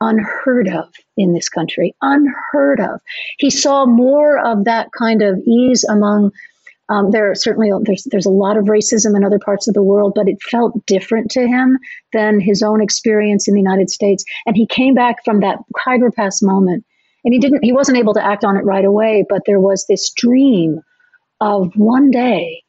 unheard 0.00 0.68
of 0.68 0.92
in 1.16 1.32
this 1.32 1.48
country. 1.48 1.94
Unheard 2.02 2.80
of. 2.80 3.00
He 3.38 3.50
saw 3.50 3.86
more 3.86 4.38
of 4.38 4.64
that 4.64 4.92
kind 4.92 5.22
of 5.22 5.38
ease 5.46 5.84
among 5.84 6.32
um, 6.88 7.10
there 7.10 7.34
certainly 7.34 7.70
there's 7.82 8.04
there's 8.12 8.26
a 8.26 8.30
lot 8.30 8.56
of 8.56 8.66
racism 8.66 9.16
in 9.16 9.24
other 9.24 9.40
parts 9.40 9.66
of 9.66 9.74
the 9.74 9.82
world, 9.82 10.12
but 10.14 10.28
it 10.28 10.40
felt 10.40 10.86
different 10.86 11.32
to 11.32 11.46
him 11.46 11.78
than 12.12 12.38
his 12.38 12.62
own 12.62 12.80
experience 12.80 13.48
in 13.48 13.54
the 13.54 13.60
United 13.60 13.90
States. 13.90 14.24
And 14.46 14.56
he 14.56 14.66
came 14.66 14.94
back 14.94 15.24
from 15.24 15.40
that 15.40 15.58
Khyber 15.76 16.12
Pass 16.12 16.42
moment, 16.42 16.84
and 17.24 17.34
he 17.34 17.40
didn't 17.40 17.64
he 17.64 17.72
wasn't 17.72 17.98
able 17.98 18.14
to 18.14 18.24
act 18.24 18.44
on 18.44 18.56
it 18.56 18.64
right 18.64 18.84
away, 18.84 19.24
but 19.28 19.42
there 19.46 19.58
was 19.58 19.84
this 19.88 20.12
dream 20.12 20.80
of 21.40 21.72
one 21.76 22.10
day 22.10 22.62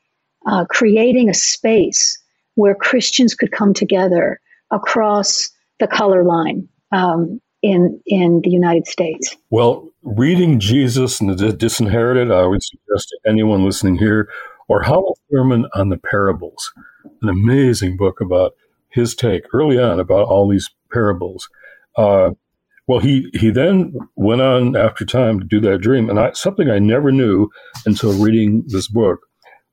uh, 0.45 0.65
creating 0.65 1.29
a 1.29 1.33
space 1.33 2.17
where 2.55 2.75
Christians 2.75 3.35
could 3.35 3.51
come 3.51 3.73
together 3.73 4.39
across 4.71 5.49
the 5.79 5.87
color 5.87 6.23
line. 6.23 6.67
Um, 6.91 7.41
in 7.61 7.99
in 8.05 8.41
the 8.43 8.49
United 8.49 8.87
States. 8.87 9.35
Well, 9.49 9.89
reading 10.03 10.59
Jesus 10.59 11.19
and 11.19 11.37
the 11.37 11.53
Disinherited, 11.53 12.31
I 12.31 12.45
would 12.45 12.61
suggest 12.63 13.09
to 13.09 13.29
anyone 13.29 13.65
listening 13.65 13.97
here, 13.97 14.29
or 14.67 14.83
Howard 14.83 15.17
Thurman 15.31 15.65
on 15.73 15.89
the 15.89 15.97
parables, 15.97 16.71
an 17.21 17.29
amazing 17.29 17.97
book 17.97 18.21
about 18.21 18.53
his 18.89 19.15
take 19.15 19.43
early 19.53 19.79
on 19.79 19.99
about 19.99 20.27
all 20.27 20.49
these 20.49 20.69
parables. 20.91 21.49
Uh, 21.95 22.31
well, 22.87 22.99
he 22.99 23.29
he 23.33 23.49
then 23.49 23.93
went 24.15 24.41
on 24.41 24.75
after 24.75 25.05
time 25.05 25.39
to 25.39 25.45
do 25.45 25.59
that 25.61 25.79
dream, 25.79 26.09
and 26.09 26.19
I, 26.19 26.31
something 26.31 26.69
I 26.69 26.79
never 26.79 27.11
knew 27.11 27.49
until 27.85 28.13
reading 28.13 28.63
this 28.67 28.87
book 28.87 29.19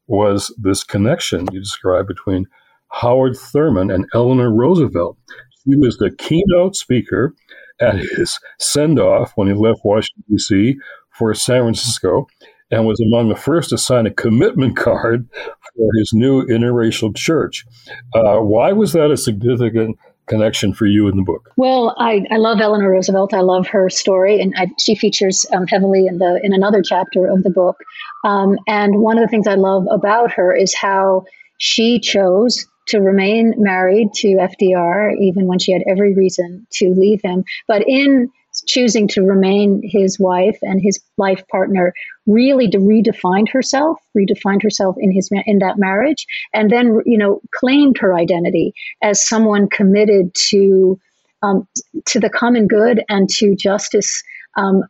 was 0.06 0.54
this 0.60 0.84
connection 0.84 1.48
you 1.52 1.60
described 1.60 2.08
between 2.08 2.46
Howard 2.90 3.36
Thurman 3.36 3.90
and 3.90 4.06
Eleanor 4.14 4.52
Roosevelt. 4.52 5.16
He 5.64 5.76
was 5.76 5.96
the 5.96 6.14
keynote 6.18 6.76
speaker 6.76 7.34
at 7.80 7.96
his 7.96 8.38
send 8.58 8.98
off 8.98 9.32
when 9.36 9.48
he 9.48 9.54
left 9.54 9.80
Washington, 9.84 10.24
D.C. 10.28 10.76
for 11.10 11.32
San 11.34 11.62
Francisco 11.62 12.26
and 12.70 12.86
was 12.86 13.00
among 13.00 13.28
the 13.28 13.36
first 13.36 13.70
to 13.70 13.78
sign 13.78 14.06
a 14.06 14.10
commitment 14.10 14.76
card 14.84 15.28
for 15.76 15.90
his 15.98 16.12
new 16.12 16.44
interracial 16.46 17.14
church. 17.16 17.64
Uh, 18.14 18.38
why 18.38 18.72
was 18.72 18.92
that 18.92 19.10
a 19.10 19.16
significant 19.16 19.96
connection 20.26 20.72
for 20.72 20.86
you 20.86 21.08
in 21.08 21.16
the 21.16 21.22
book? 21.22 21.52
Well, 21.56 21.94
I, 21.98 22.24
I 22.30 22.36
love 22.36 22.60
Eleanor 22.60 22.90
Roosevelt. 22.90 23.34
I 23.34 23.40
love 23.40 23.66
her 23.68 23.90
story, 23.90 24.40
and 24.40 24.54
I, 24.56 24.68
she 24.78 24.94
features 24.94 25.46
um, 25.52 25.66
heavily 25.66 26.06
in 26.06 26.18
the 26.18 26.40
in 26.42 26.52
another 26.52 26.82
chapter 26.82 27.26
of 27.26 27.42
the 27.42 27.50
book. 27.50 27.76
Um, 28.24 28.58
and 28.66 29.00
one 29.00 29.18
of 29.18 29.22
the 29.22 29.28
things 29.28 29.46
I 29.46 29.54
love 29.54 29.86
about 29.90 30.32
her 30.32 30.54
is 30.54 30.74
how 30.74 31.24
she 31.58 31.98
chose 32.00 32.66
to 32.88 33.00
remain 33.00 33.54
married 33.56 34.12
to 34.14 34.28
FDR, 34.28 35.14
even 35.20 35.46
when 35.46 35.58
she 35.58 35.72
had 35.72 35.82
every 35.86 36.14
reason 36.14 36.66
to 36.72 36.90
leave 36.90 37.20
him. 37.22 37.44
But 37.66 37.82
in 37.86 38.30
choosing 38.66 39.08
to 39.08 39.22
remain 39.22 39.80
his 39.84 40.18
wife 40.18 40.58
and 40.62 40.80
his 40.80 41.00
life 41.18 41.42
partner 41.48 41.92
really 42.26 42.68
to 42.68 42.78
redefined 42.78 43.48
herself 43.50 43.98
redefined 44.16 44.62
herself 44.62 44.96
in 44.98 45.12
his 45.12 45.30
in 45.46 45.58
that 45.58 45.78
marriage 45.78 46.26
and 46.52 46.70
then 46.70 47.00
you 47.04 47.18
know 47.18 47.40
claimed 47.54 47.96
her 47.98 48.14
identity 48.14 48.72
as 49.02 49.26
someone 49.26 49.68
committed 49.68 50.34
to 50.34 50.98
um, 51.42 51.68
to 52.06 52.18
the 52.18 52.30
common 52.30 52.66
good 52.66 53.02
and 53.08 53.28
to 53.28 53.54
justice 53.54 54.22
um, 54.56 54.82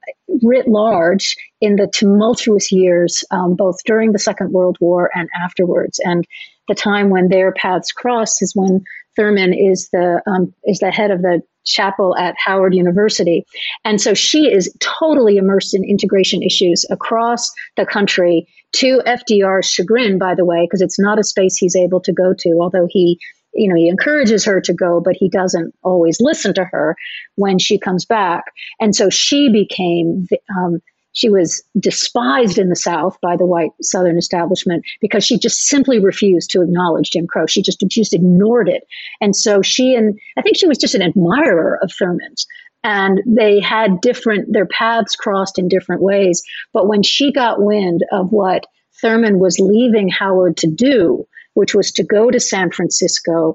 writ 0.42 0.68
large 0.68 1.36
in 1.60 1.76
the 1.76 1.86
tumultuous 1.86 2.70
years, 2.70 3.24
um, 3.30 3.54
both 3.54 3.82
during 3.84 4.12
the 4.12 4.18
Second 4.18 4.52
World 4.52 4.76
War 4.80 5.10
and 5.14 5.28
afterwards. 5.42 5.98
And 6.04 6.26
the 6.68 6.74
time 6.74 7.10
when 7.10 7.28
their 7.28 7.52
paths 7.52 7.92
cross 7.92 8.42
is 8.42 8.52
when 8.54 8.84
Thurman 9.16 9.54
is 9.54 9.88
the 9.90 10.22
um, 10.26 10.52
is 10.64 10.80
the 10.80 10.90
head 10.90 11.10
of 11.10 11.22
the 11.22 11.42
chapel 11.64 12.16
at 12.16 12.34
Howard 12.44 12.74
University, 12.74 13.44
and 13.84 14.00
so 14.00 14.14
she 14.14 14.50
is 14.50 14.74
totally 14.80 15.36
immersed 15.36 15.74
in 15.74 15.84
integration 15.84 16.42
issues 16.42 16.84
across 16.90 17.50
the 17.76 17.86
country. 17.86 18.46
To 18.78 19.00
FDR's 19.06 19.70
chagrin, 19.70 20.18
by 20.18 20.34
the 20.34 20.44
way, 20.44 20.66
because 20.66 20.80
it's 20.80 20.98
not 20.98 21.20
a 21.20 21.22
space 21.22 21.56
he's 21.56 21.76
able 21.76 22.00
to 22.00 22.12
go 22.12 22.34
to, 22.36 22.58
although 22.60 22.88
he 22.90 23.20
you 23.54 23.68
know, 23.68 23.76
he 23.76 23.88
encourages 23.88 24.44
her 24.44 24.60
to 24.60 24.74
go, 24.74 25.00
but 25.00 25.14
he 25.16 25.28
doesn't 25.28 25.74
always 25.82 26.20
listen 26.20 26.54
to 26.54 26.64
her 26.64 26.96
when 27.36 27.58
she 27.58 27.78
comes 27.78 28.04
back. 28.04 28.44
And 28.80 28.94
so 28.94 29.10
she 29.10 29.48
became, 29.48 30.26
um, 30.58 30.80
she 31.14 31.30
was 31.30 31.62
despised 31.78 32.58
in 32.58 32.68
the 32.68 32.76
South 32.76 33.16
by 33.22 33.36
the 33.36 33.46
white 33.46 33.70
Southern 33.80 34.18
establishment 34.18 34.84
because 35.00 35.24
she 35.24 35.38
just 35.38 35.66
simply 35.66 35.98
refused 35.98 36.50
to 36.50 36.60
acknowledge 36.60 37.10
Jim 37.10 37.26
Crow. 37.26 37.46
She 37.46 37.62
just, 37.62 37.82
just 37.88 38.12
ignored 38.12 38.68
it. 38.68 38.84
And 39.20 39.34
so 39.34 39.62
she 39.62 39.94
and 39.94 40.18
I 40.36 40.42
think 40.42 40.56
she 40.56 40.66
was 40.66 40.78
just 40.78 40.94
an 40.94 41.02
admirer 41.02 41.78
of 41.82 41.90
Thurman's. 41.98 42.46
And 42.82 43.22
they 43.26 43.60
had 43.60 44.02
different, 44.02 44.52
their 44.52 44.66
paths 44.66 45.16
crossed 45.16 45.58
in 45.58 45.68
different 45.68 46.02
ways. 46.02 46.42
But 46.74 46.86
when 46.86 47.02
she 47.02 47.32
got 47.32 47.62
wind 47.62 48.04
of 48.12 48.30
what 48.30 48.66
Thurman 49.00 49.38
was 49.38 49.58
leaving 49.58 50.08
Howard 50.08 50.58
to 50.58 50.66
do, 50.66 51.26
which 51.54 51.74
was 51.74 51.92
to 51.92 52.02
go 52.02 52.30
to 52.30 52.40
San 52.40 52.70
Francisco 52.70 53.54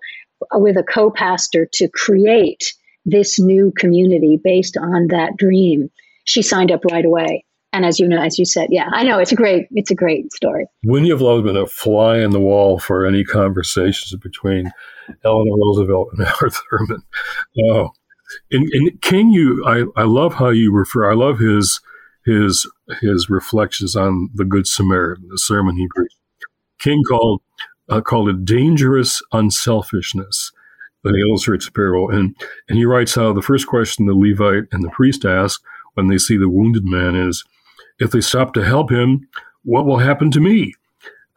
with 0.53 0.77
a 0.77 0.83
co 0.83 1.11
pastor 1.11 1.67
to 1.73 1.89
create 1.89 2.73
this 3.05 3.39
new 3.39 3.73
community 3.77 4.39
based 4.41 4.77
on 4.77 5.07
that 5.07 5.37
dream. 5.37 5.89
She 6.23 6.41
signed 6.41 6.71
up 6.71 6.85
right 6.85 7.05
away. 7.05 7.45
And 7.71 7.85
as 7.85 7.99
you 7.99 8.07
know, 8.07 8.21
as 8.21 8.39
you 8.39 8.45
said, 8.45 8.69
yeah, 8.71 8.89
I 8.91 9.03
know 9.03 9.19
it's 9.19 9.31
a 9.31 9.35
great, 9.35 9.67
it's 9.71 9.91
a 9.91 9.95
great 9.95 10.33
story. 10.33 10.65
Wouldn't 10.83 11.07
you 11.07 11.13
have 11.13 11.21
loved 11.21 11.45
been 11.45 11.55
a 11.55 11.67
fly 11.67 12.17
in 12.17 12.31
the 12.31 12.39
wall 12.39 12.79
for 12.79 13.05
any 13.05 13.23
conversations 13.23 14.19
between 14.21 14.71
Eleanor 15.23 15.57
Roosevelt 15.57 16.09
and 16.13 16.27
Howard 16.27 16.53
Thurman? 16.53 17.03
Oh, 17.65 17.91
and, 18.51 18.67
in 18.71 18.97
King, 19.01 19.29
you, 19.29 19.63
I, 19.65 19.83
I 19.99 20.03
love 20.03 20.35
how 20.35 20.49
you 20.49 20.71
refer. 20.71 21.09
I 21.09 21.15
love 21.15 21.39
his 21.39 21.79
his 22.25 22.69
his 23.01 23.29
reflections 23.29 23.95
on 23.95 24.29
the 24.33 24.45
Good 24.45 24.67
Samaritan, 24.67 25.29
the 25.29 25.37
sermon 25.37 25.77
he 25.77 25.87
preached. 25.95 26.17
King 26.79 27.01
called 27.07 27.41
uh, 27.89 28.01
called 28.01 28.29
it 28.29 28.45
dangerous 28.45 29.21
unselfishness 29.31 30.51
that 31.03 31.15
he 31.15 31.21
illustrates 31.21 31.65
the 31.65 31.71
parable. 31.71 32.09
And, 32.09 32.35
and 32.67 32.77
he 32.77 32.85
writes 32.85 33.15
how 33.15 33.33
the 33.33 33.41
first 33.41 33.67
question 33.67 34.05
the 34.05 34.13
Levite 34.13 34.65
and 34.71 34.83
the 34.83 34.89
priest 34.89 35.25
ask 35.25 35.61
when 35.93 36.07
they 36.07 36.17
see 36.17 36.37
the 36.37 36.49
wounded 36.49 36.83
man 36.85 37.15
is, 37.15 37.43
if 37.99 38.11
they 38.11 38.21
stop 38.21 38.53
to 38.53 38.63
help 38.63 38.91
him, 38.91 39.27
what 39.63 39.85
will 39.85 39.99
happen 39.99 40.31
to 40.31 40.39
me? 40.39 40.73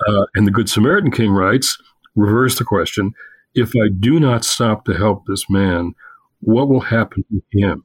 Uh, 0.06 0.26
and 0.34 0.46
the 0.46 0.50
Good 0.50 0.68
Samaritan 0.68 1.10
King 1.10 1.30
writes, 1.30 1.78
reverse 2.14 2.58
the 2.58 2.64
question, 2.64 3.12
if 3.54 3.72
I 3.76 3.88
do 3.88 4.18
not 4.18 4.44
stop 4.44 4.84
to 4.86 4.94
help 4.94 5.26
this 5.26 5.48
man, 5.48 5.94
what 6.40 6.68
will 6.68 6.80
happen 6.80 7.24
to 7.30 7.42
him? 7.52 7.84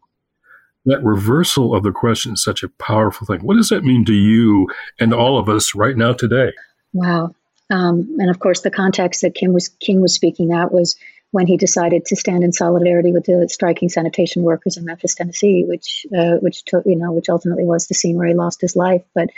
That 0.85 1.03
reversal 1.03 1.75
of 1.75 1.83
the 1.83 1.91
question 1.91 2.33
is 2.33 2.43
such 2.43 2.63
a 2.63 2.69
powerful 2.69 3.27
thing. 3.27 3.41
What 3.41 3.57
does 3.57 3.69
that 3.69 3.83
mean 3.83 4.05
to 4.05 4.13
you 4.13 4.67
and 4.99 5.13
all 5.13 5.37
of 5.37 5.49
us 5.49 5.75
right 5.75 5.97
now 5.97 6.13
today? 6.13 6.53
Wow. 6.93 7.35
Um, 7.69 8.15
and 8.19 8.29
of 8.29 8.39
course, 8.39 8.61
the 8.61 8.71
context 8.71 9.21
that 9.21 9.35
King 9.35 9.53
was 9.53 9.67
King 9.67 10.01
was 10.01 10.15
speaking 10.15 10.53
at 10.53 10.71
was 10.71 10.95
when 11.31 11.47
he 11.47 11.57
decided 11.57 12.05
to 12.05 12.15
stand 12.15 12.43
in 12.43 12.53
solidarity 12.53 13.11
with 13.11 13.25
the 13.25 13.47
striking 13.49 13.89
sanitation 13.89 14.43
workers 14.43 14.77
in 14.77 14.85
Memphis, 14.85 15.15
Tennessee, 15.15 15.65
which 15.67 16.05
uh, 16.17 16.35
which 16.37 16.63
took 16.63 16.85
you 16.85 16.95
know 16.95 17.11
which 17.11 17.29
ultimately 17.29 17.65
was 17.65 17.87
the 17.87 17.93
scene 17.93 18.17
where 18.17 18.27
he 18.27 18.33
lost 18.33 18.61
his 18.61 18.75
life. 18.75 19.03
But 19.13 19.29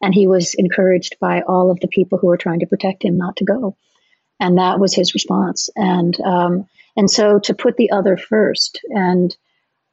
and 0.00 0.14
he 0.14 0.26
was 0.26 0.54
encouraged 0.54 1.16
by 1.20 1.40
all 1.42 1.70
of 1.70 1.80
the 1.80 1.88
people 1.88 2.18
who 2.18 2.28
were 2.28 2.36
trying 2.36 2.60
to 2.60 2.66
protect 2.66 3.02
him 3.02 3.16
not 3.16 3.36
to 3.36 3.44
go, 3.44 3.76
and 4.38 4.58
that 4.58 4.78
was 4.78 4.94
his 4.94 5.14
response. 5.14 5.70
And 5.74 6.18
um, 6.20 6.66
and 6.96 7.10
so 7.10 7.38
to 7.40 7.54
put 7.54 7.76
the 7.76 7.90
other 7.92 8.16
first, 8.16 8.80
and 8.90 9.34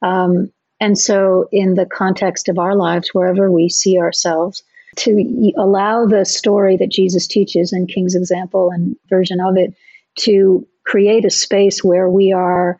um, 0.02 0.52
and 0.78 0.98
so 0.98 1.48
in 1.52 1.74
the 1.74 1.86
context 1.86 2.48
of 2.48 2.58
our 2.58 2.76
lives, 2.76 3.10
wherever 3.12 3.50
we 3.50 3.68
see 3.68 3.98
ourselves 3.98 4.62
to 4.96 5.52
allow 5.58 6.06
the 6.06 6.24
story 6.24 6.76
that 6.78 6.90
Jesus 6.90 7.26
teaches 7.26 7.72
and 7.72 7.88
King's 7.88 8.14
example 8.14 8.70
and 8.70 8.96
version 9.08 9.40
of 9.40 9.56
it 9.56 9.74
to 10.20 10.66
create 10.86 11.24
a 11.24 11.30
space 11.30 11.84
where 11.84 12.08
we 12.08 12.32
are 12.32 12.78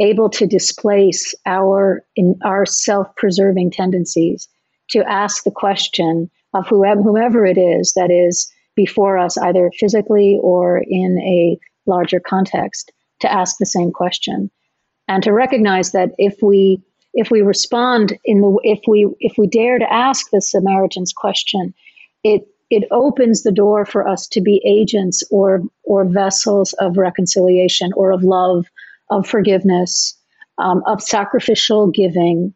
able 0.00 0.28
to 0.30 0.46
displace 0.46 1.34
our 1.46 2.04
in 2.14 2.38
our 2.44 2.66
self-preserving 2.66 3.70
tendencies 3.70 4.48
to 4.90 5.02
ask 5.08 5.44
the 5.44 5.50
question 5.50 6.30
of 6.54 6.66
whoever, 6.68 7.02
whomever 7.02 7.44
it 7.44 7.58
is 7.58 7.92
that 7.94 8.10
is 8.10 8.50
before 8.74 9.18
us 9.18 9.36
either 9.38 9.70
physically 9.78 10.38
or 10.42 10.82
in 10.86 11.18
a 11.20 11.58
larger 11.86 12.20
context 12.20 12.92
to 13.20 13.32
ask 13.32 13.56
the 13.58 13.66
same 13.66 13.90
question. 13.90 14.50
And 15.08 15.22
to 15.24 15.32
recognize 15.32 15.92
that 15.92 16.10
if 16.18 16.36
we 16.42 16.80
if 17.14 17.30
we 17.30 17.40
respond 17.40 18.16
in 18.24 18.40
the 18.40 18.58
if 18.62 18.80
we 18.86 19.08
if 19.18 19.36
we 19.38 19.46
dare 19.46 19.78
to 19.78 19.92
ask 19.92 20.30
the 20.30 20.40
Samaritan's 20.40 21.12
question, 21.12 21.74
it 22.22 22.46
it 22.70 22.84
opens 22.90 23.42
the 23.42 23.52
door 23.52 23.84
for 23.84 24.06
us 24.06 24.26
to 24.28 24.40
be 24.40 24.62
agents 24.64 25.22
or 25.30 25.62
or 25.84 26.04
vessels 26.04 26.74
of 26.74 26.96
reconciliation 26.96 27.92
or 27.96 28.10
of 28.12 28.22
love, 28.22 28.66
of 29.10 29.26
forgiveness, 29.26 30.16
um, 30.58 30.82
of 30.86 31.02
sacrificial 31.02 31.88
giving, 31.90 32.52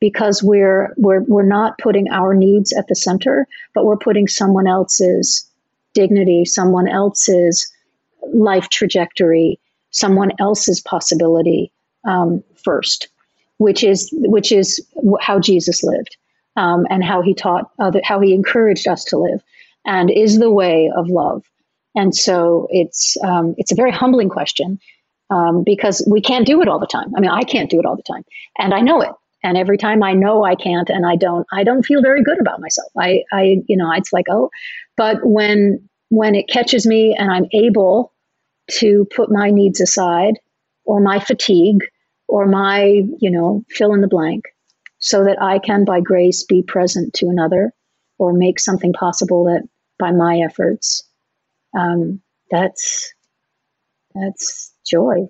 because 0.00 0.42
we're 0.42 0.92
we're 0.96 1.22
we're 1.22 1.46
not 1.46 1.78
putting 1.78 2.08
our 2.10 2.34
needs 2.34 2.72
at 2.76 2.88
the 2.88 2.94
center, 2.96 3.46
but 3.74 3.84
we're 3.84 3.96
putting 3.96 4.28
someone 4.28 4.66
else's 4.66 5.48
dignity, 5.94 6.44
someone 6.44 6.88
else's 6.88 7.70
life 8.32 8.68
trajectory, 8.68 9.58
someone 9.90 10.32
else's 10.38 10.80
possibility 10.80 11.72
um, 12.04 12.42
first 12.62 13.08
which 13.58 13.84
is 13.84 14.08
which 14.12 14.52
is 14.52 14.84
how 15.20 15.38
Jesus 15.38 15.82
lived 15.82 16.16
um, 16.56 16.86
and 16.90 17.04
how 17.04 17.22
he 17.22 17.34
taught 17.34 17.70
other, 17.78 18.00
how 18.04 18.20
he 18.20 18.34
encouraged 18.34 18.88
us 18.88 19.04
to 19.04 19.18
live, 19.18 19.42
and 19.84 20.10
is 20.10 20.38
the 20.38 20.50
way 20.50 20.90
of 20.94 21.08
love. 21.08 21.44
And 21.94 22.14
so 22.14 22.66
it's 22.70 23.16
um, 23.22 23.54
it's 23.56 23.72
a 23.72 23.76
very 23.76 23.92
humbling 23.92 24.28
question 24.28 24.78
um, 25.30 25.62
because 25.64 26.06
we 26.10 26.20
can't 26.20 26.46
do 26.46 26.60
it 26.62 26.68
all 26.68 26.80
the 26.80 26.86
time. 26.86 27.12
I 27.16 27.20
mean, 27.20 27.30
I 27.30 27.42
can't 27.42 27.70
do 27.70 27.78
it 27.78 27.86
all 27.86 27.96
the 27.96 28.02
time, 28.02 28.24
and 28.58 28.74
I 28.74 28.80
know 28.80 29.00
it. 29.00 29.12
And 29.44 29.58
every 29.58 29.76
time 29.76 30.02
I 30.02 30.14
know 30.14 30.42
I 30.42 30.54
can't, 30.54 30.88
and 30.88 31.04
I 31.04 31.16
don't, 31.16 31.46
I 31.52 31.64
don't 31.64 31.84
feel 31.84 32.00
very 32.00 32.22
good 32.22 32.40
about 32.40 32.60
myself. 32.62 32.90
I, 32.98 33.24
I, 33.30 33.58
you 33.68 33.76
know, 33.76 33.92
it's 33.92 34.10
like, 34.10 34.24
oh, 34.30 34.48
but 34.96 35.18
when 35.22 35.86
when 36.08 36.34
it 36.34 36.48
catches 36.48 36.86
me 36.86 37.14
and 37.14 37.30
I'm 37.30 37.46
able 37.52 38.12
to 38.70 39.06
put 39.14 39.30
my 39.30 39.50
needs 39.50 39.80
aside 39.80 40.38
or 40.84 41.00
my 41.00 41.18
fatigue 41.18 41.84
or 42.28 42.46
my, 42.46 43.02
you 43.20 43.30
know, 43.30 43.64
fill 43.68 43.92
in 43.92 44.00
the 44.00 44.08
blank 44.08 44.44
so 44.98 45.24
that 45.24 45.40
I 45.42 45.58
can, 45.58 45.84
by 45.84 46.00
grace, 46.00 46.44
be 46.44 46.62
present 46.62 47.12
to 47.14 47.28
another 47.28 47.72
or 48.18 48.32
make 48.32 48.60
something 48.60 48.92
possible 48.92 49.44
that 49.44 49.68
by 49.98 50.12
my 50.12 50.40
efforts. 50.44 51.02
Um, 51.78 52.20
that's 52.50 53.12
that's 54.14 54.72
joy. 54.86 55.26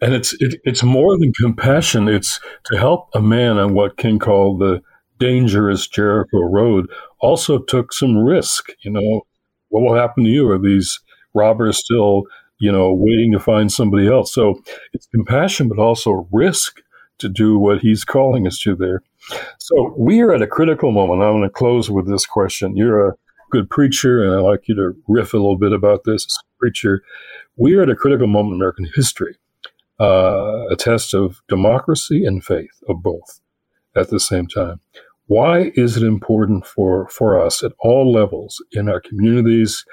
And 0.00 0.14
it's 0.14 0.34
it, 0.40 0.60
it's 0.64 0.82
more 0.82 1.18
than 1.18 1.32
compassion. 1.32 2.08
It's 2.08 2.40
to 2.66 2.78
help 2.78 3.08
a 3.14 3.20
man 3.20 3.58
on 3.58 3.74
what 3.74 3.96
King 3.96 4.18
called 4.18 4.60
the 4.60 4.80
dangerous 5.18 5.86
Jericho 5.86 6.40
road. 6.40 6.90
Also 7.20 7.58
took 7.58 7.92
some 7.92 8.18
risk. 8.18 8.70
You 8.82 8.90
know, 8.90 9.22
what 9.68 9.82
will 9.82 9.94
happen 9.94 10.24
to 10.24 10.30
you? 10.30 10.50
Are 10.50 10.58
these 10.58 11.00
robbers 11.34 11.78
still 11.78 12.24
you 12.58 12.72
know, 12.72 12.92
waiting 12.92 13.32
to 13.32 13.40
find 13.40 13.72
somebody 13.72 14.08
else. 14.08 14.32
So 14.32 14.62
it's 14.92 15.06
compassion, 15.06 15.68
but 15.68 15.78
also 15.78 16.26
risk 16.32 16.80
to 17.18 17.28
do 17.28 17.58
what 17.58 17.80
He's 17.80 18.04
calling 18.04 18.46
us 18.46 18.58
to 18.60 18.74
there. 18.74 19.02
So 19.58 19.94
we 19.98 20.20
are 20.20 20.32
at 20.32 20.42
a 20.42 20.46
critical 20.46 20.92
moment. 20.92 21.22
I'm 21.22 21.32
going 21.32 21.42
to 21.42 21.50
close 21.50 21.90
with 21.90 22.08
this 22.08 22.26
question. 22.26 22.76
You're 22.76 23.08
a 23.08 23.14
good 23.54 23.70
preacher, 23.70 24.20
and 24.24 24.34
I'd 24.34 24.40
like 24.40 24.66
you 24.66 24.74
to 24.74 24.96
riff 25.06 25.32
a 25.32 25.36
little 25.36 25.56
bit 25.56 25.72
about 25.72 26.02
this. 26.02 26.26
Preacher, 26.58 27.04
we 27.56 27.76
are 27.76 27.82
at 27.82 27.88
a 27.88 27.94
critical 27.94 28.26
moment 28.26 28.54
in 28.54 28.60
American 28.60 28.88
history, 28.96 29.36
uh, 30.00 30.66
a 30.70 30.76
test 30.76 31.14
of 31.14 31.40
democracy 31.48 32.24
and 32.24 32.44
faith, 32.44 32.82
of 32.88 33.00
both 33.00 33.40
at 33.94 34.10
the 34.10 34.18
same 34.18 34.48
time. 34.48 34.80
Why 35.26 35.70
is 35.76 35.96
it 35.96 36.02
important 36.02 36.66
for, 36.66 37.08
for 37.10 37.40
us 37.40 37.62
at 37.62 37.70
all 37.78 38.10
levels 38.10 38.60
in 38.72 38.88
our 38.88 39.00
communities 39.00 39.84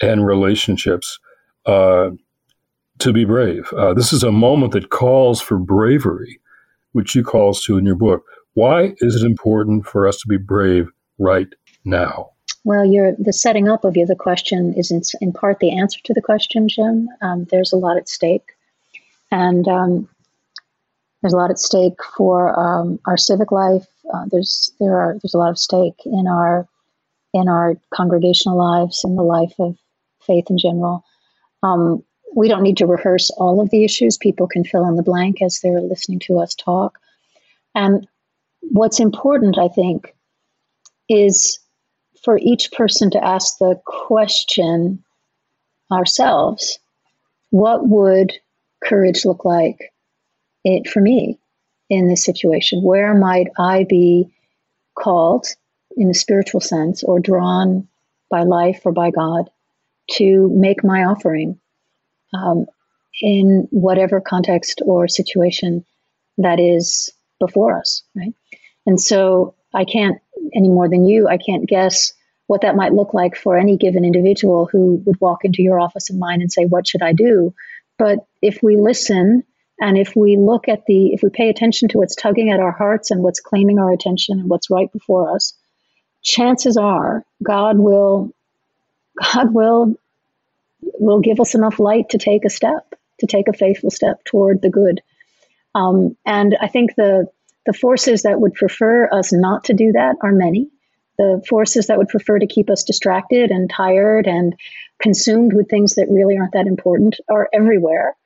and 0.00 0.24
relationships 0.24 1.18
uh, 1.66 2.10
to 3.00 3.12
be 3.12 3.24
brave? 3.24 3.72
Uh, 3.72 3.92
this 3.92 4.12
is 4.12 4.22
a 4.22 4.30
moment 4.30 4.72
that 4.72 4.90
calls 4.90 5.40
for 5.40 5.58
bravery, 5.58 6.38
which 6.92 7.16
you 7.16 7.24
calls 7.24 7.64
to 7.64 7.76
in 7.76 7.84
your 7.84 7.96
book. 7.96 8.22
Why 8.54 8.94
is 8.98 9.20
it 9.20 9.26
important 9.26 9.84
for 9.84 10.06
us 10.06 10.18
to 10.20 10.28
be 10.28 10.36
brave 10.36 10.88
right 11.18 11.48
now? 11.84 12.30
Well, 12.64 12.84
the 13.18 13.32
setting 13.32 13.68
up 13.68 13.84
of 13.84 13.96
you, 13.96 14.06
the 14.06 14.14
question 14.14 14.74
is 14.74 14.90
in, 14.90 15.02
in 15.20 15.32
part 15.32 15.60
the 15.60 15.76
answer 15.78 15.98
to 16.04 16.12
the 16.12 16.20
question, 16.20 16.68
Jim. 16.68 17.08
Um, 17.22 17.44
there's 17.50 17.72
a 17.72 17.76
lot 17.76 17.96
at 17.96 18.08
stake. 18.08 18.52
And 19.30 19.66
um, 19.68 20.08
there's 21.22 21.32
a 21.32 21.36
lot 21.36 21.50
at 21.50 21.58
stake 21.58 22.02
for 22.16 22.58
um, 22.58 22.98
our 23.06 23.16
civic 23.16 23.52
life. 23.52 23.86
Uh, 24.12 24.24
there's 24.30 24.72
there 24.80 24.96
are 24.98 25.16
there's 25.22 25.34
a 25.34 25.38
lot 25.38 25.50
of 25.50 25.58
stake 25.58 26.00
in 26.04 26.26
our 26.26 26.66
in 27.32 27.48
our 27.48 27.76
congregational 27.94 28.58
lives, 28.58 29.02
in 29.04 29.14
the 29.14 29.22
life 29.22 29.54
of 29.58 29.76
faith 30.26 30.46
in 30.50 30.58
general. 30.58 31.04
Um, 31.62 32.02
we 32.34 32.48
don't 32.48 32.62
need 32.62 32.78
to 32.78 32.86
rehearse 32.86 33.30
all 33.30 33.60
of 33.60 33.70
the 33.70 33.84
issues. 33.84 34.16
People 34.16 34.48
can 34.48 34.64
fill 34.64 34.86
in 34.88 34.96
the 34.96 35.02
blank 35.02 35.42
as 35.42 35.60
they're 35.60 35.80
listening 35.80 36.18
to 36.20 36.40
us 36.40 36.54
talk. 36.54 36.98
And 37.74 38.06
what's 38.62 38.98
important, 38.98 39.58
I 39.58 39.68
think, 39.68 40.14
is 41.08 41.59
for 42.22 42.38
each 42.38 42.72
person 42.72 43.10
to 43.10 43.24
ask 43.24 43.58
the 43.58 43.80
question 43.84 45.02
ourselves 45.90 46.78
what 47.50 47.86
would 47.88 48.32
courage 48.82 49.24
look 49.24 49.44
like 49.44 49.92
it, 50.64 50.88
for 50.88 51.00
me 51.00 51.38
in 51.88 52.08
this 52.08 52.24
situation? 52.24 52.82
Where 52.82 53.14
might 53.14 53.48
I 53.58 53.84
be 53.88 54.30
called 54.94 55.46
in 55.96 56.10
a 56.10 56.14
spiritual 56.14 56.60
sense 56.60 57.02
or 57.02 57.18
drawn 57.18 57.88
by 58.30 58.42
life 58.42 58.82
or 58.84 58.92
by 58.92 59.10
God 59.10 59.50
to 60.12 60.48
make 60.52 60.84
my 60.84 61.04
offering 61.04 61.58
um, 62.32 62.66
in 63.20 63.66
whatever 63.70 64.20
context 64.20 64.80
or 64.84 65.08
situation 65.08 65.84
that 66.38 66.60
is 66.60 67.10
before 67.38 67.76
us, 67.76 68.02
right? 68.16 68.32
And 68.86 69.00
so 69.00 69.54
I 69.74 69.84
can't 69.84 70.20
any 70.54 70.68
more 70.68 70.88
than 70.88 71.06
you, 71.06 71.28
I 71.28 71.38
can't 71.38 71.68
guess 71.68 72.12
what 72.46 72.62
that 72.62 72.76
might 72.76 72.92
look 72.92 73.14
like 73.14 73.36
for 73.36 73.56
any 73.56 73.76
given 73.76 74.04
individual 74.04 74.68
who 74.70 75.00
would 75.06 75.20
walk 75.20 75.44
into 75.44 75.62
your 75.62 75.78
office 75.78 76.10
and 76.10 76.18
mine 76.18 76.40
and 76.40 76.52
say, 76.52 76.64
What 76.64 76.86
should 76.86 77.02
I 77.02 77.12
do? 77.12 77.54
But 77.98 78.26
if 78.42 78.60
we 78.62 78.76
listen 78.76 79.44
and 79.80 79.96
if 79.96 80.16
we 80.16 80.36
look 80.36 80.68
at 80.68 80.84
the, 80.86 81.12
if 81.12 81.22
we 81.22 81.30
pay 81.30 81.48
attention 81.48 81.88
to 81.88 81.98
what's 81.98 82.16
tugging 82.16 82.50
at 82.50 82.60
our 82.60 82.72
hearts 82.72 83.10
and 83.10 83.22
what's 83.22 83.40
claiming 83.40 83.78
our 83.78 83.92
attention 83.92 84.40
and 84.40 84.48
what's 84.48 84.70
right 84.70 84.92
before 84.92 85.34
us, 85.34 85.54
chances 86.22 86.76
are 86.76 87.24
God 87.42 87.78
will, 87.78 88.32
God 89.34 89.54
will, 89.54 89.94
will 90.80 91.20
give 91.20 91.40
us 91.40 91.54
enough 91.54 91.78
light 91.78 92.10
to 92.10 92.18
take 92.18 92.44
a 92.44 92.50
step, 92.50 92.94
to 93.20 93.26
take 93.26 93.48
a 93.48 93.52
faithful 93.52 93.90
step 93.90 94.24
toward 94.24 94.60
the 94.60 94.70
good. 94.70 95.02
Um, 95.74 96.16
and 96.26 96.56
I 96.60 96.68
think 96.68 96.94
the 96.96 97.28
the 97.66 97.72
forces 97.72 98.22
that 98.22 98.40
would 98.40 98.54
prefer 98.54 99.08
us 99.12 99.32
not 99.32 99.64
to 99.64 99.74
do 99.74 99.92
that 99.92 100.16
are 100.22 100.32
many. 100.32 100.68
The 101.18 101.42
forces 101.48 101.88
that 101.88 101.98
would 101.98 102.08
prefer 102.08 102.38
to 102.38 102.46
keep 102.46 102.70
us 102.70 102.84
distracted 102.84 103.50
and 103.50 103.68
tired 103.68 104.26
and 104.26 104.54
consumed 105.02 105.52
with 105.52 105.68
things 105.68 105.96
that 105.96 106.08
really 106.10 106.38
aren't 106.38 106.54
that 106.54 106.66
important 106.66 107.16
are 107.28 107.48
everywhere 107.52 108.16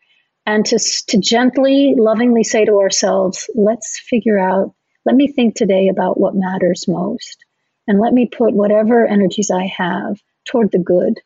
and 0.46 0.64
to, 0.66 0.78
to 1.08 1.18
gently, 1.18 1.94
lovingly 1.96 2.44
say 2.44 2.64
to 2.64 2.78
ourselves, 2.78 3.48
let's 3.54 3.98
figure 3.98 4.38
out, 4.38 4.74
let 5.06 5.16
me 5.16 5.28
think 5.28 5.54
today 5.54 5.88
about 5.88 6.20
what 6.20 6.34
matters 6.34 6.86
most. 6.86 7.44
And 7.86 8.00
let 8.00 8.12
me 8.12 8.26
put 8.26 8.54
whatever 8.54 9.06
energies 9.06 9.50
I 9.50 9.66
have 9.66 10.20
toward 10.46 10.70
the 10.70 10.78
good, 10.78 11.20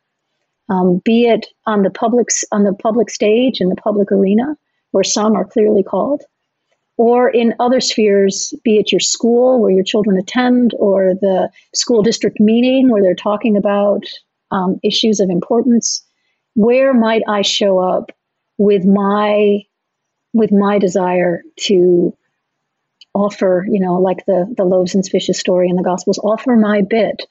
um, 0.68 1.00
be 1.04 1.26
it 1.26 1.46
on 1.66 1.82
the 1.82 1.90
public 1.90 2.28
on 2.52 2.64
the 2.64 2.74
public 2.74 3.10
stage 3.10 3.60
in 3.60 3.68
the 3.68 3.76
public 3.76 4.10
arena, 4.12 4.56
where 4.90 5.04
some 5.04 5.34
are 5.34 5.44
clearly 5.44 5.82
called, 5.82 6.22
or 6.98 7.30
in 7.30 7.54
other 7.60 7.80
spheres, 7.80 8.52
be 8.64 8.76
it 8.76 8.92
your 8.92 9.00
school 9.00 9.62
where 9.62 9.70
your 9.70 9.84
children 9.84 10.18
attend, 10.18 10.74
or 10.78 11.14
the 11.14 11.48
school 11.74 12.02
district 12.02 12.40
meeting 12.40 12.90
where 12.90 13.02
they're 13.02 13.14
talking 13.14 13.56
about 13.56 14.04
um, 14.50 14.78
issues 14.82 15.20
of 15.20 15.30
importance. 15.30 16.04
Where 16.54 16.92
might 16.92 17.22
I 17.28 17.42
show 17.42 17.78
up 17.78 18.10
with 18.58 18.84
my 18.84 19.62
with 20.34 20.52
my 20.52 20.78
desire 20.78 21.42
to 21.60 22.16
offer, 23.14 23.64
you 23.70 23.80
know, 23.80 23.94
like 23.94 24.26
the 24.26 24.52
the 24.56 24.64
loaves 24.64 24.94
and 24.94 25.06
fishes 25.06 25.38
story 25.38 25.68
in 25.68 25.76
the 25.76 25.82
Gospels, 25.82 26.18
offer 26.18 26.56
my 26.56 26.82
bit 26.82 27.22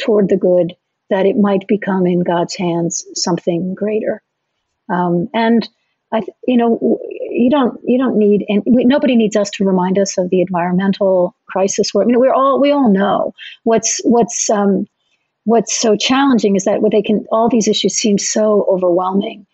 toward 0.00 0.28
the 0.28 0.36
good 0.36 0.74
that 1.10 1.26
it 1.26 1.36
might 1.36 1.66
become 1.66 2.06
in 2.06 2.20
God's 2.20 2.54
hands 2.54 3.04
something 3.14 3.74
greater. 3.74 4.22
Um, 4.88 5.28
and 5.34 5.68
I, 6.12 6.22
you 6.46 6.56
know, 6.56 7.00
you 7.36 7.50
don't 7.50 7.78
you 7.84 7.98
don't 7.98 8.16
need 8.16 8.44
and 8.48 8.62
we, 8.66 8.84
nobody 8.84 9.14
needs 9.16 9.36
us 9.36 9.50
to 9.50 9.64
remind 9.64 9.98
us 9.98 10.16
of 10.18 10.30
the 10.30 10.40
environmental 10.40 11.36
crisis. 11.48 11.92
Where 11.92 12.04
I 12.04 12.06
mean, 12.06 12.18
we're 12.18 12.32
all 12.32 12.60
we 12.60 12.70
all 12.70 12.90
know 12.90 13.34
what's 13.64 14.00
what's 14.04 14.48
um, 14.50 14.86
what's 15.44 15.78
so 15.78 15.96
challenging 15.96 16.56
is 16.56 16.64
that 16.64 16.82
what 16.82 16.92
they 16.92 17.02
can 17.02 17.26
all 17.30 17.48
these 17.48 17.68
issues 17.68 17.94
seem 17.94 18.18
so 18.18 18.66
overwhelming 18.70 19.46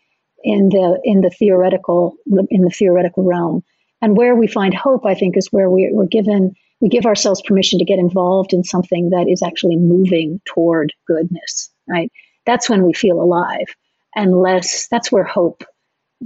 in 0.45 0.69
the 0.69 1.01
in 1.05 1.21
the 1.21 1.31
theoretical 1.31 2.17
in 2.51 2.63
the 2.63 2.71
theoretical 2.71 3.25
realm. 3.25 3.63
And 4.01 4.17
where 4.17 4.35
we 4.35 4.49
find 4.49 4.75
hope, 4.75 5.07
I 5.07 5.15
think, 5.15 5.37
is 5.37 5.53
where 5.53 5.71
we, 5.71 5.89
we're 5.93 6.07
given 6.07 6.55
we 6.81 6.89
give 6.89 7.07
ourselves 7.07 7.43
permission 7.43 7.79
to 7.79 7.85
get 7.85 8.01
involved 8.01 8.53
in 8.53 8.65
something 8.65 9.11
that 9.11 9.29
is 9.29 9.43
actually 9.43 9.77
moving 9.77 10.41
toward 10.45 10.93
goodness. 11.07 11.71
Right? 11.89 12.11
That's 12.47 12.69
when 12.69 12.85
we 12.85 12.93
feel 12.93 13.21
alive, 13.21 13.67
unless 14.15 14.89
that's 14.89 15.13
where 15.13 15.25
hope 15.25 15.65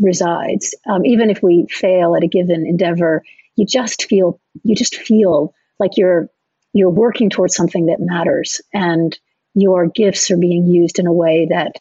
resides. 0.00 0.74
Um, 0.88 1.04
even 1.04 1.30
if 1.30 1.42
we 1.42 1.66
fail 1.70 2.14
at 2.16 2.24
a 2.24 2.28
given 2.28 2.66
endeavor, 2.66 3.22
you 3.56 3.66
just 3.66 4.04
feel 4.04 4.40
you 4.62 4.74
just 4.74 4.96
feel 4.96 5.54
like 5.78 5.96
you're 5.96 6.28
you're 6.72 6.90
working 6.90 7.30
towards 7.30 7.54
something 7.54 7.86
that 7.86 8.00
matters, 8.00 8.60
and 8.72 9.18
your 9.54 9.86
gifts 9.86 10.30
are 10.30 10.36
being 10.36 10.66
used 10.66 10.98
in 10.98 11.06
a 11.06 11.12
way 11.12 11.48
that 11.50 11.76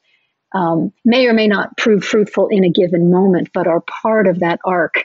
um, 0.54 0.94
may 1.04 1.28
or 1.28 1.34
may 1.34 1.48
not 1.48 1.76
prove 1.78 2.04
fruitful 2.04 2.48
in 2.48 2.64
a 2.64 2.70
given 2.70 3.12
moment, 3.12 3.50
but 3.54 3.68
are 3.68 3.82
part 3.82 4.28
of 4.28 4.40
that 4.40 4.60
arc, 4.64 5.04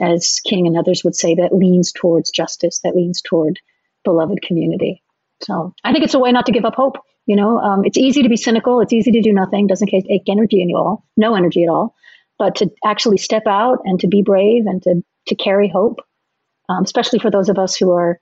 as 0.00 0.40
King 0.46 0.68
and 0.68 0.78
others 0.78 1.02
would 1.04 1.16
say, 1.16 1.34
that 1.34 1.54
leans 1.54 1.90
towards 1.92 2.30
justice, 2.30 2.78
that 2.84 2.94
leans 2.94 3.20
toward 3.20 3.58
beloved 4.04 4.40
community. 4.42 5.02
So 5.42 5.74
I 5.82 5.92
think 5.92 6.04
it's 6.04 6.14
a 6.14 6.20
way 6.20 6.30
not 6.30 6.46
to 6.46 6.52
give 6.52 6.64
up 6.64 6.76
hope. 6.76 6.98
You 7.26 7.36
know, 7.36 7.58
um, 7.58 7.84
it's 7.84 7.98
easy 7.98 8.22
to 8.22 8.28
be 8.28 8.36
cynical. 8.36 8.80
It's 8.80 8.92
easy 8.92 9.12
to 9.12 9.22
do 9.22 9.32
nothing. 9.32 9.66
Doesn't 9.66 9.88
take 9.88 10.28
energy 10.28 10.62
at 10.62 10.76
all, 10.76 11.04
no 11.16 11.34
energy 11.34 11.64
at 11.64 11.68
all. 11.68 11.94
But 12.42 12.56
to 12.56 12.70
actually 12.84 13.18
step 13.18 13.44
out 13.46 13.78
and 13.84 14.00
to 14.00 14.08
be 14.08 14.22
brave 14.22 14.66
and 14.66 14.82
to 14.82 15.02
to 15.28 15.34
carry 15.36 15.68
hope, 15.68 16.00
um, 16.68 16.82
especially 16.82 17.20
for 17.20 17.30
those 17.30 17.48
of 17.48 17.58
us 17.58 17.76
who 17.76 17.92
are, 17.92 18.18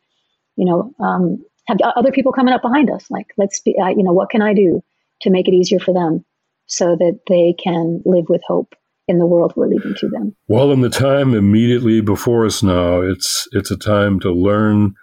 you 0.56 0.66
know, 0.66 0.92
um, 1.02 1.42
have 1.66 1.78
other 1.96 2.12
people 2.12 2.32
coming 2.32 2.52
up 2.52 2.60
behind 2.60 2.90
us. 2.90 3.10
Like, 3.10 3.28
let's 3.38 3.60
be, 3.60 3.74
uh, 3.82 3.88
you 3.88 4.02
know, 4.02 4.12
what 4.12 4.28
can 4.28 4.42
I 4.42 4.52
do 4.52 4.82
to 5.22 5.30
make 5.30 5.48
it 5.48 5.54
easier 5.54 5.80
for 5.80 5.94
them? 5.94 6.24
so 6.70 6.94
that 6.96 7.18
they 7.28 7.52
can 7.62 8.00
live 8.06 8.26
with 8.28 8.40
hope 8.46 8.74
in 9.08 9.18
the 9.18 9.26
world 9.26 9.52
we're 9.56 9.66
leaving 9.66 9.94
to 9.96 10.08
them. 10.08 10.34
Well, 10.46 10.70
in 10.70 10.80
the 10.80 10.88
time 10.88 11.34
immediately 11.34 12.00
before 12.00 12.46
us 12.46 12.62
now, 12.62 13.00
it's 13.00 13.48
it's 13.52 13.72
a 13.72 13.76
time 13.76 14.20
to 14.20 14.32
learn 14.32 14.94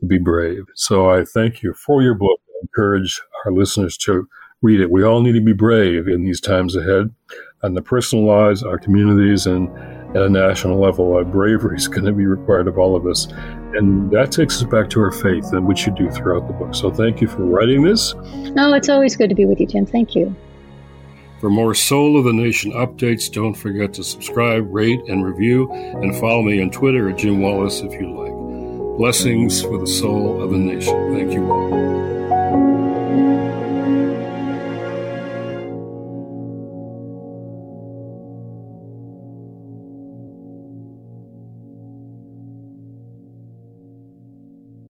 to 0.00 0.06
be 0.06 0.18
brave. 0.18 0.64
So 0.74 1.10
I 1.10 1.24
thank 1.24 1.62
you 1.62 1.72
for 1.72 2.02
your 2.02 2.14
book. 2.14 2.40
I 2.48 2.60
encourage 2.62 3.20
our 3.44 3.52
listeners 3.52 3.96
to 3.98 4.28
read 4.60 4.80
it. 4.80 4.90
We 4.90 5.02
all 5.02 5.22
need 5.22 5.32
to 5.32 5.40
be 5.40 5.54
brave 5.54 6.06
in 6.06 6.24
these 6.24 6.42
times 6.42 6.76
ahead. 6.76 7.14
On 7.64 7.72
the 7.72 7.80
personal 7.80 8.26
lives, 8.26 8.62
our 8.62 8.78
communities, 8.78 9.46
and 9.46 9.70
at 10.14 10.22
a 10.22 10.28
national 10.28 10.78
level, 10.78 11.14
our 11.14 11.24
bravery 11.24 11.76
is 11.76 11.88
going 11.88 12.04
to 12.04 12.12
be 12.12 12.26
required 12.26 12.68
of 12.68 12.76
all 12.76 12.94
of 12.94 13.06
us. 13.06 13.26
And 13.72 14.10
that 14.10 14.30
takes 14.30 14.58
us 14.58 14.64
back 14.64 14.90
to 14.90 15.00
our 15.00 15.10
faith 15.10 15.50
and 15.52 15.66
which 15.66 15.86
you 15.86 15.94
do 15.94 16.10
throughout 16.10 16.46
the 16.46 16.52
book. 16.52 16.74
So 16.74 16.90
thank 16.90 17.22
you 17.22 17.26
for 17.26 17.42
writing 17.42 17.82
this. 17.82 18.14
No, 18.52 18.74
it's 18.74 18.90
always 18.90 19.16
good 19.16 19.30
to 19.30 19.34
be 19.34 19.46
with 19.46 19.60
you, 19.60 19.66
Tim. 19.66 19.86
Thank 19.86 20.14
you. 20.14 20.36
For 21.40 21.48
more 21.48 21.74
Soul 21.74 22.18
of 22.18 22.26
the 22.26 22.34
Nation 22.34 22.72
updates, 22.72 23.32
don't 23.32 23.54
forget 23.54 23.94
to 23.94 24.04
subscribe, 24.04 24.66
rate, 24.72 25.00
and 25.08 25.24
review, 25.24 25.72
and 25.72 26.14
follow 26.16 26.42
me 26.42 26.60
on 26.60 26.70
Twitter 26.70 27.08
at 27.08 27.16
Jim 27.16 27.40
Wallis 27.40 27.80
if 27.80 27.92
you 27.94 28.14
like. 28.14 28.98
Blessings 28.98 29.62
for 29.62 29.78
the 29.78 29.86
soul 29.86 30.42
of 30.42 30.50
the 30.50 30.58
nation. 30.58 31.14
Thank 31.14 31.32
you 31.32 31.50
all. 31.50 31.93